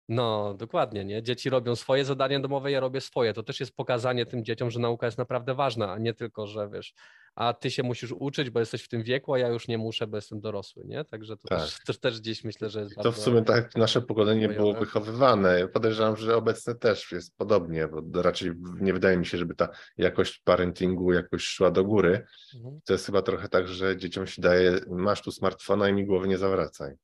No, 0.09 0.53
dokładnie, 0.53 1.05
nie? 1.05 1.23
Dzieci 1.23 1.49
robią 1.49 1.75
swoje 1.75 2.05
zadania 2.05 2.39
domowe, 2.39 2.71
ja 2.71 2.79
robię 2.79 3.01
swoje. 3.01 3.33
To 3.33 3.43
też 3.43 3.59
jest 3.59 3.75
pokazanie 3.75 4.25
tym 4.25 4.45
dzieciom, 4.45 4.71
że 4.71 4.79
nauka 4.79 5.05
jest 5.05 5.17
naprawdę 5.17 5.55
ważna, 5.55 5.91
a 5.91 5.97
nie 5.97 6.13
tylko, 6.13 6.47
że 6.47 6.69
wiesz, 6.69 6.93
a 7.35 7.53
ty 7.53 7.71
się 7.71 7.83
musisz 7.83 8.11
uczyć, 8.11 8.49
bo 8.49 8.59
jesteś 8.59 8.83
w 8.83 8.87
tym 8.87 9.03
wieku, 9.03 9.33
a 9.33 9.39
ja 9.39 9.47
już 9.47 9.67
nie 9.67 9.77
muszę, 9.77 10.07
bo 10.07 10.17
jestem 10.17 10.39
dorosły, 10.39 10.83
nie? 10.85 11.05
Także 11.05 11.37
to 11.37 11.47
tak. 11.47 11.59
też, 11.59 11.83
też, 11.85 11.99
też, 11.99 12.19
gdzieś 12.19 12.43
myślę, 12.43 12.69
że 12.69 12.79
jest 12.79 12.95
To 12.95 13.11
w 13.11 13.17
sumie 13.17 13.41
tak 13.41 13.75
nasze 13.75 14.01
pokolenie 14.01 14.49
było 14.49 14.73
wychowywane. 14.73 15.67
Podejrzewam, 15.67 16.17
że 16.17 16.35
obecne 16.35 16.75
też 16.75 17.11
jest 17.11 17.37
podobnie, 17.37 17.87
bo 17.87 18.21
raczej 18.21 18.51
nie 18.81 18.93
wydaje 18.93 19.17
mi 19.17 19.25
się, 19.25 19.37
żeby 19.37 19.55
ta 19.55 19.69
jakość 19.97 20.41
parentingu 20.43 21.13
jakoś 21.13 21.43
szła 21.43 21.71
do 21.71 21.83
góry. 21.83 22.25
Mhm. 22.55 22.79
To 22.85 22.93
jest 22.93 23.05
chyba 23.05 23.21
trochę 23.21 23.49
tak, 23.49 23.67
że 23.67 23.97
dzieciom 23.97 24.27
się 24.27 24.41
daje, 24.41 24.79
masz 24.87 25.21
tu 25.21 25.31
smartfona 25.31 25.89
i 25.89 25.93
mi 25.93 26.05
głowy 26.05 26.27
nie 26.27 26.37
zawracaj. 26.37 26.95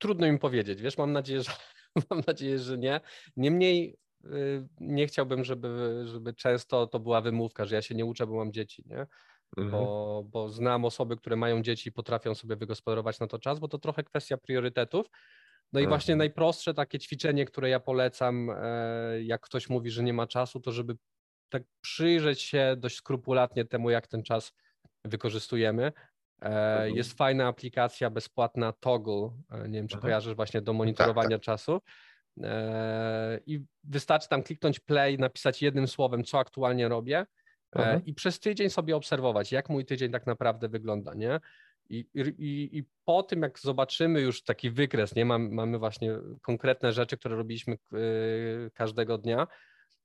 Trudno 0.00 0.32
mi 0.32 0.38
powiedzieć, 0.38 0.82
wiesz, 0.82 0.98
mam 0.98 1.12
nadzieję, 1.12 1.42
że 1.42 1.52
mam 2.10 2.22
nadzieję, 2.26 2.58
że 2.58 2.78
nie. 2.78 3.00
Niemniej 3.36 3.96
nie 4.80 5.06
chciałbym, 5.06 5.44
żeby, 5.44 6.02
żeby 6.06 6.34
często 6.34 6.86
to 6.86 7.00
była 7.00 7.20
wymówka, 7.20 7.64
że 7.64 7.74
ja 7.74 7.82
się 7.82 7.94
nie 7.94 8.04
uczę, 8.04 8.26
bo 8.26 8.36
mam 8.36 8.52
dzieci, 8.52 8.82
nie? 8.86 9.06
Mhm. 9.56 9.70
Bo, 9.70 10.24
bo 10.26 10.48
znam 10.48 10.84
osoby, 10.84 11.16
które 11.16 11.36
mają 11.36 11.62
dzieci 11.62 11.88
i 11.88 11.92
potrafią 11.92 12.34
sobie 12.34 12.56
wygospodarować 12.56 13.20
na 13.20 13.26
to 13.26 13.38
czas, 13.38 13.58
bo 13.58 13.68
to 13.68 13.78
trochę 13.78 14.04
kwestia 14.04 14.36
priorytetów. 14.36 15.06
No 15.72 15.80
i 15.80 15.86
właśnie 15.86 16.14
mhm. 16.14 16.18
najprostsze 16.18 16.74
takie 16.74 16.98
ćwiczenie, 16.98 17.44
które 17.44 17.68
ja 17.68 17.80
polecam, 17.80 18.50
e, 18.50 19.22
jak 19.22 19.40
ktoś 19.40 19.68
mówi, 19.68 19.90
że 19.90 20.02
nie 20.02 20.12
ma 20.12 20.26
czasu, 20.26 20.60
to 20.60 20.72
żeby 20.72 20.96
tak 21.48 21.62
przyjrzeć 21.80 22.42
się 22.42 22.74
dość 22.78 22.96
skrupulatnie 22.96 23.64
temu, 23.64 23.90
jak 23.90 24.06
ten 24.06 24.22
czas 24.22 24.52
wykorzystujemy. 25.04 25.92
E, 26.42 26.46
mhm. 26.46 26.96
Jest 26.96 27.12
fajna 27.12 27.46
aplikacja 27.46 28.10
bezpłatna 28.10 28.72
Toggle, 28.72 29.30
e, 29.50 29.68
nie 29.68 29.78
wiem 29.78 29.88
czy 29.88 29.98
kojarzysz 29.98 30.34
właśnie 30.34 30.62
do 30.62 30.72
monitorowania 30.72 31.28
tak, 31.28 31.38
tak. 31.38 31.44
czasu. 31.44 31.80
I 33.46 33.60
wystarczy 33.84 34.28
tam 34.28 34.42
kliknąć 34.42 34.80
play, 34.80 35.18
napisać 35.18 35.62
jednym 35.62 35.88
słowem, 35.88 36.24
co 36.24 36.38
aktualnie 36.38 36.88
robię 36.88 37.26
i 38.06 38.14
przez 38.14 38.40
tydzień 38.40 38.70
sobie 38.70 38.96
obserwować, 38.96 39.52
jak 39.52 39.68
mój 39.68 39.84
tydzień 39.84 40.12
tak 40.12 40.26
naprawdę 40.26 40.68
wygląda, 40.68 41.14
nie? 41.14 41.40
I, 41.90 42.06
i, 42.14 42.78
I 42.78 42.84
po 43.04 43.22
tym, 43.22 43.42
jak 43.42 43.58
zobaczymy 43.58 44.20
już 44.20 44.42
taki 44.42 44.70
wykres, 44.70 45.14
nie 45.14 45.24
Mam, 45.24 45.52
mamy 45.52 45.78
właśnie 45.78 46.18
konkretne 46.42 46.92
rzeczy, 46.92 47.16
które 47.16 47.36
robiliśmy 47.36 47.78
yy, 47.92 48.70
każdego 48.74 49.18
dnia, 49.18 49.46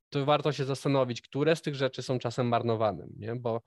to 0.08 0.24
warto 0.24 0.52
się 0.52 0.64
zastanowić, 0.64 1.22
które 1.22 1.56
z 1.56 1.62
tych 1.62 1.74
rzeczy 1.74 2.02
są 2.02 2.18
czasem 2.18 2.48
marnowanym, 2.48 3.08
nie? 3.16 3.36
Bo 3.36 3.62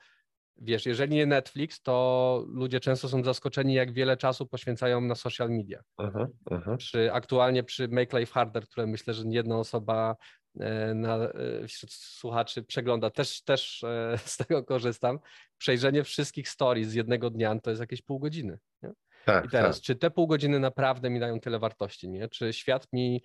wiesz, 0.61 0.85
jeżeli 0.85 1.15
nie 1.15 1.25
Netflix, 1.25 1.81
to 1.81 2.45
ludzie 2.47 2.79
często 2.79 3.09
są 3.09 3.23
zaskoczeni, 3.23 3.73
jak 3.73 3.93
wiele 3.93 4.17
czasu 4.17 4.47
poświęcają 4.47 5.01
na 5.01 5.15
social 5.15 5.49
media. 5.49 5.81
Uh-huh, 5.99 6.27
uh-huh. 6.49 6.77
Przy, 6.77 7.13
aktualnie 7.13 7.63
przy 7.63 7.87
Make 7.87 8.13
Life 8.13 8.33
Harder, 8.33 8.63
które 8.63 8.87
myślę, 8.87 9.13
że 9.13 9.23
jedna 9.27 9.57
osoba 9.57 10.15
E, 10.59 10.93
na, 10.93 11.15
e, 11.15 11.67
wśród 11.67 11.93
słuchaczy 11.93 12.63
przegląda, 12.63 13.09
też, 13.09 13.43
też 13.43 13.83
e, 13.83 14.17
z 14.25 14.37
tego 14.37 14.63
korzystam. 14.63 15.19
Przejrzenie 15.57 16.03
wszystkich 16.03 16.49
stories 16.49 16.87
z 16.87 16.93
jednego 16.93 17.29
dnia 17.29 17.59
to 17.59 17.69
jest 17.69 17.79
jakieś 17.79 18.01
pół 18.01 18.19
godziny. 18.19 18.59
Nie? 18.81 18.91
Tak, 19.25 19.45
I 19.45 19.49
teraz, 19.49 19.75
tak. 19.75 19.83
czy 19.83 19.95
te 19.95 20.11
pół 20.11 20.27
godziny 20.27 20.59
naprawdę 20.59 21.09
mi 21.09 21.19
dają 21.19 21.39
tyle 21.39 21.59
wartości? 21.59 22.09
Nie? 22.09 22.29
Czy 22.29 22.53
świat 22.53 22.87
mi, 22.93 23.23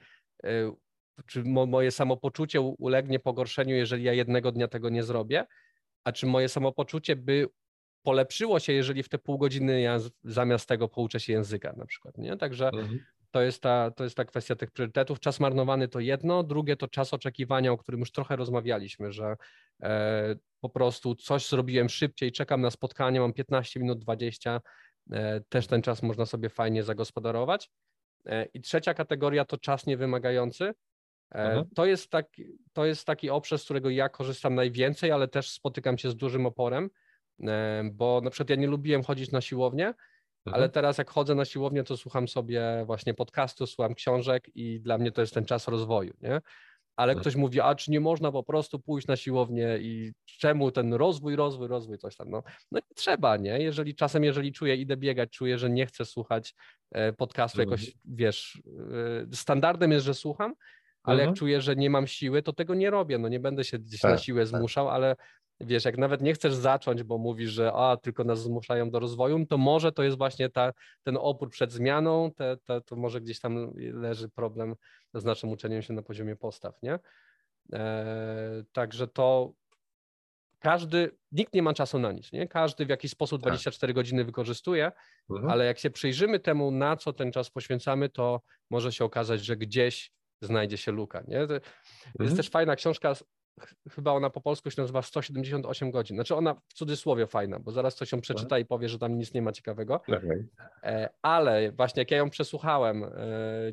czy 1.26 1.45
mo, 1.45 1.66
moje 1.66 1.91
samopoczucie 1.91 2.61
ulegnie 2.61 3.18
pogorszeniu, 3.18 3.76
jeżeli 3.76 4.05
ja 4.05 4.12
jednego 4.12 4.53
dnia 4.53 4.68
tego 4.68 4.89
nie 4.89 5.03
zrobię? 5.03 5.45
A 6.05 6.12
czy 6.12 6.26
moje 6.26 6.48
samopoczucie 6.48 7.16
by 7.16 7.48
polepszyło 8.02 8.61
się, 8.61 8.72
jeżeli 8.72 9.02
w 9.02 9.09
te 9.09 9.18
pół 9.18 9.38
godziny 9.38 9.80
ja 9.80 9.98
zamiast 10.24 10.68
tego 10.68 10.88
pouczę 10.88 11.20
się 11.20 11.32
języka 11.32 11.72
na 11.76 11.86
przykład, 11.86 12.18
nie? 12.18 12.36
Także 12.36 12.68
mhm. 12.68 12.98
To 13.34 13.42
jest, 13.42 13.62
ta, 13.62 13.90
to 13.90 14.05
jest 14.05 14.16
ta 14.16 14.24
kwestia 14.24 14.57
tych 14.57 14.70
priorytetów. 14.70 15.20
Czas 15.20 15.40
marnowany 15.40 15.88
to 15.88 16.00
jedno, 16.00 16.42
drugie 16.42 16.76
to 16.76 16.88
czas 16.88 17.14
oczekiwania, 17.14 17.72
o 17.72 17.78
którym 17.78 18.00
już 18.00 18.12
trochę 18.12 18.36
rozmawialiśmy, 18.36 19.12
że 19.12 19.36
e, 19.82 20.36
po 20.61 20.68
prostu 20.68 21.14
coś 21.14 21.48
zrobiłem 21.48 21.88
szybciej, 21.88 22.32
czekam 22.32 22.61
na 22.61 22.70
spotkanie, 22.70 23.20
mam 23.20 23.32
15 23.32 23.80
minut, 23.80 23.98
20, 23.98 24.61
e, 25.12 25.40
też 25.48 25.66
ten 25.66 25.82
czas 25.82 26.02
można 26.02 26.26
sobie 26.26 26.48
fajnie 26.48 26.82
zagospodarować. 26.82 27.70
E, 28.26 28.44
I 28.44 28.61
trzecia 28.61 28.94
kategoria 28.94 29.44
to 29.44 29.59
czas 29.59 29.86
niewymagający. 29.86 30.74
E, 31.33 31.39
mhm. 31.39 31.64
To 31.75 31.87
jest, 31.87 32.11
taki, 32.11 32.45
to 32.72 32.85
jest 32.85 33.07
taki 33.07 33.31
obszar, 33.31 33.59
z 33.59 33.64
którego 33.64 33.91
ja 33.91 34.09
korzystam 34.09 34.55
najwięcej, 34.55 35.11
ale 35.11 35.29
też 35.29 35.51
spotykam 35.51 35.99
się 35.99 36.11
z 36.11 36.16
dużym 36.16 36.47
oporem, 36.47 36.91
e, 37.43 37.85
bo 37.93 38.20
na 38.20 38.31
przykład 38.31 38.51
ja 38.51 38.57
nie 38.57 38.66
lubiłem 38.66 39.03
chodzić 39.03 39.31
na 39.31 39.41
siłownię, 39.41 39.95
Mhm. 40.47 40.62
Ale 40.62 40.68
teraz 40.68 40.99
jak 40.99 41.11
chodzę 41.11 41.35
na 41.35 41.45
siłownię, 41.45 41.85
to 41.85 41.97
słucham 41.97 42.29
sobie 42.29 42.83
właśnie 42.87 43.14
podcastu, 43.14 43.66
słucham 43.66 43.95
książek 43.95 44.51
i 44.55 44.81
dla 44.81 44.99
mnie 44.99 45.12
to 45.12 45.20
jest 45.20 45.35
ten 45.35 45.45
czas 45.45 45.68
rozwoju, 45.68 46.14
nie? 46.20 46.41
Ale 46.97 47.12
mhm. 47.12 47.20
ktoś 47.20 47.37
mówi, 47.37 47.61
a 47.61 47.75
czy 47.75 47.91
nie 47.91 48.01
można 48.01 48.33
po 48.33 48.43
prostu 48.43 48.79
pójść 48.79 49.07
na 49.07 49.16
siłownię 49.16 49.79
i 49.81 50.12
czemu 50.25 50.70
ten 50.70 50.95
rozwój, 50.95 51.37
rozwój, 51.37 51.68
rozwój, 51.68 51.99
coś 51.99 52.16
tam. 52.16 52.31
No, 52.31 52.43
no 52.72 52.79
nie 52.79 52.95
trzeba, 52.95 53.37
nie? 53.37 53.59
Jeżeli 53.62 53.95
czasem, 53.95 54.25
jeżeli 54.25 54.53
czuję, 54.53 54.77
idę 54.77 54.97
biegać, 54.97 55.31
czuję, 55.31 55.59
że 55.59 55.70
nie 55.70 55.87
chcę 55.87 56.05
słuchać 56.05 56.55
e, 56.93 57.12
podcastu 57.12 57.62
mhm. 57.62 57.70
jakoś, 57.70 57.93
wiesz, 58.05 58.62
standardem 59.33 59.93
jest, 59.93 60.07
że 60.07 60.14
słucham, 60.14 60.55
ale 61.05 61.24
jak 61.24 61.34
czuję, 61.34 61.61
że 61.61 61.76
nie 61.76 61.90
mam 61.90 62.07
siły, 62.07 62.42
to 62.42 62.52
tego 62.52 62.74
nie 62.74 62.90
robię. 62.90 63.18
No 63.18 63.28
nie 63.28 63.40
będę 63.40 63.64
się 63.64 63.78
gdzieś 63.78 64.00
tak, 64.00 64.11
na 64.11 64.18
siłę 64.18 64.46
tak. 64.46 64.48
zmuszał, 64.48 64.88
ale 64.88 65.16
wiesz, 65.61 65.84
jak 65.84 65.98
nawet 65.98 66.22
nie 66.22 66.34
chcesz 66.34 66.55
zacząć, 66.55 67.02
bo 67.02 67.18
mówisz, 67.18 67.50
że 67.50 67.72
a, 67.72 67.96
tylko 67.96 68.24
nas 68.24 68.42
zmuszają 68.42 68.90
do 68.90 68.98
rozwoju, 68.98 69.46
to 69.46 69.59
może 69.59 69.92
to 69.92 70.02
jest 70.02 70.18
właśnie 70.18 70.50
ta, 70.50 70.72
ten 71.02 71.16
opór 71.20 71.50
przed 71.50 71.72
zmianą, 71.72 72.30
te, 72.36 72.57
te, 72.57 72.80
to 72.80 72.96
może 72.96 73.20
gdzieś 73.20 73.40
tam 73.40 73.72
leży 73.76 74.28
problem 74.28 74.74
z 75.14 75.24
naszym 75.24 75.50
uczeniem 75.50 75.82
się 75.82 75.92
na 75.92 76.02
poziomie 76.02 76.36
postaw, 76.36 76.82
nie? 76.82 76.98
E, 77.72 78.64
także 78.72 79.09
to 79.09 79.52
każdy, 80.59 81.11
nikt 81.32 81.55
nie 81.55 81.62
ma 81.62 81.74
czasu 81.74 81.98
na 81.98 82.12
nic, 82.12 82.32
nie? 82.32 82.48
Każdy 82.48 82.86
w 82.86 82.88
jakiś 82.88 83.11
sposób 83.11 83.42
24 83.42 83.90
tak. 83.92 83.94
godziny 83.94 84.24
wykorzystuje, 84.24 84.92
mhm. 85.30 85.50
ale 85.50 85.66
jak 85.66 85.78
się 85.78 85.90
przyjrzymy 85.90 86.40
temu, 86.40 86.70
na 86.70 86.96
co 86.96 87.12
ten 87.12 87.32
czas 87.32 87.50
poświęcamy, 87.50 88.09
to 88.09 88.40
może 88.70 88.92
się 88.92 89.05
okazać, 89.05 89.44
że 89.44 89.57
gdzieś 89.57 90.12
znajdzie 90.43 90.76
się 90.76 90.93
luka, 90.93 91.24
nie? 91.28 91.41
Mhm. 91.41 91.61
Jest 92.20 92.37
też 92.37 92.51
fajna 92.51 92.76
książka 92.76 93.14
chyba 93.91 94.12
ona 94.12 94.30
po 94.30 94.41
polsku 94.41 94.70
się 94.70 94.82
nazywa 94.82 95.03
178 95.03 95.91
godzin. 95.91 96.16
Znaczy 96.16 96.35
ona 96.35 96.55
w 96.55 96.74
cudzysłowie 96.74 97.26
fajna, 97.26 97.59
bo 97.59 97.72
zaraz 97.72 97.95
ktoś 97.95 98.12
ją 98.12 98.20
przeczyta 98.20 98.59
i 98.59 98.64
powie, 98.64 98.89
że 98.89 98.99
tam 98.99 99.18
nic 99.18 99.35
nie 99.35 99.43
ma 99.43 99.53
ciekawego. 99.53 99.95
Okay. 99.95 100.49
E, 100.82 101.09
ale 101.22 101.72
właśnie 101.72 102.01
jak 102.01 102.11
ja 102.11 102.16
ją 102.16 102.30
przesłuchałem 102.30 103.05
e, 103.05 103.11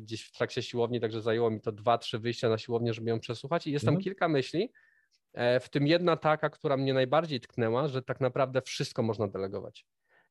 gdzieś 0.00 0.24
w 0.24 0.32
trakcie 0.32 0.62
siłowni, 0.62 1.00
także 1.00 1.20
zajęło 1.20 1.50
mi 1.50 1.60
to 1.60 1.72
dwa, 1.72 1.98
trzy 1.98 2.18
wyjścia 2.18 2.48
na 2.48 2.58
siłownię, 2.58 2.94
żeby 2.94 3.10
ją 3.10 3.20
przesłuchać 3.20 3.66
i 3.66 3.72
jest 3.72 3.84
tam 3.84 3.94
mhm. 3.94 4.04
kilka 4.04 4.28
myśli, 4.28 4.72
e, 5.32 5.60
w 5.60 5.68
tym 5.68 5.86
jedna 5.86 6.16
taka, 6.16 6.50
która 6.50 6.76
mnie 6.76 6.94
najbardziej 6.94 7.40
tknęła, 7.40 7.88
że 7.88 8.02
tak 8.02 8.20
naprawdę 8.20 8.62
wszystko 8.62 9.02
można 9.02 9.28
delegować. 9.28 9.86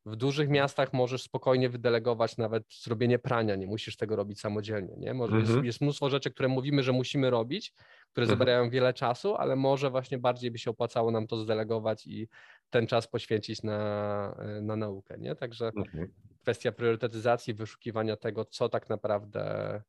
W 0.06 0.16
dużych 0.16 0.50
miastach 0.50 0.94
możesz 0.94 1.24
spokojnie 1.24 1.70
wydelegować 1.70 2.38
nawet 2.38 2.64
zrobienie 2.84 3.20
prania, 3.20 3.56
nie 3.56 3.68
musisz 3.68 3.98
tego 3.98 4.16
robić 4.16 4.40
samodzielnie. 4.40 4.94
Nie? 4.98 5.14
Może 5.14 5.36
jest, 5.36 5.50
mhm. 5.50 5.66
jest, 5.66 5.82
mnóstwo 5.82 6.10
rzeczy, 6.10 6.32
które 6.32 6.50
mówimy, 6.50 6.84
że 6.84 6.92
musimy 6.92 7.30
robić, 7.30 7.74
które 8.12 8.24
mhm. 8.24 8.40
zabierają 8.40 8.70
wiele 8.70 8.94
czasu, 8.94 9.36
ale 9.36 9.56
może 9.56 9.90
właśnie 9.90 10.18
bardziej 10.18 10.52
by 10.52 10.60
się 10.60 10.72
opłacało 10.72 11.12
nam 11.12 11.28
to 11.28 11.38
zdelegować 11.38 12.08
i 12.08 12.28
ten 12.70 12.88
czas 12.88 13.08
poświęcić 13.08 13.64
na, 13.64 14.36
na 14.62 14.76
naukę. 14.76 15.18
Nie? 15.18 15.36
Także 15.36 15.72
mhm. 15.78 16.08
kwestia 16.42 16.72
priorytetyzacji, 16.72 17.54
wyszukiwania 17.54 18.16
tego, 18.16 18.46
co 18.46 18.70
tak 18.70 18.90
naprawdę 18.90 19.82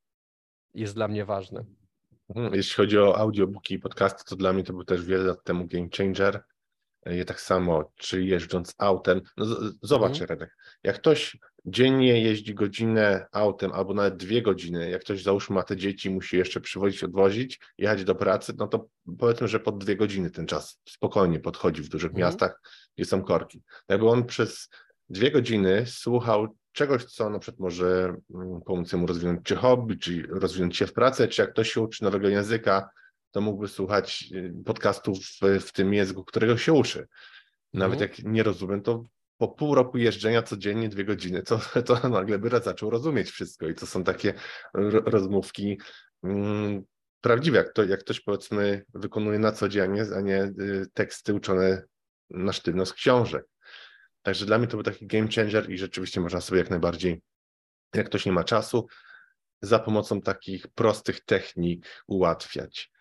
jest 0.73 0.95
dla 0.95 1.07
mnie 1.07 1.25
ważne. 1.25 1.65
Jeśli 2.53 2.75
chodzi 2.75 2.97
o 2.97 3.17
audiobooki 3.17 3.73
i 3.73 3.79
podcasty, 3.79 4.23
to 4.29 4.35
dla 4.35 4.53
mnie 4.53 4.63
to 4.63 4.73
był 4.73 4.83
też 4.83 5.05
wiele 5.05 5.23
lat 5.23 5.43
temu 5.43 5.67
game 5.67 5.87
changer. 5.97 6.43
Je 7.05 7.25
tak 7.25 7.41
samo, 7.41 7.91
czy 7.95 8.23
jeżdżąc 8.23 8.73
autem. 8.77 9.21
No, 9.37 9.45
zobacz, 9.81 10.11
mhm. 10.11 10.29
Redek, 10.29 10.57
jak 10.83 10.95
ktoś 10.95 11.37
dziennie 11.65 12.21
jeździ 12.21 12.55
godzinę 12.55 13.25
autem 13.31 13.71
albo 13.71 13.93
nawet 13.93 14.17
dwie 14.17 14.41
godziny, 14.41 14.89
jak 14.89 15.01
ktoś 15.01 15.23
załóżmy 15.23 15.55
ma 15.55 15.63
te 15.63 15.77
dzieci, 15.77 16.09
musi 16.09 16.37
jeszcze 16.37 16.61
przywozić, 16.61 17.03
odwozić, 17.03 17.59
jechać 17.77 18.03
do 18.03 18.15
pracy, 18.15 18.53
no 18.57 18.67
to 18.67 18.87
powiedzmy, 19.19 19.47
że 19.47 19.59
pod 19.59 19.77
dwie 19.77 19.95
godziny 19.95 20.31
ten 20.31 20.45
czas 20.45 20.81
spokojnie 20.89 21.39
podchodzi 21.39 21.81
w 21.81 21.89
dużych 21.89 22.11
mhm. 22.11 22.27
miastach, 22.27 22.61
gdzie 22.97 23.05
są 23.05 23.23
korki. 23.23 23.61
Jakby 23.89 24.07
on 24.07 24.25
przez 24.25 24.69
dwie 25.09 25.31
godziny 25.31 25.83
słuchał 25.87 26.55
czegoś, 26.71 27.03
co 27.05 27.29
na 27.29 27.39
przykład 27.39 27.59
może 27.59 28.15
mm, 28.35 28.61
pomóc 28.65 28.93
mu 28.93 29.07
rozwinąć 29.07 29.39
czy 29.43 29.55
hobby, 29.55 29.97
czy 29.97 30.27
rozwinąć 30.29 30.77
się 30.77 30.87
w 30.87 30.93
pracy, 30.93 31.27
czy 31.27 31.41
jak 31.41 31.51
ktoś 31.51 31.73
się 31.73 31.81
uczy 31.81 32.03
nowego 32.03 32.29
języka, 32.29 32.89
to 33.33 33.41
mógłby 33.41 33.67
słuchać 33.67 34.25
y, 34.31 34.53
podcastów 34.65 35.17
w, 35.19 35.59
w 35.59 35.71
tym 35.71 35.93
języku, 35.93 36.23
którego 36.23 36.57
się 36.57 36.73
uczy. 36.73 37.07
Nawet 37.73 38.01
mhm. 38.01 38.11
jak 38.11 38.33
nie 38.33 38.43
rozumiem, 38.43 38.81
to 38.81 39.03
po 39.37 39.47
pół 39.47 39.75
roku 39.75 39.97
jeżdżenia 39.97 40.41
codziennie 40.41 40.89
dwie 40.89 41.05
godziny, 41.05 41.43
to, 41.43 41.59
to 41.87 42.09
nagle 42.09 42.39
by 42.39 42.49
zaczął 42.63 42.89
rozumieć 42.89 43.31
wszystko. 43.31 43.67
I 43.67 43.75
to 43.75 43.87
są 43.87 44.03
takie 44.03 44.33
rozmówki 45.05 45.79
mm, 46.23 46.83
prawdziwe, 47.21 47.57
jak, 47.57 47.73
to, 47.73 47.83
jak 47.83 47.99
ktoś 47.99 48.21
powiedzmy 48.21 48.85
wykonuje 48.93 49.39
na 49.39 49.51
co 49.51 49.69
dzień, 49.69 49.91
a 50.15 50.21
nie 50.21 50.43
y, 50.43 50.85
teksty 50.93 51.33
uczone 51.33 51.83
na 52.29 52.53
sztywno 52.53 52.85
z 52.85 52.93
książek. 52.93 53.45
Także 54.21 54.45
dla 54.45 54.57
mnie 54.57 54.67
to 54.67 54.77
był 54.77 54.83
taki 54.83 55.07
game 55.07 55.27
changer 55.35 55.69
i 55.69 55.77
rzeczywiście 55.77 56.21
można 56.21 56.41
sobie 56.41 56.59
jak 56.59 56.69
najbardziej, 56.69 57.21
jak 57.95 58.05
ktoś 58.05 58.25
nie 58.25 58.31
ma 58.31 58.43
czasu, 58.43 58.87
za 59.61 59.79
pomocą 59.79 60.21
takich 60.21 60.67
prostych 60.67 61.25
technik 61.25 62.03
ułatwiać. 62.07 62.92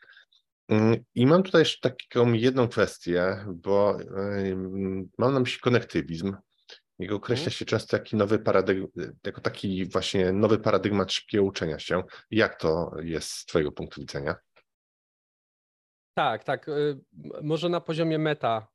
Mm, 0.68 1.04
I 1.14 1.26
mam 1.26 1.42
tutaj 1.42 1.60
jeszcze 1.60 1.90
taką 1.90 2.32
jedną 2.32 2.68
kwestię, 2.68 3.46
bo 3.54 3.98
mam 5.18 5.34
na 5.34 5.40
myśli 5.40 5.60
konektywizm. 5.60 6.36
Jego 6.98 7.16
określa 7.16 7.44
mhm. 7.44 7.52
się 7.52 7.64
często 7.64 7.96
jako 7.96 8.16
nowy 8.16 8.38
paradygmat, 8.38 8.90
jako 9.26 9.40
taki 9.40 9.86
właśnie 9.86 10.32
nowy 10.32 10.58
paradygmat 10.58 11.12
szybkiego 11.12 11.44
uczenia 11.44 11.78
się. 11.78 12.02
Jak 12.30 12.60
to 12.60 12.92
jest 13.02 13.30
z 13.30 13.46
Twojego 13.46 13.72
punktu 13.72 14.00
widzenia? 14.00 14.34
Tak, 16.14 16.44
tak. 16.44 16.68
Y, 16.68 17.00
może 17.42 17.68
na 17.68 17.80
poziomie 17.80 18.18
meta, 18.18 18.68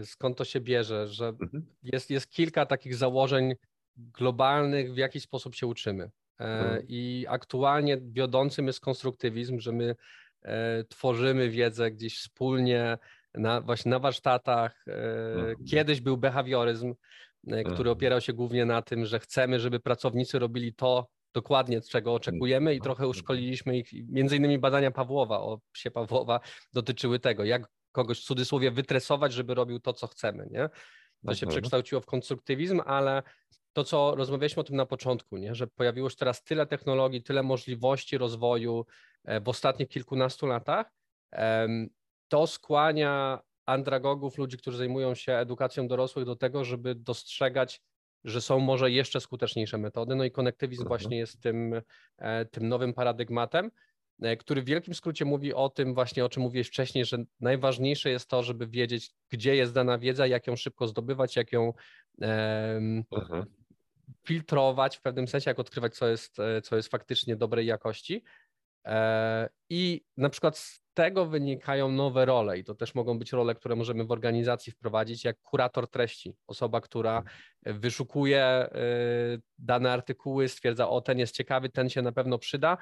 y, 0.00 0.06
skąd 0.06 0.38
to 0.38 0.44
się 0.44 0.60
bierze, 0.60 1.08
że 1.08 1.28
mhm. 1.28 1.66
jest, 1.82 2.10
jest 2.10 2.30
kilka 2.30 2.66
takich 2.66 2.94
założeń 2.94 3.54
globalnych, 3.96 4.94
w 4.94 4.96
jaki 4.96 5.20
sposób 5.20 5.54
się 5.54 5.66
uczymy. 5.66 6.10
E, 6.40 6.44
mhm. 6.44 6.82
I 6.88 7.26
aktualnie 7.28 7.98
wiodącym 8.00 8.66
jest 8.66 8.80
konstruktywizm, 8.80 9.60
że 9.60 9.72
my 9.72 9.96
tworzymy 10.88 11.50
wiedzę 11.50 11.90
gdzieś 11.90 12.18
wspólnie, 12.18 12.98
na, 13.34 13.60
właśnie 13.60 13.90
na 13.90 13.98
warsztatach. 13.98 14.84
Mhm. 15.36 15.56
Kiedyś 15.70 16.00
był 16.00 16.16
behawioryzm, 16.16 16.94
który 17.44 17.68
mhm. 17.68 17.88
opierał 17.88 18.20
się 18.20 18.32
głównie 18.32 18.64
na 18.64 18.82
tym, 18.82 19.06
że 19.06 19.20
chcemy, 19.20 19.60
żeby 19.60 19.80
pracownicy 19.80 20.38
robili 20.38 20.74
to 20.74 21.08
dokładnie, 21.34 21.80
czego 21.80 22.14
oczekujemy 22.14 22.74
i 22.74 22.80
trochę 22.80 23.08
uszkoliliśmy 23.08 23.78
ich. 23.78 23.88
Między 24.08 24.36
innymi 24.36 24.58
badania 24.58 24.90
Pawłowa, 24.90 25.40
o 25.40 25.60
psie 25.72 25.90
Pawłowa, 25.90 26.40
dotyczyły 26.72 27.18
tego, 27.18 27.44
jak 27.44 27.68
kogoś 27.92 28.20
w 28.20 28.24
cudzysłowie 28.24 28.70
wytresować, 28.70 29.32
żeby 29.32 29.54
robił 29.54 29.80
to, 29.80 29.92
co 29.92 30.06
chcemy. 30.06 30.48
Nie? 30.50 30.68
To 31.26 31.34
się 31.34 31.46
mhm. 31.46 31.50
przekształciło 31.50 32.00
w 32.00 32.06
konstruktywizm, 32.06 32.80
ale 32.86 33.22
to, 33.74 33.84
co 33.84 34.14
rozmawialiśmy 34.16 34.60
o 34.60 34.64
tym 34.64 34.76
na 34.76 34.86
początku, 34.86 35.36
nie? 35.36 35.54
że 35.54 35.66
pojawiło 35.66 36.10
się 36.10 36.16
teraz 36.16 36.42
tyle 36.42 36.66
technologii, 36.66 37.22
tyle 37.22 37.42
możliwości 37.42 38.18
rozwoju 38.18 38.86
e, 39.24 39.40
w 39.40 39.48
ostatnich 39.48 39.88
kilkunastu 39.88 40.46
latach, 40.46 40.92
to 42.28 42.46
skłania 42.46 43.40
andragogów, 43.66 44.38
ludzi, 44.38 44.56
którzy 44.56 44.78
zajmują 44.78 45.14
się 45.14 45.32
edukacją 45.32 45.88
dorosłych 45.88 46.24
do 46.24 46.36
tego, 46.36 46.64
żeby 46.64 46.94
dostrzegać, 46.94 47.80
że 48.24 48.40
są 48.40 48.58
może 48.58 48.90
jeszcze 48.90 49.20
skuteczniejsze 49.20 49.78
metody. 49.78 50.14
No 50.14 50.24
i 50.24 50.30
konektywizm 50.30 50.82
mhm. 50.82 50.88
właśnie 50.88 51.18
jest 51.18 51.42
tym, 51.42 51.80
e, 52.18 52.44
tym 52.44 52.68
nowym 52.68 52.94
paradygmatem, 52.94 53.70
e, 54.22 54.36
który 54.36 54.62
w 54.62 54.64
wielkim 54.64 54.94
skrócie 54.94 55.24
mówi 55.24 55.54
o 55.54 55.68
tym 55.68 55.94
właśnie, 55.94 56.24
o 56.24 56.28
czym 56.28 56.42
mówiłeś 56.42 56.68
wcześniej, 56.68 57.04
że 57.04 57.18
najważniejsze 57.40 58.10
jest 58.10 58.28
to, 58.28 58.42
żeby 58.42 58.66
wiedzieć, 58.66 59.10
gdzie 59.30 59.56
jest 59.56 59.72
dana 59.72 59.98
wiedza, 59.98 60.26
jak 60.26 60.46
ją 60.46 60.56
szybko 60.56 60.88
zdobywać, 60.88 61.36
jak 61.36 61.52
ją 61.52 61.72
um, 62.18 63.04
filtrować 64.26 64.96
w 64.96 65.00
pewnym 65.00 65.28
sensie, 65.28 65.50
jak 65.50 65.58
odkrywać, 65.58 65.94
co 65.94 66.08
jest, 66.08 66.38
e, 66.40 66.62
co 66.62 66.76
jest 66.76 66.88
faktycznie 66.88 67.36
dobrej 67.36 67.66
jakości. 67.66 68.22
I 69.70 70.04
na 70.16 70.28
przykład 70.28 70.80
tego 70.94 71.26
wynikają 71.26 71.92
nowe 71.92 72.24
role 72.24 72.58
i 72.58 72.64
to 72.64 72.74
też 72.74 72.94
mogą 72.94 73.18
być 73.18 73.32
role, 73.32 73.54
które 73.54 73.76
możemy 73.76 74.04
w 74.04 74.10
organizacji 74.10 74.72
wprowadzić, 74.72 75.24
jak 75.24 75.42
kurator 75.42 75.90
treści, 75.90 76.34
osoba, 76.46 76.80
która 76.80 77.22
wyszukuje 77.62 78.66
y, 79.36 79.42
dane 79.58 79.92
artykuły, 79.92 80.48
stwierdza, 80.48 80.88
o 80.88 81.00
ten 81.00 81.18
jest 81.18 81.34
ciekawy, 81.34 81.68
ten 81.68 81.88
się 81.88 82.02
na 82.02 82.12
pewno 82.12 82.38
przyda, 82.38 82.78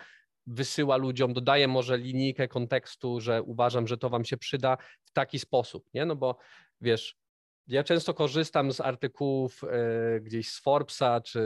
wysyła 0.46 0.96
ludziom, 0.96 1.32
dodaje 1.32 1.68
może 1.68 1.98
linijkę 1.98 2.48
kontekstu, 2.48 3.20
że 3.20 3.42
uważam, 3.42 3.86
że 3.86 3.98
to 3.98 4.10
wam 4.10 4.24
się 4.24 4.36
przyda 4.36 4.76
w 5.04 5.12
taki 5.12 5.38
sposób, 5.38 5.84
nie? 5.94 6.04
No 6.04 6.16
bo 6.16 6.36
wiesz, 6.80 7.16
ja 7.66 7.84
często 7.84 8.14
korzystam 8.14 8.72
z 8.72 8.80
artykułów 8.80 9.64
y, 9.64 10.20
gdzieś 10.20 10.48
z 10.48 10.60
Forbesa 10.60 11.20
czy 11.20 11.40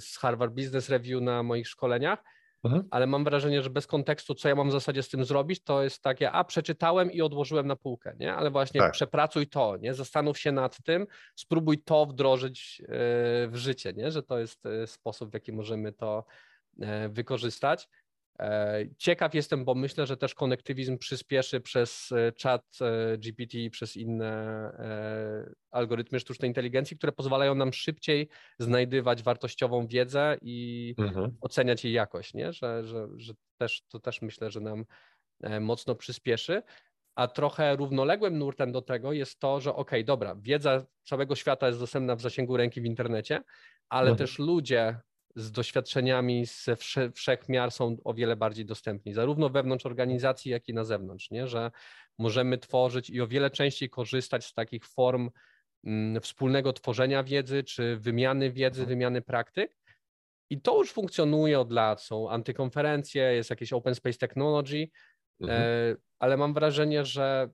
z 0.00 0.18
Harvard 0.18 0.54
Business 0.54 0.88
Review 0.88 1.22
na 1.22 1.42
moich 1.42 1.68
szkoleniach, 1.68 2.18
Mhm. 2.64 2.88
ale 2.90 3.06
mam 3.06 3.24
wrażenie, 3.24 3.62
że 3.62 3.70
bez 3.70 3.86
kontekstu, 3.86 4.34
co 4.34 4.48
ja 4.48 4.54
mam 4.54 4.68
w 4.68 4.72
zasadzie 4.72 5.02
z 5.02 5.08
tym 5.08 5.24
zrobić, 5.24 5.62
to 5.62 5.82
jest 5.82 6.02
takie, 6.02 6.32
a 6.32 6.44
przeczytałem 6.44 7.12
i 7.12 7.22
odłożyłem 7.22 7.66
na 7.66 7.76
półkę, 7.76 8.16
nie? 8.18 8.34
Ale 8.34 8.50
właśnie 8.50 8.80
tak. 8.80 8.92
przepracuj 8.92 9.46
to, 9.46 9.76
nie? 9.76 9.94
Zastanów 9.94 10.38
się 10.38 10.52
nad 10.52 10.82
tym, 10.82 11.06
spróbuj 11.34 11.82
to 11.82 12.06
wdrożyć 12.06 12.82
e, 12.82 12.88
w 13.48 13.52
życie, 13.54 13.92
nie? 13.92 14.10
Że 14.10 14.22
to 14.22 14.38
jest 14.38 14.66
e, 14.66 14.86
sposób, 14.86 15.30
w 15.30 15.34
jaki 15.34 15.52
możemy 15.52 15.92
to 15.92 16.24
e, 16.80 17.08
wykorzystać. 17.08 17.88
E, 18.38 18.84
ciekaw 18.98 19.34
jestem, 19.34 19.64
bo 19.64 19.74
myślę, 19.74 20.06
że 20.06 20.16
też 20.16 20.34
konektywizm 20.34 20.98
przyspieszy 20.98 21.60
przez 21.60 22.12
e, 22.12 22.32
chat 22.42 22.62
e, 22.80 23.18
GPT, 23.18 23.58
przez 23.70 23.96
inne 23.96 24.34
algorytmy 25.70 26.20
sztucznej 26.20 26.50
inteligencji, 26.50 26.96
które 26.96 27.12
pozwalają 27.12 27.54
nam 27.54 27.72
szybciej 27.72 28.28
znajdywać 28.58 29.22
wartościową 29.22 29.86
wiedzę 29.86 30.38
i 30.42 30.94
mhm. 30.98 31.36
oceniać 31.40 31.84
jej 31.84 31.92
jakość, 31.92 32.34
nie? 32.34 32.52
Że, 32.52 32.84
że, 32.84 33.08
że 33.16 33.32
też, 33.58 33.82
to 33.88 34.00
też 34.00 34.22
myślę, 34.22 34.50
że 34.50 34.60
nam 34.60 34.84
mocno 35.60 35.94
przyspieszy. 35.94 36.62
A 37.14 37.28
trochę 37.28 37.76
równoległym 37.76 38.38
nurtem 38.38 38.72
do 38.72 38.82
tego 38.82 39.12
jest 39.12 39.38
to, 39.38 39.60
że 39.60 39.74
ok, 39.74 39.90
dobra, 40.04 40.34
wiedza 40.40 40.86
całego 41.02 41.34
świata 41.34 41.66
jest 41.66 41.78
dostępna 41.78 42.16
w 42.16 42.20
zasięgu 42.20 42.56
ręki 42.56 42.80
w 42.80 42.84
internecie, 42.84 43.42
ale 43.88 44.10
mhm. 44.10 44.18
też 44.18 44.38
ludzie 44.38 45.00
z 45.34 45.52
doświadczeniami 45.52 46.46
ze 46.46 46.76
wsze, 46.76 47.10
wszechmiar 47.12 47.70
są 47.70 47.96
o 48.04 48.14
wiele 48.14 48.36
bardziej 48.36 48.64
dostępni, 48.64 49.12
zarówno 49.12 49.48
wewnątrz 49.48 49.86
organizacji, 49.86 50.50
jak 50.50 50.68
i 50.68 50.74
na 50.74 50.84
zewnątrz, 50.84 51.30
nie? 51.30 51.46
że 51.46 51.70
możemy 52.18 52.58
tworzyć 52.58 53.10
i 53.10 53.20
o 53.20 53.26
wiele 53.26 53.50
częściej 53.50 53.90
korzystać 53.90 54.44
z 54.44 54.54
takich 54.54 54.86
form 54.86 55.30
mm, 55.84 56.20
wspólnego 56.20 56.72
tworzenia 56.72 57.22
wiedzy, 57.22 57.64
czy 57.64 57.96
wymiany 57.96 58.50
wiedzy, 58.50 58.80
mhm. 58.80 58.88
wymiany 58.88 59.22
praktyk. 59.22 59.76
I 60.50 60.60
to 60.60 60.78
już 60.78 60.92
funkcjonuje 60.92 61.60
od 61.60 61.72
lat. 61.72 62.02
Są 62.02 62.30
antykonferencje, 62.30 63.22
jest 63.22 63.50
jakieś 63.50 63.72
Open 63.72 63.94
Space 63.94 64.18
Technology, 64.18 64.88
mhm. 65.40 65.62
e, 65.62 65.96
ale 66.18 66.36
mam 66.36 66.54
wrażenie, 66.54 67.04
że 67.04 67.48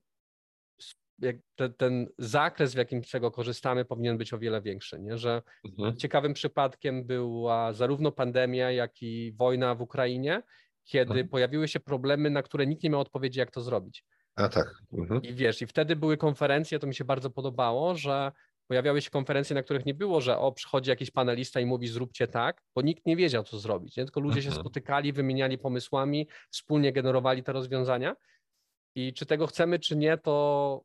te, 1.55 1.69
ten 1.69 2.07
zakres, 2.17 2.73
w 2.73 2.77
jakim 2.77 3.03
z 3.03 3.09
tego 3.09 3.31
korzystamy, 3.31 3.85
powinien 3.85 4.17
być 4.17 4.33
o 4.33 4.39
wiele 4.39 4.61
większy. 4.61 4.99
Nie? 4.99 5.17
Że 5.17 5.41
mhm. 5.65 5.97
ciekawym 5.97 6.33
przypadkiem 6.33 7.05
była 7.05 7.73
zarówno 7.73 8.11
pandemia, 8.11 8.71
jak 8.71 9.01
i 9.01 9.33
wojna 9.37 9.75
w 9.75 9.81
Ukrainie, 9.81 10.41
kiedy 10.83 11.11
mhm. 11.11 11.27
pojawiły 11.27 11.67
się 11.67 11.79
problemy, 11.79 12.29
na 12.29 12.43
które 12.43 12.67
nikt 12.67 12.83
nie 12.83 12.89
miał 12.89 12.99
odpowiedzi, 12.99 13.39
jak 13.39 13.51
to 13.51 13.61
zrobić. 13.61 14.05
A 14.35 14.49
tak. 14.49 14.73
Mhm. 14.93 15.21
I 15.21 15.33
wiesz, 15.33 15.61
i 15.61 15.67
wtedy 15.67 15.95
były 15.95 16.17
konferencje, 16.17 16.79
to 16.79 16.87
mi 16.87 16.95
się 16.95 17.05
bardzo 17.05 17.29
podobało, 17.29 17.95
że 17.95 18.31
pojawiały 18.67 19.01
się 19.01 19.09
konferencje, 19.09 19.53
na 19.53 19.63
których 19.63 19.85
nie 19.85 19.93
było, 19.93 20.21
że 20.21 20.37
o, 20.37 20.51
przychodzi 20.51 20.89
jakiś 20.89 21.11
panelista 21.11 21.59
i 21.59 21.65
mówi 21.65 21.87
zróbcie 21.87 22.27
tak, 22.27 22.61
bo 22.75 22.81
nikt 22.81 23.05
nie 23.05 23.15
wiedział, 23.15 23.43
co 23.43 23.59
zrobić. 23.59 23.97
Nie? 23.97 24.03
Tylko 24.03 24.19
ludzie 24.19 24.41
się 24.41 24.47
mhm. 24.47 24.63
spotykali, 24.63 25.13
wymieniali 25.13 25.57
pomysłami, 25.57 26.27
wspólnie 26.51 26.93
generowali 26.93 27.43
te 27.43 27.53
rozwiązania. 27.53 28.15
I 28.95 29.13
czy 29.13 29.25
tego 29.25 29.47
chcemy, 29.47 29.79
czy 29.79 29.95
nie, 29.95 30.17
to 30.17 30.83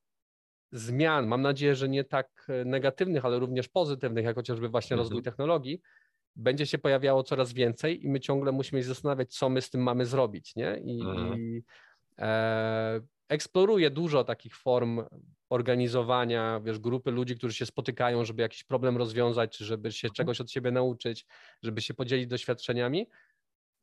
zmian, 0.78 1.26
mam 1.26 1.42
nadzieję, 1.42 1.74
że 1.74 1.88
nie 1.88 2.04
tak 2.04 2.46
e, 2.48 2.64
negatywnych, 2.64 3.24
ale 3.24 3.38
również 3.38 3.68
pozytywnych, 3.68 4.24
jak 4.24 4.34
chociażby 4.34 4.68
właśnie 4.68 4.94
mhm. 4.94 5.04
rozwój 5.04 5.22
technologii, 5.22 5.80
będzie 6.36 6.66
się 6.66 6.78
pojawiało 6.78 7.22
coraz 7.22 7.52
więcej 7.52 8.04
i 8.04 8.08
my 8.08 8.20
ciągle 8.20 8.52
musimy 8.52 8.82
się 8.82 8.88
zastanawiać, 8.88 9.34
co 9.34 9.48
my 9.48 9.62
z 9.62 9.70
tym 9.70 9.82
mamy 9.82 10.06
zrobić, 10.06 10.56
nie? 10.56 10.80
I, 10.84 11.00
mhm. 11.00 11.38
i 11.38 11.62
e, 12.18 13.00
eksploruję 13.28 13.90
dużo 13.90 14.24
takich 14.24 14.56
form 14.56 15.02
organizowania, 15.50 16.60
wiesz, 16.60 16.78
grupy 16.78 17.10
ludzi, 17.10 17.36
którzy 17.36 17.54
się 17.54 17.66
spotykają, 17.66 18.24
żeby 18.24 18.42
jakiś 18.42 18.64
problem 18.64 18.96
rozwiązać, 18.96 19.56
czy 19.56 19.64
żeby 19.64 19.92
się 19.92 20.08
mhm. 20.08 20.14
czegoś 20.14 20.40
od 20.40 20.50
siebie 20.50 20.70
nauczyć, 20.70 21.26
żeby 21.62 21.80
się 21.80 21.94
podzielić 21.94 22.26
doświadczeniami. 22.26 23.06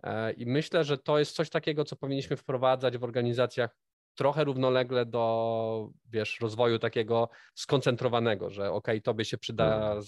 E, 0.03 0.33
I 0.33 0.45
myślę, 0.45 0.83
że 0.83 0.97
to 0.97 1.19
jest 1.19 1.35
coś 1.35 1.49
takiego, 1.49 1.85
co 1.85 1.95
powinniśmy 1.95 2.37
wprowadzać 2.37 2.97
w 2.97 3.03
organizacjach 3.03 3.75
trochę 4.15 4.43
równolegle 4.43 5.05
do, 5.05 5.89
wiesz, 6.05 6.39
rozwoju 6.41 6.79
takiego 6.79 7.29
skoncentrowanego, 7.55 8.49
że 8.49 8.71
ok, 8.71 8.87
tobie 9.03 9.25
się 9.25 9.37
przyda 9.37 9.75
mhm. 9.75 10.03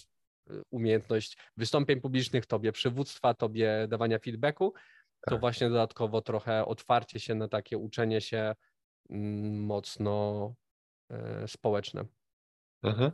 umiejętność 0.72 1.38
wystąpień 1.58 2.02
publicznych, 2.02 2.46
tobie 2.46 2.72
przywództwa, 2.72 3.34
tobie 3.34 3.88
dawania 3.90 4.20
feedbacku, 4.20 4.74
to 5.22 5.32
tak. 5.32 5.40
właśnie 5.40 5.70
dodatkowo 5.70 6.22
trochę 6.22 6.66
otwarcie 6.66 7.20
się 7.20 7.36
na 7.36 7.48
takie 7.48 7.78
uczenie 7.78 8.22
się 8.22 8.56
mm, 9.10 9.64
mocno 9.64 10.54
e, 11.10 11.48
społeczne. 11.48 12.06
Mhm. 12.84 13.12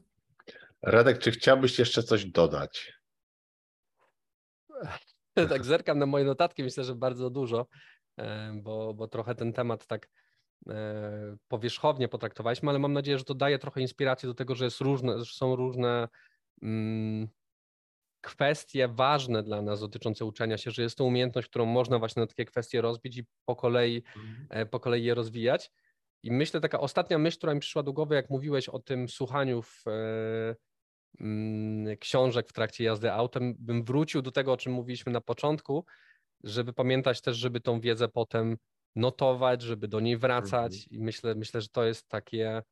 Radek, 0.81 1.19
czy 1.19 1.31
chciałbyś 1.31 1.79
jeszcze 1.79 2.03
coś 2.03 2.25
dodać? 2.25 2.93
tak 5.49 5.65
zerkam 5.65 5.99
na 5.99 6.05
moje 6.05 6.25
notatki, 6.25 6.63
myślę, 6.63 6.83
że 6.83 6.95
bardzo 6.95 7.29
dużo, 7.29 7.67
bo, 8.53 8.93
bo 8.93 9.07
trochę 9.07 9.35
ten 9.35 9.53
temat 9.53 9.87
tak 9.87 10.09
powierzchownie 11.47 12.07
potraktowaliśmy, 12.07 12.69
ale 12.69 12.79
mam 12.79 12.93
nadzieję, 12.93 13.17
że 13.17 13.23
to 13.23 13.33
daje 13.33 13.59
trochę 13.59 13.81
inspiracji 13.81 14.27
do 14.27 14.33
tego, 14.33 14.55
że, 14.55 14.65
jest 14.65 14.81
różne, 14.81 15.19
że 15.23 15.33
są 15.33 15.55
różne 15.55 16.07
mm, 16.61 17.27
kwestie 18.21 18.87
ważne 18.87 19.43
dla 19.43 19.61
nas 19.61 19.79
dotyczące 19.79 20.25
uczenia 20.25 20.57
się, 20.57 20.71
że 20.71 20.81
jest 20.81 20.97
to 20.97 21.03
umiejętność, 21.03 21.47
którą 21.47 21.65
można 21.65 21.99
właśnie 21.99 22.19
na 22.19 22.27
takie 22.27 22.45
kwestie 22.45 22.81
rozbić 22.81 23.17
i 23.17 23.25
po 23.45 23.55
kolei, 23.55 24.03
mhm. 24.15 24.47
E, 24.49 24.65
po 24.65 24.79
kolei 24.79 25.03
je 25.03 25.13
rozwijać. 25.13 25.71
I 26.23 26.31
myślę, 26.31 26.61
taka 26.61 26.79
ostatnia 26.79 27.17
myśl, 27.17 27.37
która 27.37 27.53
mi 27.53 27.59
przyszła 27.59 27.83
do 27.83 27.93
głowy, 27.93 28.15
jak 28.15 28.29
mówiłeś 28.29 28.69
o 28.69 28.79
tym 28.79 29.09
słuchaniu 29.09 29.61
w, 29.61 29.87
e, 29.87 30.55
mm, 31.19 31.97
książek 31.97 32.49
w 32.49 32.53
trakcie 32.53 32.83
jazdy 32.83 33.11
autem, 33.11 33.55
bym 33.59 33.83
wrócił 33.83 34.21
do 34.21 34.31
tego, 34.31 34.53
o 34.53 34.57
czym 34.57 34.73
mówiliśmy 34.73 35.11
na 35.11 35.21
początku, 35.21 35.85
żeby 36.43 36.73
pamiętać 36.73 37.21
też, 37.21 37.37
żeby 37.37 37.61
tą 37.61 37.79
wiedzę 37.79 38.07
potem 38.07 38.57
notować, 38.95 39.61
żeby 39.61 39.87
do 39.87 39.99
niej 39.99 40.17
wracać 40.17 40.73
mhm. 40.73 40.91
i 40.91 40.99
myślę, 40.99 41.35
myślę, 41.35 41.61
że 41.61 41.67
to 41.67 41.83
jest 41.83 42.09
takie, 42.09 42.63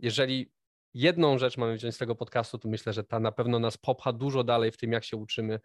jeżeli 0.00 0.52
jedną 0.94 1.38
rzecz 1.38 1.56
mamy 1.56 1.74
wziąć 1.74 1.94
z 1.94 1.98
tego 1.98 2.14
podcastu, 2.14 2.58
to 2.58 2.68
myślę, 2.68 2.92
że 2.92 3.04
ta 3.04 3.20
na 3.20 3.32
pewno 3.32 3.58
nas 3.58 3.76
popcha 3.76 4.12
dużo 4.12 4.44
dalej 4.44 4.70
w 4.70 4.76
tym, 4.76 4.92
jak 4.92 5.04
się 5.04 5.16
uczymy 5.16 5.60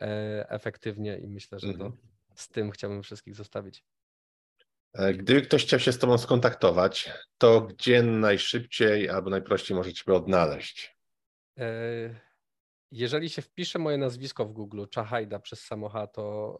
e, 0.00 0.50
efektywnie 0.50 1.18
i 1.18 1.28
myślę, 1.28 1.58
że 1.58 1.66
to 1.66 1.84
mhm. 1.84 1.92
z 2.34 2.48
tym 2.48 2.70
chciałbym 2.70 3.02
wszystkich 3.02 3.34
zostawić. 3.34 3.84
E, 4.92 5.14
gdyby 5.14 5.42
ktoś 5.42 5.64
chciał 5.64 5.80
się 5.80 5.92
z 5.92 5.98
Tobą 5.98 6.18
skontaktować, 6.18 7.10
to 7.38 7.60
gdzie 7.60 8.02
najszybciej 8.02 9.08
albo 9.08 9.30
najprościej 9.30 9.76
może 9.76 9.92
Ciebie 9.92 10.16
odnaleźć? 10.16 10.96
E, 11.58 11.64
jeżeli 12.90 13.30
się 13.30 13.42
wpisze 13.42 13.78
moje 13.78 13.98
nazwisko 13.98 14.44
w 14.44 14.52
Google, 14.52 14.84
Czachajda 14.90 15.38
przez 15.38 15.60
samocha, 15.60 16.06
to 16.06 16.58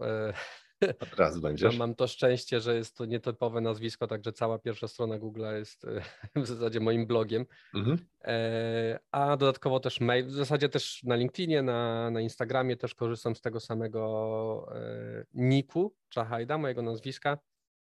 Od 1.00 1.18
razu 1.18 1.40
będziesz. 1.46 1.78
Mam 1.78 1.94
to 1.94 2.06
szczęście, 2.06 2.60
że 2.60 2.76
jest 2.76 2.96
to 2.96 3.04
nietypowe 3.04 3.60
nazwisko, 3.60 4.06
także 4.06 4.32
cała 4.32 4.58
pierwsza 4.58 4.88
strona 4.88 5.18
Google 5.18 5.44
jest 5.54 5.86
w 6.36 6.46
zasadzie 6.46 6.80
moim 6.80 7.06
blogiem. 7.06 7.46
Mhm. 7.74 7.98
E, 8.24 8.98
a 9.12 9.36
dodatkowo 9.36 9.80
też 9.80 10.00
mail, 10.00 10.26
w 10.26 10.32
zasadzie 10.32 10.68
też 10.68 11.02
na 11.02 11.16
LinkedInie, 11.16 11.62
na, 11.62 12.10
na 12.10 12.20
Instagramie 12.20 12.76
też 12.76 12.94
korzystam 12.94 13.36
z 13.36 13.40
tego 13.40 13.60
samego 13.60 14.66
e, 14.74 15.24
niku 15.34 15.94
Czachajda, 16.08 16.58
mojego 16.58 16.82
nazwiska, 16.82 17.38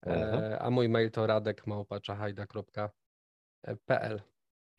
mhm. 0.01 0.57
a 0.59 0.69
mój 0.69 0.89
mail 0.89 1.11
to 1.11 1.27
radekmałpaczachajda.pl. 1.27 4.21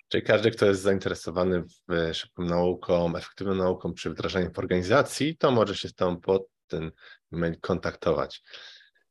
Czyli 0.09 0.23
każdy, 0.23 0.51
kto 0.51 0.67
jest 0.67 0.83
zainteresowany 0.83 1.63
w 1.63 2.15
szybką 2.15 2.43
nauką, 2.43 3.17
efektywną 3.17 3.55
nauką 3.55 3.93
przy 3.93 4.11
wdrażaniu 4.11 4.53
w 4.53 4.59
organizacji, 4.59 5.37
to 5.37 5.51
może 5.51 5.77
się 5.77 5.89
z 5.89 5.95
Tobą 5.95 6.21
pod 6.21 6.47
ten 6.71 6.91
mail 7.31 7.61
kontaktować. 7.61 8.43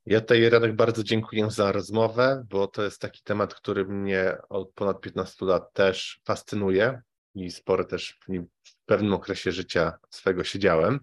Ja 0.05 0.22
tutaj, 0.22 0.49
Radek, 0.49 0.76
bardzo 0.76 1.03
dziękuję 1.03 1.51
za 1.51 1.72
rozmowę, 1.72 2.45
bo 2.49 2.68
to 2.68 2.84
jest 2.84 3.01
taki 3.01 3.22
temat, 3.24 3.55
który 3.55 3.86
mnie 3.86 4.38
od 4.49 4.74
ponad 4.74 5.01
15 5.01 5.45
lat 5.45 5.74
też 5.74 6.22
fascynuje 6.26 7.01
i 7.36 7.51
sporo 7.51 7.86
też 7.86 8.20
w, 8.28 8.86
pewnym 8.86 9.14
okresie 9.14 9.51
życia 9.51 9.93
swego 10.10 10.43
siedziałem. 10.43 10.99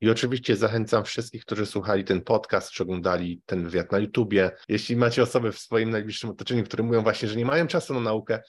I 0.00 0.10
oczywiście 0.10 0.56
zachęcam 0.56 1.04
wszystkich, 1.04 1.44
którzy 1.44 1.66
słuchali 1.66 2.04
ten 2.04 2.20
podcast, 2.20 2.70
czy 2.70 2.82
oglądali 2.82 3.42
ten 3.46 3.64
wywiad 3.64 3.92
na 3.92 3.98
YouTubie. 3.98 4.50
Jeśli 4.68 4.96
macie 4.96 5.22
osoby 5.22 5.52
w 5.52 5.58
swoim 5.58 5.90
najbliższym 5.90 6.30
otoczeniu, 6.30 6.64
które 6.64 6.82
mówią 6.82 7.02
właśnie, 7.02 7.28
że 7.28 7.36
nie 7.36 7.46
mają 7.46 7.66
czasu 7.66 7.94
na 7.94 8.00
naukę, 8.00 8.42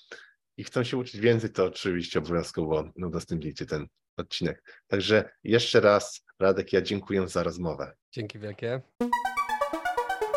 i 0.57 0.63
chcą 0.63 0.83
się 0.83 0.97
uczyć 0.97 1.21
więcej, 1.21 1.49
to 1.49 1.65
oczywiście 1.65 2.19
obowiązkowo 2.19 2.91
udostępnijcie 2.95 3.65
ten 3.65 3.87
odcinek. 4.17 4.63
Także 4.87 5.29
jeszcze 5.43 5.79
raz, 5.79 6.25
Radek, 6.39 6.73
ja 6.73 6.81
dziękuję 6.81 7.27
za 7.27 7.43
rozmowę. 7.43 7.93
Dzięki 8.11 8.39
wielkie. 8.39 8.81